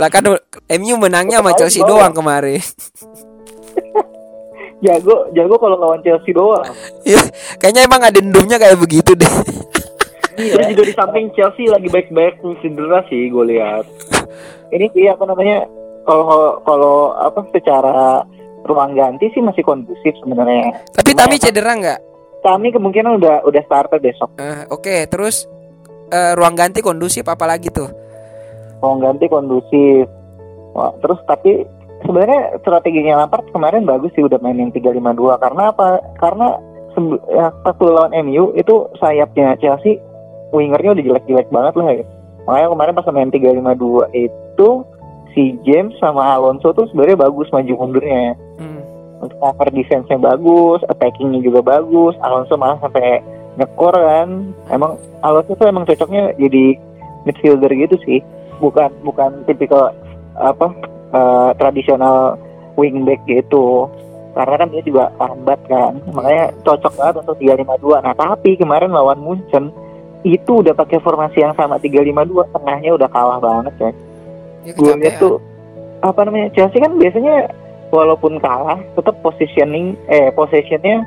Lah 0.00 0.08
kan 0.08 0.24
MU 0.80 0.94
menangnya 1.00 1.40
sama 1.40 1.52
Chelsea 1.56 1.82
doang 1.84 2.12
kemarin. 2.12 2.60
Jago 4.84 5.32
jago 5.32 5.56
kalau 5.56 5.76
lawan 5.80 6.04
Chelsea 6.04 6.36
doang. 6.36 6.68
Ya, 7.08 7.16
Kayaknya 7.56 7.88
emang 7.88 8.02
ada 8.04 8.20
dendumnya 8.20 8.60
kayak 8.60 8.76
begitu 8.76 9.16
deh. 9.16 9.32
Terus 10.36 10.66
juga 10.76 10.82
di 10.84 10.92
samping 10.92 11.32
Chelsea 11.32 11.64
lagi 11.72 11.88
baik-baik 11.88 12.44
cedera 12.60 13.00
sih 13.08 13.32
gue 13.32 13.44
lihat. 13.56 13.88
Ini 14.68 14.92
sih 14.92 15.08
apa 15.08 15.24
namanya 15.24 15.64
kalau 16.04 16.60
kalau 16.60 17.16
apa 17.16 17.40
secara 17.56 18.20
ruang 18.68 18.92
ganti 18.92 19.32
sih 19.32 19.40
masih 19.40 19.64
kondusif 19.64 20.12
sebenarnya. 20.20 20.76
Tapi 20.92 21.16
Tami 21.16 21.40
cedera 21.40 21.72
nggak? 21.72 22.00
Kami 22.44 22.68
kemungkinan 22.70 23.16
udah 23.16 23.36
udah 23.48 23.62
starter 23.64 23.96
besok. 23.96 24.36
Eh, 24.36 24.68
Oke, 24.68 25.08
terus 25.08 25.48
eh, 26.12 26.36
ruang 26.36 26.52
ganti 26.52 26.84
kondusif 26.84 27.24
apalagi 27.24 27.72
tuh? 27.72 27.88
Ruang 28.82 29.00
ganti 29.02 29.26
kondusif. 29.26 30.06
Wah, 30.76 30.92
terus 31.00 31.18
tapi 31.24 31.64
sebenarnya 32.04 32.60
strateginya 32.60 33.24
Lampard 33.24 33.48
kemarin 33.50 33.88
bagus 33.88 34.12
sih 34.12 34.22
udah 34.22 34.36
mainin 34.44 34.68
352 34.70 35.40
karena 35.40 35.62
apa? 35.72 36.04
Karena 36.20 36.60
ya, 37.32 37.48
pas 37.64 37.76
lawan 37.80 38.12
MU 38.24 38.52
itu 38.56 38.88
sayapnya 39.00 39.56
Chelsea 39.60 40.00
wingernya 40.52 40.96
udah 40.96 41.04
jelek-jelek 41.04 41.48
banget 41.48 41.74
lah 41.76 41.88
ya. 41.92 42.04
Makanya 42.46 42.68
kemarin 42.72 42.94
pas 42.94 43.08
main 43.10 43.30
352 43.32 44.12
itu 44.14 44.68
si 45.34 45.42
James 45.66 45.92
sama 46.00 46.24
Alonso 46.32 46.72
tuh 46.72 46.86
sebenarnya 46.88 47.28
bagus 47.28 47.50
maju 47.50 47.72
mundurnya. 47.76 48.38
Hmm. 48.56 48.80
Untuk 49.20 49.36
cover 49.40 49.68
defense-nya 49.72 50.20
bagus, 50.20 50.80
attackingnya 50.86 51.42
juga 51.42 51.60
bagus. 51.64 52.14
Alonso 52.22 52.54
malah 52.56 52.78
sampai 52.80 53.20
nyekor 53.58 53.92
kan. 53.92 54.54
Emang 54.70 54.96
Alonso 55.20 55.58
tuh 55.58 55.66
emang 55.66 55.84
cocoknya 55.84 56.38
jadi 56.38 56.78
midfielder 57.26 57.72
gitu 57.74 57.96
sih. 58.06 58.20
Bukan 58.58 58.90
bukan 59.04 59.44
tipikal 59.44 59.92
apa 60.36 60.72
eh, 61.12 61.50
tradisional 61.56 62.40
wingback 62.76 63.20
gitu. 63.28 63.88
Karena 64.36 64.54
kan 64.60 64.68
dia 64.68 64.82
juga 64.84 65.04
lambat 65.16 65.60
kan. 65.64 65.96
Makanya 66.12 66.52
cocok 66.60 66.92
banget 67.00 67.14
untuk 67.24 67.36
352. 67.40 68.04
Nah, 68.04 68.12
tapi 68.12 68.50
kemarin 68.60 68.92
lawan 68.92 69.16
Munchen 69.16 69.72
itu 70.26 70.60
udah 70.60 70.74
pakai 70.74 70.98
formasi 71.00 71.40
yang 71.40 71.54
sama 71.54 71.78
352 71.78 72.50
tengahnya 72.50 72.90
udah 72.98 73.08
kalah 73.08 73.38
banget 73.38 73.74
ya 73.78 73.92
Ya, 74.66 74.74
gue 74.74 74.92
lihat 74.98 75.22
tuh 75.22 75.38
apa 76.02 76.26
namanya 76.26 76.50
Chelsea 76.50 76.82
kan 76.82 76.98
biasanya 76.98 77.54
walaupun 77.94 78.42
kalah 78.42 78.82
tetap 78.98 79.14
positioning 79.22 79.94
eh 80.10 80.34
possessionnya 80.34 81.06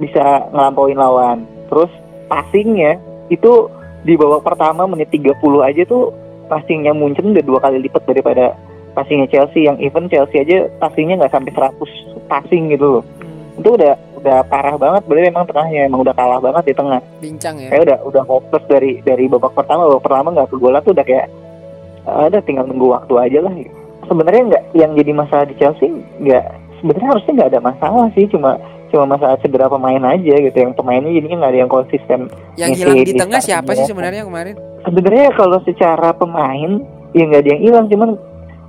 bisa 0.00 0.48
ngelampauin 0.48 0.96
lawan 0.96 1.44
terus 1.68 1.92
passingnya 2.32 2.96
itu 3.28 3.68
di 4.00 4.16
babak 4.16 4.48
pertama 4.48 4.88
menit 4.88 5.12
30 5.12 5.36
aja 5.60 5.82
tuh 5.84 6.08
passingnya 6.46 6.92
Munchen 6.94 7.34
udah 7.34 7.44
dua 7.44 7.58
kali 7.60 7.82
lipat 7.84 8.02
daripada 8.06 8.54
passingnya 8.96 9.28
Chelsea. 9.28 9.68
Yang 9.68 9.76
even 9.84 10.04
Chelsea 10.08 10.40
aja 10.40 10.66
passingnya 10.80 11.20
nggak 11.20 11.34
sampai 11.36 11.52
100 11.52 12.30
passing 12.32 12.72
gitu 12.72 12.86
loh. 12.98 13.04
Hmm, 13.20 13.60
itu 13.60 13.70
udah 13.76 13.94
udah 14.22 14.38
parah 14.48 14.76
banget. 14.80 15.02
Berarti 15.04 15.24
memang 15.28 15.44
tengahnya 15.44 15.80
emang 15.86 16.00
udah 16.02 16.14
kalah 16.16 16.40
banget 16.40 16.72
di 16.72 16.74
tengah. 16.74 17.00
Bincang 17.20 17.54
ya. 17.60 17.68
kayak 17.70 17.82
udah 17.86 17.98
udah 18.08 18.22
hopeless 18.24 18.64
dari 18.66 18.92
dari 19.04 19.24
babak 19.28 19.52
pertama. 19.52 19.86
Babak 19.92 20.02
pertama 20.08 20.28
nggak 20.32 20.48
kegolan 20.50 20.82
tuh 20.82 20.94
udah 20.96 21.06
kayak 21.06 21.26
ada 22.06 22.38
tinggal 22.42 22.64
nunggu 22.64 22.86
waktu 22.96 23.14
aja 23.20 23.38
lah. 23.44 23.52
Sebenarnya 24.06 24.42
nggak 24.54 24.64
yang 24.74 24.92
jadi 24.96 25.12
masalah 25.12 25.44
di 25.46 25.54
Chelsea 25.60 25.90
nggak 26.22 26.44
sebenarnya 26.82 27.08
harusnya 27.12 27.32
nggak 27.36 27.50
ada 27.52 27.60
masalah 27.60 28.06
sih. 28.16 28.26
Cuma 28.26 28.56
cuma 28.86 29.04
masalah 29.18 29.36
cedera 29.42 29.66
pemain 29.66 30.02
aja 30.02 30.34
gitu. 30.40 30.56
Yang 30.56 30.74
pemainnya 30.78 31.12
jadinya 31.12 31.36
nggak 31.44 31.52
ada 31.52 31.60
yang 31.60 31.72
konsisten 31.72 32.20
Yang 32.54 32.70
hilang 32.80 33.02
di 33.02 33.14
tengah 33.14 33.40
siapa 33.42 33.70
sih 33.76 33.86
sebenarnya 33.86 34.24
kemarin? 34.24 34.56
Sebenarnya 34.86 35.34
kalau 35.34 35.58
secara 35.66 36.14
pemain 36.14 36.80
ya 37.12 37.22
nggak 37.26 37.42
ada 37.42 37.50
yang 37.52 37.62
hilang 37.62 37.86
cuman 37.90 38.10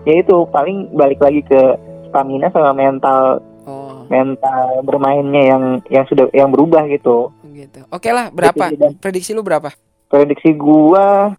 ya 0.03 0.19
itu 0.25 0.35
paling 0.49 0.89
balik 0.97 1.21
lagi 1.21 1.45
ke 1.45 1.61
stamina 2.09 2.49
sama 2.51 2.73
mental 2.73 3.39
Oh, 3.67 4.07
mental 4.07 4.79
bermainnya 4.87 5.43
yang 5.51 5.63
yang 5.91 6.07
sudah 6.07 6.31
yang 6.31 6.47
berubah 6.47 6.87
gitu 6.87 7.35
gitu. 7.51 7.83
Oke 7.91 8.15
lah, 8.15 8.31
berapa? 8.31 8.71
Dan 8.71 8.95
Prediksi 8.95 9.35
lu 9.35 9.43
berapa? 9.43 9.75
prediksi 10.07 10.55
gua 10.55 11.35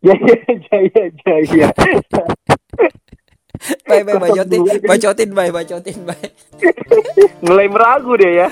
jaya 0.04 0.36
jaya 0.72 1.04
jaya 1.24 1.68
Bye 3.82 4.02
bye 4.02 4.18
bacotin, 4.18 4.60
bacotin 4.82 5.30
bye, 5.32 5.50
bacotin 5.50 5.98
bye. 6.02 6.28
Mulai 7.40 7.66
meragu 7.66 8.12
dia 8.16 8.30
ya. 8.44 8.48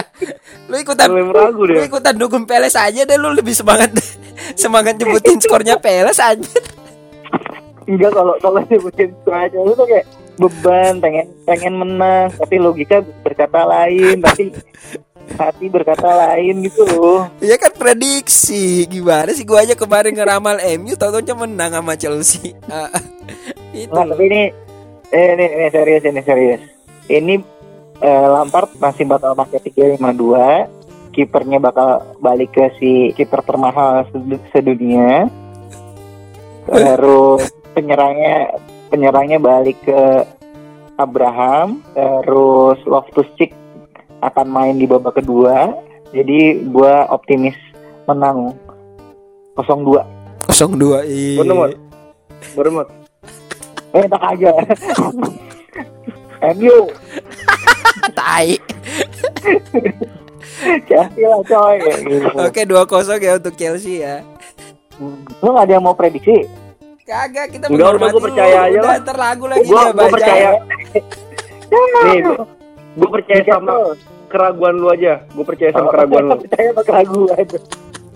Lu 0.70 0.76
ikutan 0.76 1.08
Mulai 1.10 1.24
meragu 1.26 1.60
lu 1.64 1.74
dia. 1.74 1.86
ikutan 1.86 2.14
dukung 2.14 2.44
Peles 2.46 2.74
aja 2.74 3.02
deh 3.02 3.18
lu 3.18 3.34
lebih 3.34 3.50
semangat 3.50 3.90
semangat 4.62 4.94
nyebutin 4.96 5.42
skornya 5.42 5.76
Peles 5.76 6.18
aja. 6.18 6.38
enggak 7.84 8.14
kalau 8.14 8.38
kalau 8.38 8.62
sebutin 8.70 9.10
aja 9.26 9.58
lu 9.58 9.74
tuh 9.74 9.82
kayak 9.82 10.06
beban 10.38 11.02
pengen 11.02 11.26
pengen 11.42 11.74
menang 11.74 12.30
tapi 12.30 12.56
logika 12.56 13.02
berkata 13.26 13.66
lain 13.66 14.22
tapi 14.22 14.54
hati 15.36 15.66
berkata 15.66 16.06
lain 16.06 16.66
gitu. 16.66 16.82
Loh 16.86 17.28
Ya 17.38 17.54
kan 17.56 17.70
prediksi. 17.74 18.86
Gimana 18.86 19.30
sih 19.30 19.46
gua 19.46 19.62
aja 19.62 19.74
kemarin 19.74 20.14
ngeramal 20.14 20.58
MU 20.80 20.94
tau-taunya 20.94 21.34
menang 21.34 21.72
sama 21.74 21.94
Chelsea. 21.94 22.54
Ah, 22.70 22.90
itu. 23.70 23.90
Nggak, 23.90 24.06
tapi 24.14 24.24
ini 24.26 24.42
eh 25.10 25.26
ini, 25.34 25.44
ini 25.46 25.66
serius 25.70 26.02
ini 26.06 26.20
serius. 26.22 26.62
Ini 27.06 27.34
eh, 28.00 28.26
Lampard 28.30 28.74
masih 28.78 29.04
bakal 29.06 29.34
pakai 29.34 29.58
352 29.98 30.80
kipernya 31.10 31.58
bakal 31.58 32.14
balik 32.22 32.54
ke 32.54 32.70
si 32.78 33.10
kiper 33.14 33.42
termahal 33.42 34.06
sedu- 34.10 34.42
sedunia. 34.54 35.26
Terus 36.70 37.50
penyerangnya 37.74 38.54
penyerangnya 38.88 39.38
balik 39.42 39.78
ke 39.82 40.02
Abraham. 40.94 41.82
Terus 41.94 42.78
Loftus 42.86 43.26
Cheek 43.34 43.50
akan 44.20 44.46
main 44.46 44.74
di 44.74 44.84
babak 44.84 45.16
kedua 45.16 45.72
jadi 46.10 46.38
gua 46.66 47.08
optimis 47.08 47.56
menang 48.04 48.52
0-2 49.54 50.00
02 50.48 51.04
iya. 51.04 51.38
Bener, 51.38 51.76
Beremut. 52.52 52.88
eh 53.90 54.06
tak 54.06 54.22
aja 54.28 54.50
MU 56.52 56.78
Tai. 58.10 58.48
Chelsea 60.82 61.22
lah 61.22 61.40
coy. 61.42 61.76
Oke 62.38 62.60
2-0 62.62 62.80
ya 63.18 63.32
untuk 63.36 63.54
Chelsea 63.54 64.00
ya. 64.00 64.24
Lu 65.40 65.48
gak 65.50 65.64
ada 65.64 65.72
yang 65.72 65.84
mau 65.84 65.92
prediksi? 65.92 66.44
Kagak 67.02 67.50
kita 67.50 67.64
Udah, 67.66 67.92
udah, 67.92 68.08
gua 68.08 68.22
percaya 68.22 68.56
aja 68.64 68.78
Udah 68.78 68.84
lah. 68.86 68.96
ntar 69.00 69.16
lagu 69.16 69.44
lagi 69.46 69.66
Gua- 69.66 69.82
dia 69.82 69.90
gua 69.90 69.98
baca. 69.98 70.12
percaya. 70.12 70.50
Nih, 72.04 72.22
gue 72.90 73.08
percaya 73.10 73.42
sama 73.44 73.74
keraguan 74.26 74.74
lu 74.76 74.88
aja. 74.88 75.22
Gue 75.30 75.44
percaya 75.44 75.70
sama 75.70 75.88
keraguan 75.90 76.22
lu. 76.24 76.36
Percaya 76.40 76.66
sama 76.70 76.82
keraguan. 76.82 77.44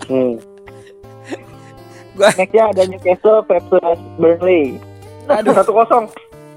Hmm. 0.05 0.33
Nextnya 2.15 2.63
ada 2.71 2.81
Newcastle 2.85 3.39
versus 3.43 3.99
Burnley. 4.15 4.79
Aduh, 5.27 5.51
Satu 5.51 5.71
kosong, 5.73 6.05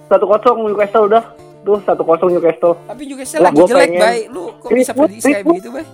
satu 0.07 0.25
kosong 0.25 0.57
Newcastle 0.65 1.07
udah. 1.07 1.25
Tuh 1.61 1.83
satu 1.83 2.03
kosong 2.03 2.31
Newcastle. 2.31 2.79
tapi 2.87 3.03
juga 3.05 3.27
Lah, 3.27 3.43
lagi 3.45 3.57
gua 3.57 3.67
jelek, 3.67 3.89
pengen- 3.91 4.01
Bay. 4.01 4.19
Lu 4.31 4.45
kok 4.55 4.71
bisa 4.71 4.93
Ribut, 4.93 5.03
prediksi 5.05 5.29
kayak 5.29 5.45
begitu, 5.45 5.69
Bay? 5.69 5.85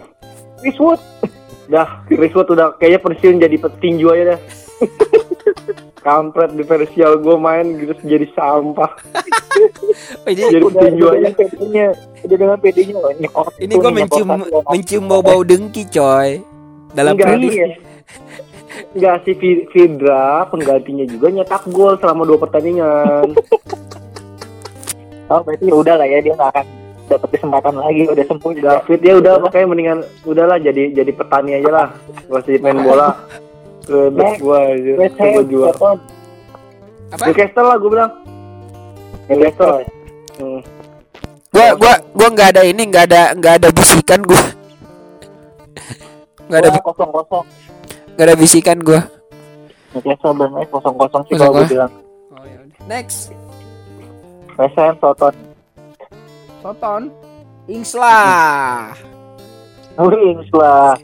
Eastwood. 0.62 1.00
Dah, 1.64 1.88
Rishwood 2.06 2.48
udah 2.50 2.76
kayaknya 2.76 3.00
pensiun 3.00 3.36
jadi 3.40 3.56
petinju 3.56 4.06
aja 4.06 4.24
dah. 4.36 4.40
Kampret 6.04 6.52
diferensial 6.52 7.16
gue 7.16 7.36
main 7.40 7.64
gitu 7.80 7.96
jadi 8.04 8.28
sampah. 8.36 8.92
Oh, 10.26 10.28
ini 10.34 10.42
Jadi 10.50 10.64
Udah, 10.66 10.82
petinju 10.82 11.06
udah 12.26 12.36
dengan 12.36 12.58
loh. 12.98 13.10
Ini, 13.14 13.28
oh, 13.38 13.46
ini 13.62 13.72
tuh 13.72 13.78
gua 13.78 13.90
nih, 13.90 13.96
mencium 14.02 14.28
mencium 14.66 15.04
bau-bau 15.06 15.40
dengki, 15.46 15.86
coy. 15.86 16.42
Dalam 16.90 17.14
Enggak, 17.14 17.28
prediksi. 17.38 17.54
Iya. 17.54 17.68
Enggak 18.94 19.16
si 19.26 19.32
Fi- 19.38 19.66
Fidra 19.70 20.46
penggantinya 20.50 21.04
juga 21.06 21.26
nyetak 21.30 21.62
gol 21.70 21.94
selama 21.98 22.22
dua 22.26 22.38
pertandingan. 22.42 23.34
Oh 25.30 25.40
berarti 25.42 25.64
ya 25.66 25.74
udah 25.74 25.94
lah 25.98 26.06
ya 26.06 26.18
dia 26.20 26.34
nggak 26.36 26.50
akan 26.54 26.66
dapat 27.04 27.28
kesempatan 27.38 27.74
lagi 27.78 28.02
udah 28.10 28.24
sembuh. 28.26 28.50
David 28.58 29.00
ya 29.02 29.14
udah 29.18 29.34
makanya 29.42 29.66
mendingan 29.66 29.98
udahlah 30.26 30.58
jadi 30.58 30.82
jadi 30.94 31.12
petani 31.14 31.50
aja 31.58 31.70
lah. 31.70 31.88
Usah 32.30 32.58
main 32.62 32.78
bola. 32.82 33.14
Ledak 33.84 34.32
gua 34.40 34.58
aja. 34.72 34.92
West 34.96 35.16
Coba 35.16 35.40
Ham, 35.40 35.50
jual. 35.50 35.72
Apa? 35.74 37.24
Newcastle 37.28 37.66
lah 37.68 37.76
gua 37.76 37.90
bilang. 37.92 38.12
Newcastle. 39.28 39.74
Hmm. 40.40 40.60
Gua 41.52 41.66
gua 41.78 41.94
gua 42.16 42.28
nggak 42.32 42.48
ada 42.56 42.62
ini, 42.64 42.82
nggak 42.88 43.04
ada 43.12 43.22
nggak 43.36 43.54
ada 43.62 43.68
bisikan 43.70 44.20
gua. 44.24 44.42
Nggak 46.48 46.60
ada 46.60 46.70
Gua 46.72 46.82
kosong 46.92 47.10
kosong. 47.12 47.44
nggak 48.14 48.26
ada 48.26 48.36
bisikan 48.36 48.78
gua. 48.80 49.00
Newcastle 49.94 50.34
Burnley 50.34 50.66
kosong 50.74 50.94
kosong 50.98 51.22
sih 51.30 51.34
kalau 51.38 51.54
gue 51.62 51.66
bilang. 51.70 51.92
Oh 52.34 52.42
ya 52.42 52.58
Next. 52.90 53.30
West 54.58 54.74
Ham, 54.74 54.94
Soton. 54.98 55.34
Soton. 56.62 57.02
Ings 57.70 57.92
lah. 57.94 58.92
Wings 59.96 60.50
lah. 60.50 60.98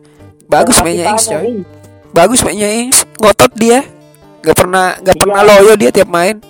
Bagus 0.51 0.77
Dan 0.83 0.85
mainnya 0.85 1.07
Ings 1.15 1.27
coy. 1.31 1.63
Bagus 2.11 2.43
mainnya 2.43 2.69
Ings. 2.69 3.07
Ngotot 3.17 3.53
dia. 3.55 3.87
Gak 4.41 4.57
pernah 4.57 4.97
gak 4.99 5.15
Iya. 5.15 5.23
pernah 5.23 5.41
loyo 5.45 5.73
dia 5.77 5.91
tiap 5.91 6.09
main. 6.09 6.41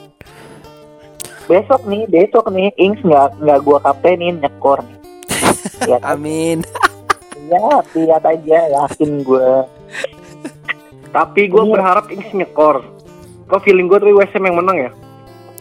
Besok 1.45 1.83
nih, 1.85 2.07
besok 2.07 2.47
nih, 2.49 2.71
Ings 2.79 3.03
nggak 3.03 3.43
nggak 3.43 3.59
gua 3.67 3.83
kaptenin 3.83 4.39
nyekor 4.39 4.79
nih. 4.87 4.99
Lihat 5.91 5.99
aja, 5.99 6.15
Amin. 6.15 6.63
lihat, 7.51 7.85
lihat 7.91 8.23
aja, 8.23 8.59
yakin 8.71 9.27
gua. 9.27 9.67
Tapi 11.11 11.51
gua 11.51 11.67
Ini- 11.67 11.73
berharap 11.75 12.07
Ings 12.07 12.31
nyekor. 12.31 12.87
Kok 13.51 13.67
feeling 13.67 13.91
gua 13.91 13.99
tuh 13.99 14.15
Ham 14.15 14.45
yang 14.47 14.57
menang 14.63 14.79
ya? 14.79 14.91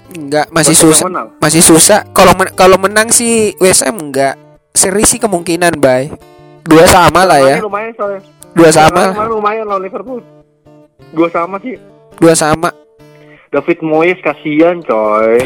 Enggak, 0.09 0.45
masih 0.53 0.77
susah. 0.77 1.09
menang. 1.09 1.27
Masih 1.41 1.61
susah. 1.65 2.05
Kalau 2.13 2.37
men- 2.37 2.53
kalau 2.53 2.77
menang 2.77 3.09
sih 3.09 3.57
Ham 3.57 3.97
enggak. 3.97 4.37
Seri 4.69 5.01
sih 5.01 5.17
kemungkinan, 5.17 5.81
Bay. 5.81 6.13
Dua 6.61 6.85
sama 6.85 7.25
lah 7.25 7.41
ya. 7.41 7.57
Lumayan 7.57 7.89
soalnya. 7.97 8.21
Dua 8.55 8.69
sama. 8.73 9.13
Kemarin- 9.13 9.31
lumayan 9.31 9.65
lawan 9.67 9.83
Liverpool. 9.83 10.21
Dua 11.13 11.29
sama 11.29 11.57
sih. 11.61 11.75
Dua 12.17 12.33
sama. 12.35 12.69
David 13.49 13.79
Moyes 13.81 14.19
kasihan 14.21 14.77
coy. 14.85 15.41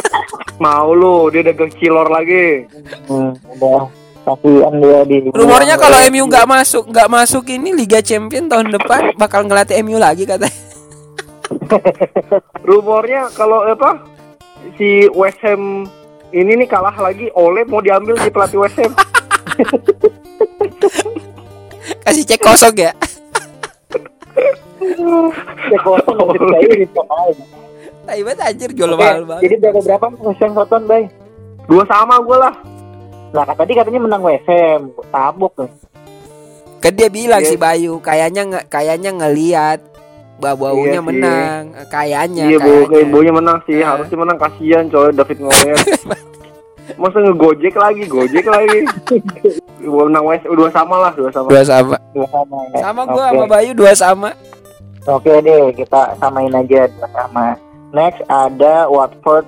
Mau 0.64 0.92
lu 0.92 1.30
dia 1.30 1.46
dagang 1.46 1.70
cilor 1.78 2.10
lagi. 2.10 2.66
Hmm, 3.08 3.32
udah 3.56 3.88
kasihan 4.26 4.74
dia 4.76 5.00
di. 5.06 5.16
Rumornya 5.32 5.78
kalau 5.78 5.96
MU 6.10 6.24
nggak 6.28 6.44
masuk, 6.44 6.84
nggak 6.90 7.08
masuk 7.08 7.44
ini 7.48 7.72
Liga 7.72 8.02
Champion 8.02 8.50
tahun 8.50 8.74
depan 8.74 9.16
bakal 9.16 9.46
ngelatih 9.46 9.80
MU 9.86 9.96
lagi 9.96 10.28
katanya. 10.28 10.52
Rumornya 12.68 13.32
kalau 13.32 13.64
apa 13.64 14.04
si 14.76 15.08
West 15.16 15.40
Ham 15.40 15.88
ini 16.28 16.60
nih 16.60 16.68
kalah 16.68 16.92
lagi 16.92 17.32
oleh 17.32 17.64
mau 17.64 17.80
diambil 17.80 18.20
di 18.20 18.28
pelatih 18.28 18.60
West 18.60 18.76
Ham. 18.76 18.92
Kasih 22.08 22.24
cek 22.24 22.40
kosong 22.40 22.72
ya. 22.72 22.92
Ya 25.68 25.78
kosong 25.84 26.16
nggak. 26.16 27.36
Tai 28.08 28.20
banget 28.24 28.40
anjir 28.40 28.70
jual 28.72 28.96
Oke, 28.96 29.04
mahal 29.04 29.28
banget. 29.28 29.42
Jadi 29.44 29.54
berapa 29.60 29.78
berapa 29.84 30.06
Ham 30.16 30.50
Soton, 30.56 30.82
Bay? 30.88 31.04
Dua 31.68 31.84
sama 31.84 32.16
gue 32.16 32.32
lah. 32.32 32.54
Nah, 33.28 33.44
kan 33.44 33.60
tadi 33.60 33.76
katanya 33.76 34.00
menang 34.00 34.24
Ham, 34.24 34.80
tabok 35.12 35.52
nih. 35.60 35.70
Kan 36.80 36.92
dia 36.96 37.12
bilang 37.12 37.44
Iya. 37.44 37.50
si 37.52 37.56
Bayu 37.60 38.00
kayaknya 38.00 38.42
nge 38.46 38.60
baunya 38.72 39.10
ngelihat 39.12 39.78
bau-baunya 40.40 40.88
Iya 40.88 40.96
sih. 40.96 41.08
menang, 41.12 41.62
kayaknya 41.92 42.44
Iya 42.46 42.56
kayaknya. 42.56 43.04
ibunya 43.04 43.32
menang 43.36 43.58
sih. 43.68 43.84
Nah. 43.84 44.00
Harusnya 44.00 44.16
menang 44.16 44.38
kasihan 44.40 44.84
coy 44.88 45.12
David 45.12 45.38
Moyes. 45.44 45.84
Masa 46.96 47.20
ngegojek 47.20 47.74
lagi, 47.76 48.02
gojek 48.08 48.46
lagi. 48.48 48.80
menang 49.84 50.24
West 50.24 50.44
dua 50.48 50.70
sama 50.72 50.96
lah, 50.96 51.12
dua 51.12 51.28
sama. 51.28 51.48
Dua 51.52 51.62
sama. 51.64 51.96
Dua 52.16 52.26
sama 52.32 52.56
ya. 52.72 52.78
Sama 52.80 53.02
gua 53.04 53.24
Oke. 53.28 53.36
sama 53.36 53.44
Bayu 53.44 53.70
dua 53.76 53.92
sama. 53.92 54.30
Oke 55.08 55.32
deh, 55.44 55.72
kita 55.76 56.16
samain 56.16 56.52
aja 56.52 56.88
dua 56.88 57.08
sama. 57.12 57.46
Next 57.92 58.20
ada 58.28 58.88
Watford 58.88 59.44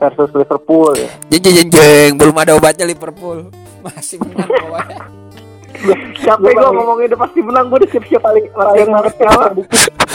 versus 0.00 0.30
Liverpool. 0.32 0.96
Jeng 1.28 1.42
jeng 1.44 1.54
jeng, 1.56 1.70
jeng. 1.72 2.12
belum 2.16 2.36
ada 2.36 2.56
obatnya 2.56 2.84
Liverpool. 2.88 3.48
Masih 3.84 4.20
menang 4.20 4.48
pokoknya. 4.64 4.96
Capek 6.20 6.52
gue 6.52 6.70
ngomongin 6.76 7.06
udah 7.12 7.20
pasti 7.24 7.40
menang, 7.40 7.64
gue 7.72 7.78
udah 7.80 7.90
siap-siap 7.90 8.22
paling 8.22 8.44
orang 8.52 8.74
yang 8.76 8.92
harus 8.92 9.14
kalah. 9.16 9.50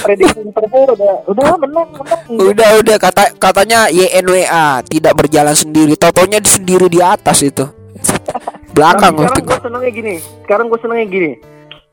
Prediksi 0.05 0.39
Liverpool 0.45 0.85
udah 0.93 1.13
udah 1.25 1.45
menang 1.57 1.89
menang. 1.97 2.21
Udah 2.29 2.69
udah 2.77 2.97
kata 3.01 3.23
katanya 3.41 3.79
YNWA 3.89 4.85
tidak 4.85 5.13
berjalan 5.17 5.57
sendiri. 5.57 5.97
Totonya 5.97 6.37
di 6.37 6.49
sendiri 6.49 6.85
di 6.85 7.01
atas 7.01 7.41
itu. 7.41 7.65
Belakang 8.75 9.17
sekarang 9.17 9.43
gue 9.47 9.59
senengnya 9.63 9.91
gini. 9.91 10.15
Sekarang 10.45 10.65
gue 10.69 10.79
senengnya 10.83 11.07
gini. 11.09 11.31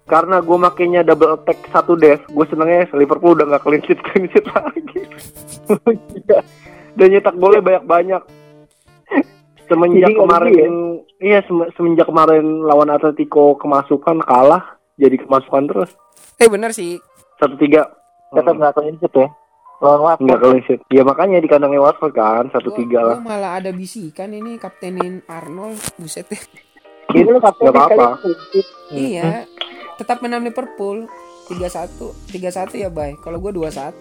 Karena 0.02 0.36
gue 0.42 0.58
makainya 0.58 1.00
double 1.06 1.40
attack 1.40 1.62
satu 1.72 1.94
dev, 1.94 2.20
gue 2.26 2.46
senengnya 2.50 2.90
Liverpool 2.92 3.38
udah 3.38 3.56
gak 3.56 3.62
clean 3.64 3.80
sheet 3.86 4.02
clean 4.02 4.28
sheet 4.28 4.44
lagi. 4.50 5.00
Dan 6.98 7.06
nyetak 7.08 7.38
boleh 7.38 7.64
banyak-banyak. 7.64 8.22
Semenjak 9.70 10.04
Jadi 10.04 10.12
nggak 10.12 10.20
kemarin, 10.20 10.72
iya 11.22 11.40
sem- 11.42 11.70
semenjak 11.72 12.04
kemarin 12.04 12.42
lawan 12.60 12.90
Atletico 12.90 13.54
kemasukan 13.56 14.20
kalah, 14.20 14.62
jadi 14.94 15.16
kemasukan 15.16 15.64
terus 15.64 15.90
Eh 16.36 16.46
bener 16.46 16.70
sih. 16.70 16.98
satu 17.36 17.54
tiga. 17.56 17.86
Tetap 18.30 18.52
nggak 18.52 18.74
clean 18.74 18.96
sheet 18.96 19.14
ya. 19.14 19.28
Lawan 19.78 20.00
Watford. 20.00 20.38
clean 20.40 20.62
sheet. 20.64 20.80
Ya 20.88 21.02
makanya 21.02 21.38
di 21.38 21.46
kandangnya 21.46 21.78
Watford 21.80 22.12
kan 22.12 22.46
satu 22.48 22.70
tiga 22.72 23.00
lah. 23.00 23.16
Gua 23.16 23.30
malah 23.30 23.52
ada 23.56 23.70
bisikan 23.70 24.30
ini 24.30 24.56
kaptenin 24.56 25.22
Arnold 25.26 25.78
buset 25.96 26.26
deh. 26.26 26.42
Jadi 27.08 27.24
lu 27.24 27.38
kapten 27.38 27.66
Nggak 27.66 27.76
apa-apa. 27.76 28.06
clean. 28.18 28.66
Iya. 28.90 29.30
Tetap 29.94 30.18
menang 30.18 30.42
Liverpool 30.42 31.06
3-1. 31.46 32.10
3-1 32.26 32.74
ya, 32.76 32.88
Bay. 32.88 33.14
Kalau 33.18 33.38
gua 33.38 33.52
2-1. 33.52 33.92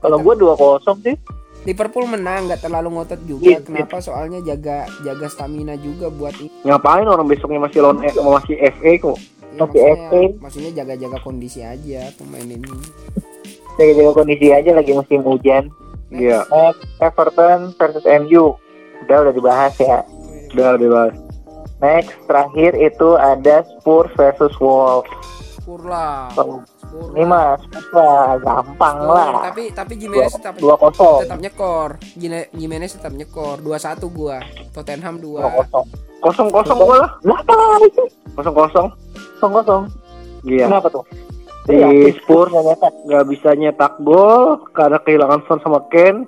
Kalau 0.00 0.18
gua 0.18 0.34
2-0 0.34 0.78
sih. 1.02 1.14
Liverpool 1.66 2.06
menang 2.06 2.46
nggak 2.46 2.62
terlalu 2.62 2.88
ngotot 2.94 3.20
juga. 3.26 3.42
Iya, 3.44 3.58
Kenapa? 3.60 3.98
Soalnya 3.98 4.38
jaga 4.40 4.86
jaga 5.02 5.26
stamina 5.26 5.74
juga 5.74 6.06
buat 6.08 6.38
ini. 6.38 6.48
Ngapain 6.62 7.04
orang 7.04 7.26
besoknya 7.26 7.58
masih 7.58 7.82
lawan 7.82 8.00
eh, 8.00 8.14
masih 8.14 8.54
FA 8.72 8.92
kok? 8.96 9.18
Ya, 9.50 9.64
Masih 9.64 9.80
FA. 9.82 10.22
maksudnya 10.38 10.70
jaga-jaga 10.74 11.18
kondisi 11.18 11.60
aja 11.60 12.12
pemain 12.14 12.46
ini. 12.46 12.70
Jaga-jaga 13.74 14.12
kondisi 14.14 14.46
aja 14.48 14.70
lagi 14.70 14.92
musim 14.94 15.20
hujan. 15.20 15.68
Iya, 16.06 16.46
Next 16.46 16.86
Everton 17.02 17.74
versus 17.74 18.06
MU. 18.06 18.54
Udah 19.02 19.26
udah 19.26 19.34
dibahas 19.34 19.74
ya. 19.76 20.06
udah 20.54 20.78
bebas. 20.78 21.12
Next 21.76 22.14
terakhir 22.24 22.72
itu 22.78 23.18
ada 23.18 23.66
Spurs 23.76 24.08
versus 24.14 24.54
Wolves. 24.56 25.10
Spur 25.58 25.82
lah. 25.82 26.30
Oh, 26.38 26.62
Ini 26.86 27.24
mah 27.24 27.56
lah 27.92 28.36
gampang 28.38 28.96
Spur. 28.98 29.12
lah. 29.12 29.28
Tapi 29.48 29.62
tapi 29.70 29.92
Jimenez 29.96 30.32
tetap 30.32 30.54
Dua 30.56 30.74
kosong. 30.76 31.24
tetap 31.24 31.38
nyekor. 31.38 31.90
Jimenez 32.52 32.92
tetap 32.92 33.12
nyekor. 33.12 33.56
2-1 33.60 34.06
gua. 34.08 34.38
Tottenham 34.70 35.16
2. 35.18 35.40
Dua 35.40 35.50
kosong. 35.54 35.86
Kosong 36.16 36.48
kosong 36.48 36.78
gue 36.80 36.96
lah, 36.96 37.10
kosong 38.34 38.54
kosong. 38.54 38.86
Kosong 39.36 39.52
kosong. 39.52 39.82
Iya. 40.42 40.66
Kenapa 40.66 40.88
tuh? 40.88 41.04
Si 41.66 41.74
Iya, 41.74 42.14
Spurs 42.16 42.50
nggak 43.04 43.26
bisa 43.26 43.52
nyetak 43.52 43.98
gol 44.00 44.62
karena 44.72 44.98
kehilangan 44.98 45.42
Son 45.46 45.60
sama 45.60 45.84
Ken. 45.90 46.24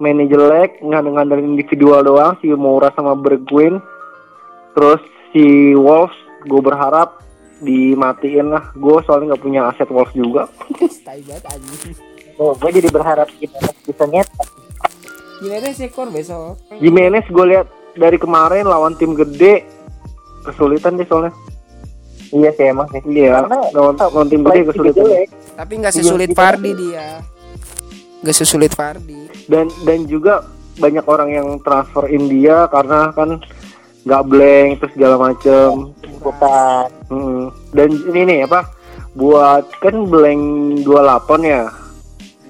Mainnya 0.00 0.24
jelek, 0.26 0.80
ngandeng-ngandeng 0.80 1.44
individual 1.44 2.00
doang 2.00 2.32
si 2.40 2.48
Moura 2.48 2.88
sama 2.94 3.12
Bergwijn. 3.12 3.84
Terus 4.72 5.02
si 5.30 5.76
Wolves, 5.76 6.16
gue 6.46 6.56
berharap 6.58 7.20
dimatiin 7.60 8.48
lah. 8.48 8.72
Gue 8.72 8.98
soalnya 9.02 9.32
nggak 9.32 9.42
punya 9.42 9.60
aset 9.66 9.88
Wolves 9.88 10.12
juga. 10.12 10.48
Oh, 12.36 12.56
gue 12.56 12.72
jadi 12.72 12.88
berharap 12.88 13.28
Jimenez 13.34 13.76
bisa 13.84 14.04
nyetak. 14.06 14.48
Jimenez 15.38 15.76
nyekor 15.76 16.08
besok. 16.08 16.56
Jimenez 16.80 17.26
gue 17.26 17.44
lihat 17.46 17.68
dari 17.92 18.16
kemarin 18.16 18.64
lawan 18.64 18.96
tim 18.96 19.12
gede 19.12 19.60
kesulitan 20.42 20.96
deh 20.96 21.04
soalnya. 21.04 21.36
Iya 22.30 22.50
sih 22.50 22.64
emang 22.64 22.88
sih. 22.88 23.02
Iya, 23.04 23.44
Karena 23.44 23.60
lawan, 23.72 23.94
lawan 23.98 24.28
tim 24.28 24.40
gede 24.42 24.60
kesulitan. 24.66 25.04
jelek. 25.04 25.28
Tapi 25.52 25.72
nggak 25.76 25.92
Iya, 25.92 26.00
sesulit 26.00 26.28
Fardi 26.32 26.70
dia. 26.72 27.06
Nggak 28.20 28.36
sesulit 28.36 28.72
Fardi. 28.72 29.20
dan 29.44 29.66
dan 29.82 30.06
juga 30.06 30.46
banyak 30.76 31.04
orang 31.04 31.28
yang 31.28 31.48
transfer 31.60 32.06
India 32.06 32.64
karena 32.68 33.10
kan 33.10 33.36
nggak 34.02 34.26
blank 34.26 34.68
terus 34.78 34.92
segala 34.94 35.16
macem 35.20 35.92
Bukan. 36.20 36.84
Mm. 37.08 37.44
dan 37.72 37.88
ini 38.06 38.20
nih 38.24 38.38
apa 38.44 38.68
buat 39.12 39.66
kan 39.78 40.06
blank 40.06 40.42
28 40.84 41.42
ya 41.44 41.64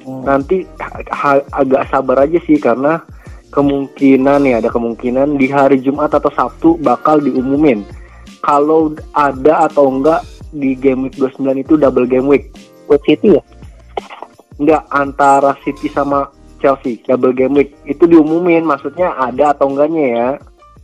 Hmm. 0.01 0.25
nanti 0.25 0.65
ha- 1.13 1.45
agak 1.53 1.93
sabar 1.93 2.25
aja 2.25 2.41
sih 2.41 2.57
karena 2.57 3.05
kemungkinan 3.51 4.41
ya 4.43 4.57
ada 4.57 4.73
kemungkinan 4.73 5.37
di 5.37 5.45
hari 5.45 5.77
Jumat 5.77 6.09
atau 6.09 6.33
Sabtu 6.33 6.81
bakal 6.81 7.21
diumumin 7.21 7.85
kalau 8.41 8.97
ada 9.13 9.69
atau 9.69 9.93
enggak 9.93 10.25
di 10.51 10.73
game 10.73 11.05
week 11.05 11.21
29 11.21 11.53
itu 11.61 11.77
double 11.77 12.09
game 12.09 12.25
week 12.25 12.49
Buat 12.89 13.05
City 13.05 13.37
ya? 13.37 13.43
enggak 14.57 14.89
antara 14.89 15.53
City 15.61 15.93
sama 15.93 16.33
Chelsea 16.59 17.05
double 17.05 17.37
game 17.37 17.53
week 17.55 17.77
itu 17.85 18.09
diumumin 18.09 18.65
maksudnya 18.65 19.13
ada 19.15 19.53
atau 19.53 19.69
enggaknya 19.69 20.05
ya 20.09 20.29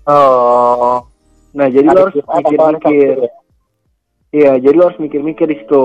Oh. 0.06 1.02
nah 1.50 1.66
jadi 1.66 1.82
lo 1.84 1.98
harus 2.04 2.14
Jumat 2.14 2.30
atau 2.36 2.38
hari 2.38 2.76
mikir-mikir 2.76 3.16
ya? 3.16 3.30
iya 4.30 4.52
jadi 4.56 4.74
lo 4.74 4.84
harus 4.86 5.00
mikir-mikir 5.00 5.46
di 5.46 5.56
situ 5.58 5.84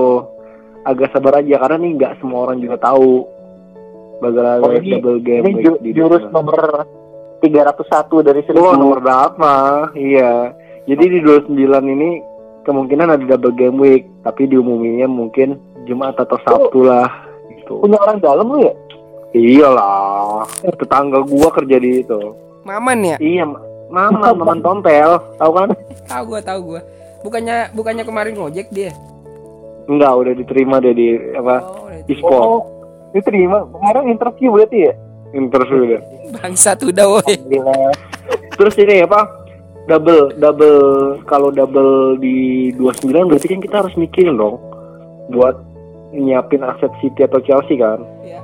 agak 0.82 1.10
sabar 1.10 1.40
aja 1.40 1.56
karena 1.58 1.76
nih 1.78 1.92
nggak 1.96 2.12
semua 2.18 2.44
orang 2.44 2.58
juga 2.58 2.76
tahu 2.78 3.24
bagaimana 4.18 4.60
Oh, 4.60 4.70
ini- 4.72 4.94
double 4.94 5.18
game 5.20 5.42
Ini 5.42 5.52
week 5.52 5.64
ju- 5.64 5.80
di 5.80 5.90
jurus 5.92 6.22
Dota. 6.22 6.32
nomor 6.32 6.60
301 7.40 8.22
dari 8.22 8.40
Wah, 8.52 8.70
1000. 8.70 8.78
nomor 8.78 8.98
berapa? 9.00 9.52
Iya. 9.92 10.54
Jadi 10.84 11.04
di 11.08 11.18
29 11.20 11.58
ini 11.88 12.22
kemungkinan 12.62 13.08
ada 13.08 13.24
double 13.28 13.50
game 13.52 13.76
week, 13.76 14.06
tapi 14.22 14.46
diumuminya 14.46 15.06
mungkin 15.06 15.58
Jumat 15.82 16.14
atau 16.16 16.38
Sabtu 16.38 16.86
lah 16.86 17.10
gitu. 17.52 17.82
Punya 17.82 17.98
orang 17.98 18.18
dalam 18.18 18.46
lu 18.46 18.62
ya? 18.62 18.74
Iyalah, 19.32 20.46
tetangga 20.76 21.18
gua 21.20 21.50
kerja 21.50 21.76
di 21.76 22.00
itu. 22.00 22.20
Maman 22.62 22.98
ya? 23.02 23.16
Iya, 23.18 23.42
Mama, 23.92 24.32
Maman 24.32 24.64
Tompel, 24.64 25.20
tahu 25.36 25.52
kan? 25.52 25.68
Tahu 26.08 26.22
gua, 26.24 26.40
tahu 26.40 26.60
gua. 26.64 26.80
Bukannya 27.20 27.70
bukannya 27.76 28.04
kemarin 28.08 28.34
ngojek 28.40 28.72
dia. 28.72 28.96
Enggak, 29.84 30.12
udah 30.16 30.32
diterima 30.32 30.80
dia 30.80 30.96
di 30.96 31.20
apa? 31.36 31.60
Oh. 32.24 32.32
Oh, 32.32 32.60
diterima. 33.12 33.68
Kemarin 33.68 34.08
interview 34.08 34.48
berarti 34.56 34.88
ya? 34.88 34.92
Interview 35.36 35.78
udah. 35.92 36.00
bangsat 36.32 36.80
udah 36.80 37.04
woi. 37.04 37.36
Gila. 37.52 37.92
Terus 38.58 38.74
ini 38.80 39.04
apa? 39.04 39.28
Double, 39.84 40.32
double 40.38 40.78
kalau 41.26 41.50
double 41.52 42.16
di 42.16 42.70
29 42.78 43.28
berarti 43.28 43.46
kan 43.50 43.60
kita 43.60 43.76
harus 43.82 43.94
mikirin 43.98 44.38
dong 44.38 44.56
buat 45.34 45.58
nyiapin 46.14 46.62
aset 46.62 46.92
City 47.02 47.26
atau 47.26 47.42
Chelsea 47.42 47.76
kan. 47.76 48.00
Iya. 48.22 48.40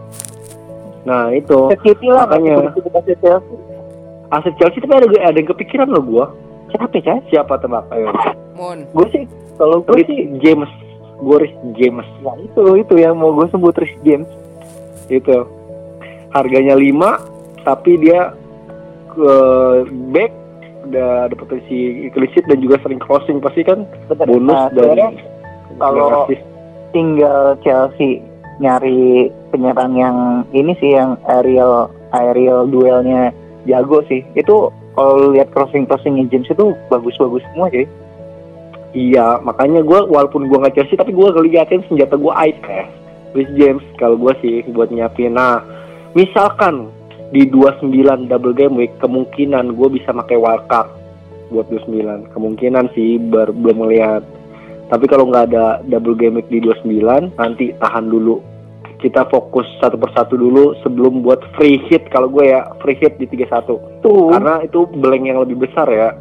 Nah, 1.07 1.31
itu. 1.33 1.73
City 1.81 2.11
lah 2.11 2.27
Makanya. 2.27 2.75
makanya. 2.75 3.39
Aset 4.29 4.55
Chelsea 4.57 4.79
tapi 4.79 4.93
ada 4.95 5.09
ada 5.09 5.37
yang 5.37 5.49
kepikiran 5.49 5.89
loh 5.89 6.03
gua. 6.03 6.27
Siapa 6.69 6.93
ya? 6.95 7.17
Siapa 7.29 7.57
tebak? 7.59 7.89
Ayo. 7.91 8.13
Mon. 8.53 8.85
Gue 8.93 9.07
sih 9.09 9.23
kalau 9.57 9.81
gue 9.81 10.05
sih 10.05 10.29
James. 10.39 10.69
Gue 11.19 11.43
Rich 11.43 11.57
James 11.75 12.07
ya 12.23 12.31
itu 12.39 12.63
itu 12.79 12.95
yang 12.95 13.19
mau 13.19 13.33
gue 13.33 13.49
sebut 13.49 13.75
Rich 13.75 13.97
James. 14.03 14.29
itu. 15.09 15.49
Harganya 16.29 16.77
5 16.77 17.65
tapi 17.65 17.97
dia 17.97 18.37
ke 19.09 19.33
back 20.13 20.33
udah 20.85 21.27
ada 21.27 21.35
potensi 21.35 22.07
sheet 22.09 22.45
dan 22.45 22.61
juga 22.61 22.77
sering 22.81 23.01
crossing 23.01 23.41
pasti 23.41 23.65
kan 23.65 23.89
Bener. 24.09 24.25
bonus 24.25 24.53
Nah, 24.53 24.69
dari 24.71 25.05
kalau- 25.77 26.29
tinggal 26.93 27.57
Chelsea 27.61 28.21
nyari 28.59 29.29
penyerang 29.49 29.93
yang 29.95 30.17
ini 30.51 30.73
sih 30.77 30.93
yang 30.93 31.17
aerial 31.25 31.89
aerial 32.13 32.65
duelnya 32.67 33.33
jago 33.69 34.01
sih. 34.09 34.25
Itu 34.33 34.73
kalau 34.97 35.37
lihat 35.37 35.53
crossing 35.53 35.85
crossingnya 35.85 36.27
James 36.33 36.49
itu 36.49 36.75
bagus-bagus 36.89 37.45
semua 37.53 37.69
sih. 37.71 37.85
Iya, 38.97 39.45
makanya 39.45 39.85
gue 39.85 40.01
walaupun 40.09 40.49
gue 40.49 40.59
nggak 40.59 40.75
Chelsea 40.75 40.97
tapi 40.97 41.13
gue 41.13 41.29
ngeliatin 41.29 41.85
senjata 41.87 42.17
gue 42.17 42.33
IPS. 42.33 42.89
Rich 43.37 43.53
James 43.61 43.85
kalau 44.01 44.17
gue 44.17 44.33
sih 44.41 44.65
buat 44.73 44.89
nyiapin. 44.89 45.37
Nah, 45.37 45.61
misalkan 46.17 46.89
di 47.29 47.45
29 47.45 47.93
double 48.33 48.57
game 48.57 48.81
week 48.81 48.97
kemungkinan 49.05 49.77
gue 49.77 49.89
bisa 49.93 50.17
pakai 50.17 50.41
wildcard 50.41 50.89
buat 51.53 51.69
29. 51.69 52.33
Kemungkinan 52.33 52.89
sih 52.97 53.21
ber, 53.21 53.53
belum 53.53 53.85
melihat. 53.85 54.25
Tapi 54.89 55.05
kalau 55.05 55.29
nggak 55.29 55.53
ada 55.53 55.85
double 55.85 56.17
game 56.17 56.41
week 56.41 56.49
di 56.49 56.65
29 56.65 57.37
nanti 57.37 57.77
tahan 57.77 58.09
dulu. 58.09 58.41
Kita 58.99 59.31
fokus 59.31 59.67
satu 59.79 59.95
persatu 59.95 60.35
dulu 60.35 60.75
sebelum 60.83 61.23
buat 61.23 61.39
free 61.55 61.79
hit 61.87 62.11
kalau 62.11 62.27
gue 62.27 62.51
ya 62.51 62.67
free 62.83 62.99
hit 62.99 63.15
di 63.23 63.31
31 63.31 64.03
Tuh. 64.03 64.35
karena 64.35 64.67
itu 64.67 64.91
blank 64.91 65.23
yang 65.23 65.39
lebih 65.39 65.63
besar 65.71 65.87
ya. 65.87 66.19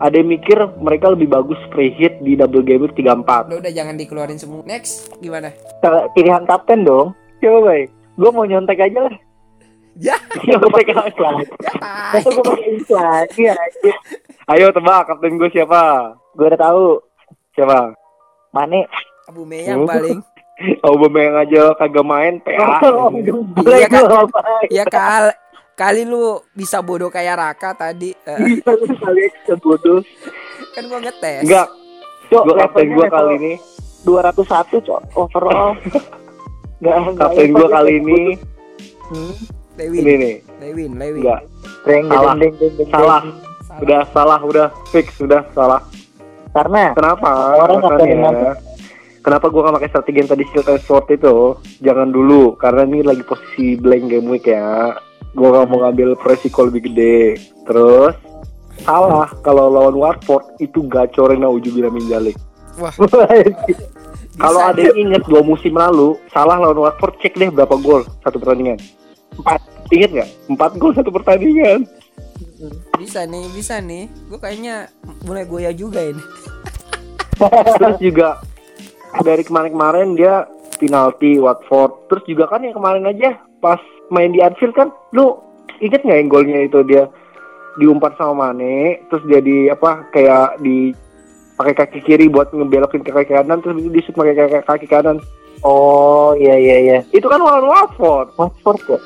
Ada 0.00 0.22
yang 0.22 0.32
mikir 0.32 0.56
mereka 0.80 1.12
lebih 1.12 1.28
bagus 1.28 1.60
free 1.74 1.92
hit 1.92 2.22
di 2.24 2.38
double 2.38 2.64
game 2.64 2.88
week 2.88 2.96
34. 2.96 3.50
Udah 3.50 3.58
udah 3.60 3.72
jangan 3.74 3.98
dikeluarin 4.00 4.38
semua. 4.40 4.64
Next, 4.64 5.12
gimana? 5.20 5.52
Kalau 5.84 6.08
pilihan 6.16 6.46
kapten 6.48 6.86
dong. 6.86 7.12
Coba 7.42 7.58
baik. 7.68 7.88
Gue 8.16 8.30
mau 8.32 8.48
nyontek 8.48 8.80
aja 8.80 9.10
lah. 9.10 9.16
Ya. 10.00 10.16
gue 10.60 10.70
pakai 10.72 10.94
iklan. 11.12 11.34
Tai. 11.44 12.22
gue 12.24 12.44
pakai 12.46 12.70
iklan. 12.80 13.24
Iya. 13.36 13.54
Ayo 14.48 14.72
tebak 14.72 15.10
kapten 15.10 15.36
gue 15.36 15.50
siapa? 15.52 16.14
Gue 16.32 16.46
udah 16.48 16.60
tahu. 16.60 16.84
Siapa? 17.52 17.92
Mane. 18.56 18.88
Abu 19.28 19.44
Meyang 19.44 19.84
paling. 19.84 20.24
Aubameyang 20.82 21.36
aja 21.38 21.72
kagak 21.74 22.04
main 22.04 22.34
PA. 22.40 22.80
Iya 23.70 23.88
kan? 23.88 24.02
Ya 24.68 24.84
kal 24.84 25.32
kali 25.72 26.04
lu 26.04 26.44
bisa 26.52 26.80
bodoh 26.80 27.08
kayak 27.08 27.36
Raka 27.36 27.72
tadi. 27.74 28.12
Eh, 28.12 28.60
Kali 28.60 28.84
bisa 29.26 29.54
bodoh. 29.56 30.04
kan 30.70 30.86
gua 30.86 31.00
ngetes. 31.00 31.42
Enggak, 31.42 31.66
Cok, 32.30 32.42
gue 32.44 32.54
kapten 32.56 32.86
level 32.88 33.08
kali 33.08 33.32
ini. 33.36 33.52
201 34.00 34.46
cok 34.80 35.00
overall. 35.12 35.74
Gak, 36.80 36.96
Kapten 37.12 37.48
gue 37.52 37.68
kali 37.68 37.92
ini 37.98 38.20
Hmm. 39.10 39.34
Lewin, 39.74 40.00
ini 40.00 40.12
nih. 40.14 40.34
Lewin, 40.62 40.90
Lewin. 40.94 41.20
Enggak, 41.20 41.40
Salah. 42.06 42.38
salah. 42.88 43.22
Udah 43.80 44.00
salah, 44.12 44.40
udah 44.40 44.68
fix, 44.88 45.18
udah 45.18 45.42
salah. 45.50 45.80
Karena 46.52 46.94
Kenapa? 46.94 47.30
Orang 47.58 47.78
ngapain 47.80 48.18
Kenapa 49.20 49.52
gue 49.52 49.60
gak 49.60 49.76
pakai 49.76 49.90
strategi 49.92 50.18
yang 50.24 50.30
tadi 50.32 50.44
skill 50.48 50.64
and 50.64 50.80
sword 50.80 51.06
itu? 51.12 51.36
Jangan 51.84 52.08
dulu, 52.08 52.56
karena 52.56 52.88
ini 52.88 53.04
lagi 53.04 53.20
posisi 53.20 53.76
blank 53.76 54.08
game 54.08 54.28
week 54.32 54.48
ya. 54.48 54.96
Gue 55.36 55.48
gak 55.52 55.68
mau 55.68 55.84
ngambil 55.84 56.16
resiko 56.24 56.64
lebih 56.64 56.88
gede. 56.88 57.36
Terus 57.68 58.16
salah 58.80 59.28
kalau 59.44 59.68
lawan 59.68 59.92
Watford 59.92 60.56
itu 60.56 60.88
gacorin 60.88 61.44
Naujubillah 61.44 61.92
min 61.92 62.08
Jalik. 62.08 62.36
Wah, 62.80 62.96
Kalau 64.40 64.60
ada 64.64 64.80
yang 64.80 64.96
inget 64.96 65.20
dua 65.28 65.44
musim 65.44 65.76
lalu, 65.76 66.16
salah 66.32 66.56
lawan 66.56 66.80
Watford 66.80 67.20
cek 67.20 67.36
deh 67.36 67.52
berapa 67.52 67.76
gol 67.76 68.08
satu 68.24 68.40
pertandingan. 68.40 68.80
Empat. 69.36 69.60
Ingat 69.92 70.10
nggak? 70.16 70.30
Empat 70.48 70.70
gol 70.80 70.96
satu 70.96 71.12
pertandingan. 71.12 71.84
bisa 72.96 73.24
nih, 73.28 73.44
bisa 73.52 73.84
nih. 73.84 74.08
Gue 74.32 74.40
kayaknya 74.40 74.88
mulai 75.28 75.44
goyah 75.44 75.76
juga 75.76 76.00
ini. 76.00 76.24
Terus 77.76 77.96
juga 78.00 78.40
dari 79.22 79.42
kemarin-kemarin 79.42 80.14
dia 80.14 80.46
penalti 80.78 81.36
Watford. 81.36 82.08
Terus 82.08 82.24
juga 82.24 82.44
kan 82.48 82.64
yang 82.64 82.74
kemarin 82.74 83.04
aja 83.10 83.36
pas 83.60 83.80
main 84.08 84.32
di 84.32 84.40
Anfield 84.40 84.72
kan, 84.72 84.88
lu 85.12 85.36
inget 85.84 86.00
nggak 86.02 86.18
yang 86.18 86.30
golnya 86.32 86.60
itu 86.64 86.80
dia 86.88 87.06
diumpan 87.78 88.12
sama 88.18 88.50
Mane, 88.50 89.04
terus 89.12 89.22
dia 89.28 89.38
di 89.38 89.70
apa 89.70 90.08
kayak 90.10 90.58
di 90.64 90.90
pakai 91.54 91.74
kaki 91.76 92.00
kiri 92.02 92.26
buat 92.32 92.50
ngebelokin 92.50 93.04
ke 93.04 93.12
kaki 93.12 93.36
kanan, 93.36 93.60
terus 93.60 93.76
di 93.78 94.00
shoot 94.00 94.16
pakai 94.16 94.34
kaki, 94.34 94.58
kaki 94.64 94.86
kanan. 94.88 95.20
Oh 95.60 96.32
iya 96.40 96.56
iya 96.56 96.76
iya. 96.80 96.98
Itu 97.12 97.28
kan 97.28 97.44
lawan 97.44 97.68
Watford. 97.68 98.32
Watford 98.40 98.80
ya. 98.88 98.98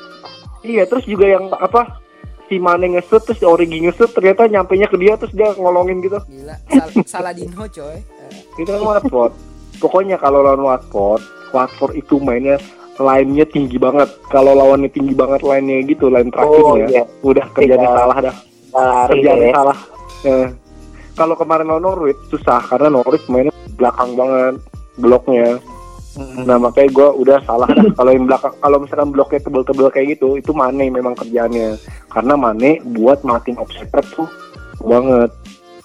Iya, 0.65 0.83
terus 0.89 1.05
juga 1.05 1.29
yang 1.29 1.51
apa 1.51 2.01
si 2.47 2.57
Mane 2.57 2.95
nge-shoot 2.95 3.21
terus 3.27 3.37
si 3.37 3.45
Origi 3.45 3.83
nge-shoot 3.83 4.15
ternyata 4.15 4.47
nyampenya 4.47 4.87
ke 4.87 4.97
dia 4.97 5.13
terus 5.19 5.35
dia 5.35 5.51
ngolongin 5.53 5.99
gitu. 6.01 6.17
Gila, 6.25 6.55
Sal 6.71 6.89
Saladinho 7.05 7.67
coy. 7.69 7.99
Itu 8.57 8.69
kan 8.71 8.81
Watford. 8.81 9.54
Pokoknya 9.77 10.17
kalau 10.17 10.41
lawan 10.41 10.61
Watford, 10.61 11.21
Watford 11.49 11.93
itu 11.95 12.17
mainnya 12.17 12.57
line-nya 12.95 13.45
tinggi 13.45 13.75
banget. 13.75 14.07
Kalau 14.27 14.55
lawannya 14.55 14.87
tinggi 14.87 15.11
banget 15.11 15.43
line-nya 15.43 15.83
gitu, 15.85 16.07
line 16.07 16.31
Oh 16.31 16.73
terakhirnya. 16.73 16.87
iya. 16.89 17.03
Udah 17.21 17.45
kerjanya 17.51 17.85
Iya. 17.85 17.97
salah 17.97 18.17
dah. 18.21 18.35
Kerjanya 19.07 19.45
ya. 19.45 19.53
salah. 19.53 19.77
Ya. 20.23 20.39
Kalau 21.15 21.35
kemarin 21.35 21.67
lawan 21.67 21.83
Norwich 21.83 22.19
susah 22.27 22.59
karena 22.65 22.87
Norwich 22.89 23.23
mainnya 23.27 23.55
belakang 23.75 24.15
banget 24.15 24.55
bloknya. 24.95 25.59
Hmm. 26.15 26.47
Nah 26.47 26.55
makanya 26.55 26.89
gue 26.91 27.09
udah 27.19 27.39
salah 27.43 27.67
dah 27.67 27.91
kalau 27.91 28.11
yang 28.11 28.23
belakang 28.23 28.55
kalau 28.57 28.77
misalkan 28.79 29.11
bloknya 29.11 29.39
tebel-tebel 29.41 29.87
kayak 29.91 30.07
gitu 30.15 30.39
itu 30.39 30.55
Mane 30.55 30.87
memang 30.87 31.11
kerjaannya 31.11 31.75
karena 32.07 32.33
Mane 32.39 32.79
buat 32.95 33.19
matiin 33.21 33.59
offset 33.59 33.91
trap 33.91 34.07
tuh 34.15 34.27
banget 34.79 35.27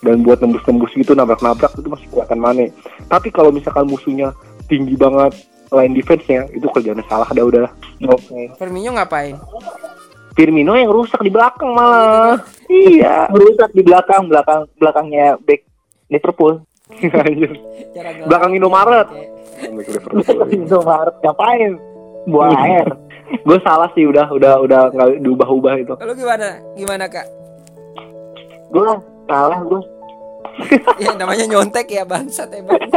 dan 0.00 0.24
buat 0.24 0.40
nembus-nembus 0.40 0.92
gitu 0.96 1.12
nabrak-nabrak 1.12 1.72
itu 1.76 1.88
masih 1.88 2.08
kuatan 2.12 2.40
Mane 2.40 2.72
tapi 3.08 3.28
kalau 3.28 3.52
misalkan 3.52 3.88
musuhnya 3.88 4.32
tinggi 4.66 4.96
banget 4.96 5.36
line 5.70 5.94
defense-nya 5.94 6.50
itu 6.50 6.66
kerjaannya 6.66 7.04
salah 7.06 7.28
dah 7.30 7.44
udah 7.46 7.70
Oke. 8.10 8.50
Firmino 8.56 8.96
ngapain? 8.96 9.36
Firmino 10.34 10.72
yang 10.72 10.90
rusak 10.90 11.20
di 11.20 11.30
belakang 11.30 11.76
malah 11.76 12.40
iya 12.66 13.26
Merusak 13.32 13.70
di 13.76 13.82
belakang 13.84 14.26
belakang 14.26 14.66
belakangnya 14.80 15.36
back 15.44 15.70
Liverpool. 16.10 16.66
Anjir. 16.90 17.54
Belakang 18.26 18.50
Indomaret. 18.50 19.06
Indomaret 20.50 21.14
ngapain? 21.22 21.78
Buang 22.26 22.52
air. 22.58 22.88
gue 23.30 23.58
salah 23.62 23.86
sih 23.94 24.02
udah 24.10 24.26
udah 24.26 24.58
udah 24.58 24.90
nggak 24.90 25.22
diubah-ubah 25.22 25.74
itu 25.78 25.94
Lalu 26.02 26.14
gimana? 26.18 26.48
Gimana 26.74 27.04
kak? 27.06 27.26
Gue 28.74 28.90
salah 29.30 29.62
gue. 29.62 29.82
Ya 30.98 31.14
namanya 31.14 31.46
nyontek 31.46 31.88
ya 31.88 32.02
bangsat 32.02 32.50
emang. 32.50 32.76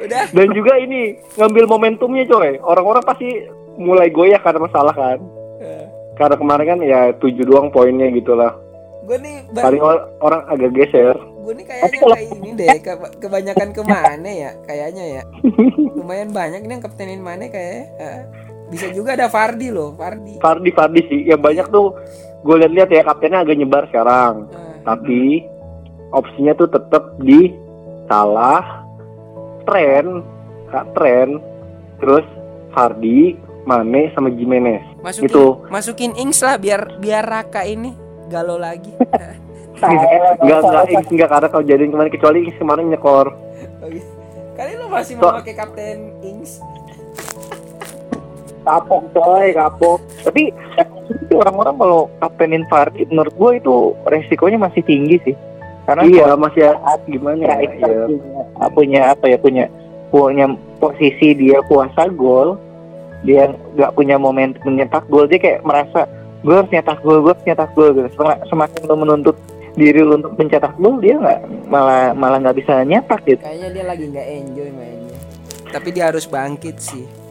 Udah. 0.00 0.22
Dan 0.30 0.48
juga 0.52 0.72
ini 0.76 1.00
ngambil 1.36 1.64
momentumnya 1.66 2.24
coy. 2.24 2.58
Orang-orang 2.58 3.02
pasti 3.02 3.28
mulai 3.76 4.08
goyah 4.08 4.38
karena 4.38 4.60
masalah 4.60 4.92
kan. 4.92 5.18
Eh, 5.58 5.84
Karena 6.12 6.36
kemarin 6.36 6.66
kan 6.66 6.80
ya 6.80 7.00
tujuh 7.14 7.44
doang 7.44 7.68
poinnya 7.68 8.08
gitu 8.10 8.32
lah. 8.32 8.52
gue 9.02 9.18
nih 9.18 9.50
paling 9.50 9.82
or- 9.82 10.14
orang 10.22 10.46
agak 10.46 10.70
geser 10.72 11.18
gue 11.18 11.54
nih 11.58 11.66
kayaknya 11.66 11.98
kayak 12.06 12.22
ini 12.38 12.50
deh 12.54 12.68
ke- 12.78 13.14
kebanyakan 13.18 13.74
ke 13.74 13.82
mana 13.82 14.30
ya 14.30 14.50
kayaknya 14.62 15.04
ya 15.18 15.22
lumayan 15.98 16.30
banyak 16.30 16.62
nih 16.62 16.78
yang 16.78 16.84
kaptenin 16.86 17.18
mana 17.18 17.50
kayak 17.50 17.90
eh, 17.98 18.22
bisa 18.70 18.94
juga 18.94 19.18
ada 19.18 19.26
Fardi 19.26 19.74
loh 19.74 19.90
Fardi 19.98 20.38
Fardi 20.38 20.70
Fardi 20.70 21.02
sih 21.10 21.20
yang 21.26 21.42
banyak 21.42 21.66
tuh 21.66 21.98
gue 22.42 22.56
lihat-lihat 22.58 22.90
ya 22.90 23.02
kaptennya 23.06 23.46
agak 23.46 23.56
nyebar 23.58 23.86
sekarang. 23.88 24.50
Eh, 24.50 24.82
tapi 24.82 25.20
opsinya 26.10 26.52
tuh 26.58 26.68
tetap 26.68 27.14
di 27.22 27.54
salah 28.10 28.84
tren 29.64 30.26
kak 30.70 30.86
tren. 30.94 31.38
Terus 32.02 32.26
Fardi 32.74 33.38
Mane 33.62 34.10
sama 34.14 34.26
Jimenez. 34.34 34.82
Masukin 35.06 35.30
itu 35.30 35.46
masukin 35.70 36.12
Ings 36.18 36.42
lah 36.42 36.58
biar 36.58 36.98
biar 36.98 37.22
Raka 37.22 37.62
ini 37.62 37.94
galau 38.26 38.58
lagi. 38.58 38.90
Nggak 39.82 40.60
nggak 40.62 40.84
Ings 40.94 41.10
nggak 41.10 41.30
karena 41.30 41.48
kalau 41.50 41.64
jadiin 41.66 41.90
kemarin 41.90 42.10
kecuali 42.10 42.38
Ings 42.46 42.58
kemarin 42.58 42.90
nyekor. 42.90 43.34
Oke. 43.82 43.98
Kali 44.54 44.72
lo 44.78 44.86
masih 44.86 45.18
So- 45.18 45.26
mau 45.26 45.38
pakai 45.42 45.54
Kapten 45.58 45.98
Ings? 46.22 46.62
Kapok 48.62 49.02
coy 49.14 49.46
kapok 49.54 49.98
tapi 50.24 50.42
itu 51.10 51.34
orang-orang 51.36 51.76
kalau 51.76 52.00
kaptenin 52.22 52.64
Fardi 52.70 53.04
menurut 53.10 53.34
gue 53.34 53.50
itu 53.58 53.76
resikonya 54.06 54.58
masih 54.58 54.82
tinggi 54.86 55.16
sih 55.26 55.36
karena 55.82 56.02
iya 56.06 56.26
masih 56.38 56.62
gimana 57.10 57.42
ya, 57.42 57.54
Striker 57.58 57.90
ya. 57.90 58.06
punya, 58.06 58.68
punya 58.70 59.00
apa 59.10 59.24
ya 59.26 59.38
punya 59.38 59.64
punya 60.14 60.46
posisi 60.78 61.28
dia 61.34 61.58
puasa 61.66 62.06
gol 62.12 62.54
dia 63.26 63.50
nggak 63.74 63.94
punya 63.94 64.18
momentum 64.18 64.62
menyetak 64.66 65.06
gol 65.10 65.26
dia 65.26 65.38
kayak 65.38 65.62
merasa 65.66 66.06
gue 66.42 66.54
harus 66.54 66.70
nyetak 66.70 66.98
gol 67.02 67.22
gue 67.22 67.32
harus 67.34 67.46
nyetak 67.46 67.70
gol 67.74 67.90
gitu 67.94 68.08
Sem- 68.18 68.42
semakin 68.50 68.80
lo 68.86 68.94
menuntut 68.98 69.36
diri 69.72 70.04
lo 70.04 70.20
untuk 70.20 70.34
mencetak 70.36 70.74
gol 70.76 70.98
dia 71.00 71.16
nggak 71.16 71.40
malah 71.70 72.12
malah 72.12 72.38
nggak 72.42 72.58
bisa 72.60 72.82
nyetak 72.84 73.20
gitu 73.24 73.40
Kayaknya 73.40 73.68
dia 73.72 73.84
lagi 73.86 74.04
nggak 74.10 74.26
enjoy 74.26 74.68
mainnya. 74.74 75.18
Tapi 75.72 75.88
dia 75.88 76.04
harus 76.12 76.28
bangkit 76.28 76.76
sih. 76.76 77.21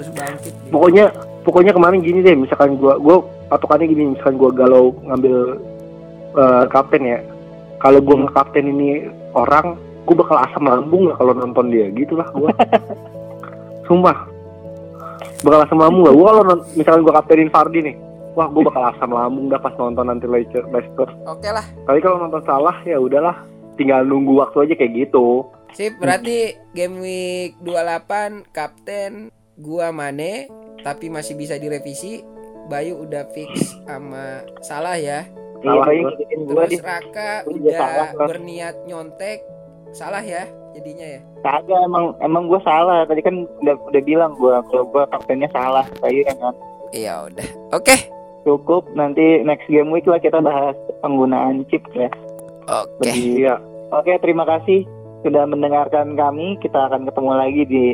Harus 0.00 0.10
bangkit. 0.16 0.52
dia. 0.56 0.72
pokoknya 0.72 1.04
pokoknya 1.44 1.72
kemarin 1.76 2.00
gini 2.00 2.24
deh 2.24 2.32
misalkan 2.32 2.80
gua 2.80 2.96
gua 2.96 3.20
patokannya 3.52 3.86
gini 3.92 4.16
misalkan 4.16 4.40
gua 4.40 4.50
galau 4.56 4.96
ngambil 5.04 5.36
eh, 6.40 6.64
kapten 6.72 7.04
ya. 7.04 7.20
Kalau 7.80 8.00
gua 8.00 8.16
ngekapten 8.24 8.64
ini 8.64 8.88
orang 9.36 9.76
gua 10.08 10.16
bakal 10.24 10.36
asam 10.40 10.64
lambung 10.64 11.08
nggak 11.08 11.20
kalau 11.20 11.32
nonton 11.36 11.68
dia 11.68 11.92
gitulah 11.92 12.28
gua. 12.32 12.48
Sumpah. 13.88 14.16
Bakal 15.44 15.60
asam 15.68 15.80
lambung 15.80 16.08
gak 16.08 16.16
gua 16.16 16.28
kalau 16.40 16.56
misalkan 16.72 17.04
gua 17.04 17.14
kaptenin 17.20 17.52
Fardi 17.52 17.80
nih 17.84 17.96
wah 18.32 18.46
gua 18.48 18.62
bakal 18.72 18.82
asam 18.88 19.10
lambung 19.12 19.52
dah 19.52 19.60
pas 19.60 19.74
nonton 19.76 20.06
nanti 20.06 20.24
Leicester 20.24 20.64
Oke 21.26 21.50
lah. 21.50 21.66
tapi 21.84 21.98
kalau 22.00 22.24
nonton 22.24 22.40
salah 22.48 22.76
ya 22.88 22.96
udahlah. 22.96 23.36
Tinggal 23.76 24.04
nunggu 24.04 24.36
waktu 24.36 24.68
aja 24.68 24.74
kayak 24.76 24.92
gitu. 25.08 25.48
Sip, 25.72 25.96
berarti 25.96 26.52
game 26.76 27.00
week 27.00 27.56
28 27.64 28.44
kapten 28.52 29.32
gua 29.60 29.92
Mane 29.92 30.48
tapi 30.80 31.12
masih 31.12 31.36
bisa 31.36 31.60
direvisi. 31.60 32.24
Bayu 32.66 33.02
udah 33.02 33.26
fix 33.34 33.76
sama 33.84 34.46
salah 34.62 34.94
ya. 34.96 35.26
Salah 35.60 35.86
Iya, 35.86 36.00
gua. 36.00 36.10
ngikutin 36.10 36.40
gua 36.40 36.54
Terus 36.64 36.70
di 36.70 36.78
Raka 36.80 37.32
Gua 37.44 37.52
udah 37.52 37.72
salah, 37.76 38.08
berniat 38.16 38.76
nyontek. 38.88 39.38
Salah 39.90 40.22
ya 40.22 40.46
jadinya 40.70 41.02
ya. 41.02 41.20
kagak 41.42 41.82
emang 41.82 42.14
emang 42.22 42.46
gue 42.46 42.62
salah 42.62 43.02
tadi 43.02 43.26
kan 43.26 43.42
udah 43.58 43.74
udah 43.90 44.02
bilang 44.06 44.30
gue 44.38 44.54
kalau 44.70 44.86
gue 44.86 45.02
kaptennya 45.10 45.50
salah 45.50 45.82
Bayu 45.98 46.22
yang 46.22 46.38
kan 46.38 46.54
Iya 46.94 47.14
udah. 47.26 47.46
Oke. 47.74 47.96
cukup 48.46 48.86
nanti 48.94 49.42
next 49.42 49.66
game 49.66 49.90
week 49.90 50.06
lah 50.06 50.22
kita 50.22 50.38
bahas 50.38 50.78
penggunaan 51.02 51.66
chip 51.66 51.82
ya 51.90 52.06
Oke. 52.70 53.10
Iya 53.10 53.58
Oke, 53.90 54.14
terima 54.22 54.46
kasih 54.46 54.86
sudah 55.26 55.50
mendengarkan 55.50 56.14
kami. 56.14 56.54
Kita 56.62 56.86
akan 56.86 57.10
ketemu 57.10 57.30
lagi 57.34 57.62
di 57.66 57.84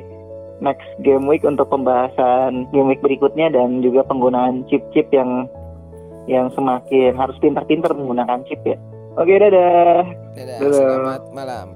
next 0.60 0.88
game 1.04 1.28
week 1.28 1.44
untuk 1.44 1.68
pembahasan 1.68 2.64
game 2.72 2.88
week 2.88 3.02
berikutnya 3.04 3.52
dan 3.52 3.84
juga 3.84 4.06
penggunaan 4.08 4.64
chip-chip 4.72 5.08
yang 5.12 5.50
yang 6.26 6.50
semakin 6.56 7.14
harus 7.14 7.38
pintar-pintar 7.38 7.94
menggunakan 7.94 8.42
chip 8.50 8.58
ya. 8.66 8.76
Oke, 9.16 9.38
dadah. 9.38 10.04
Dadah, 10.36 10.58
Dadah. 10.60 10.72
selamat 10.74 11.22
malam. 11.32 11.68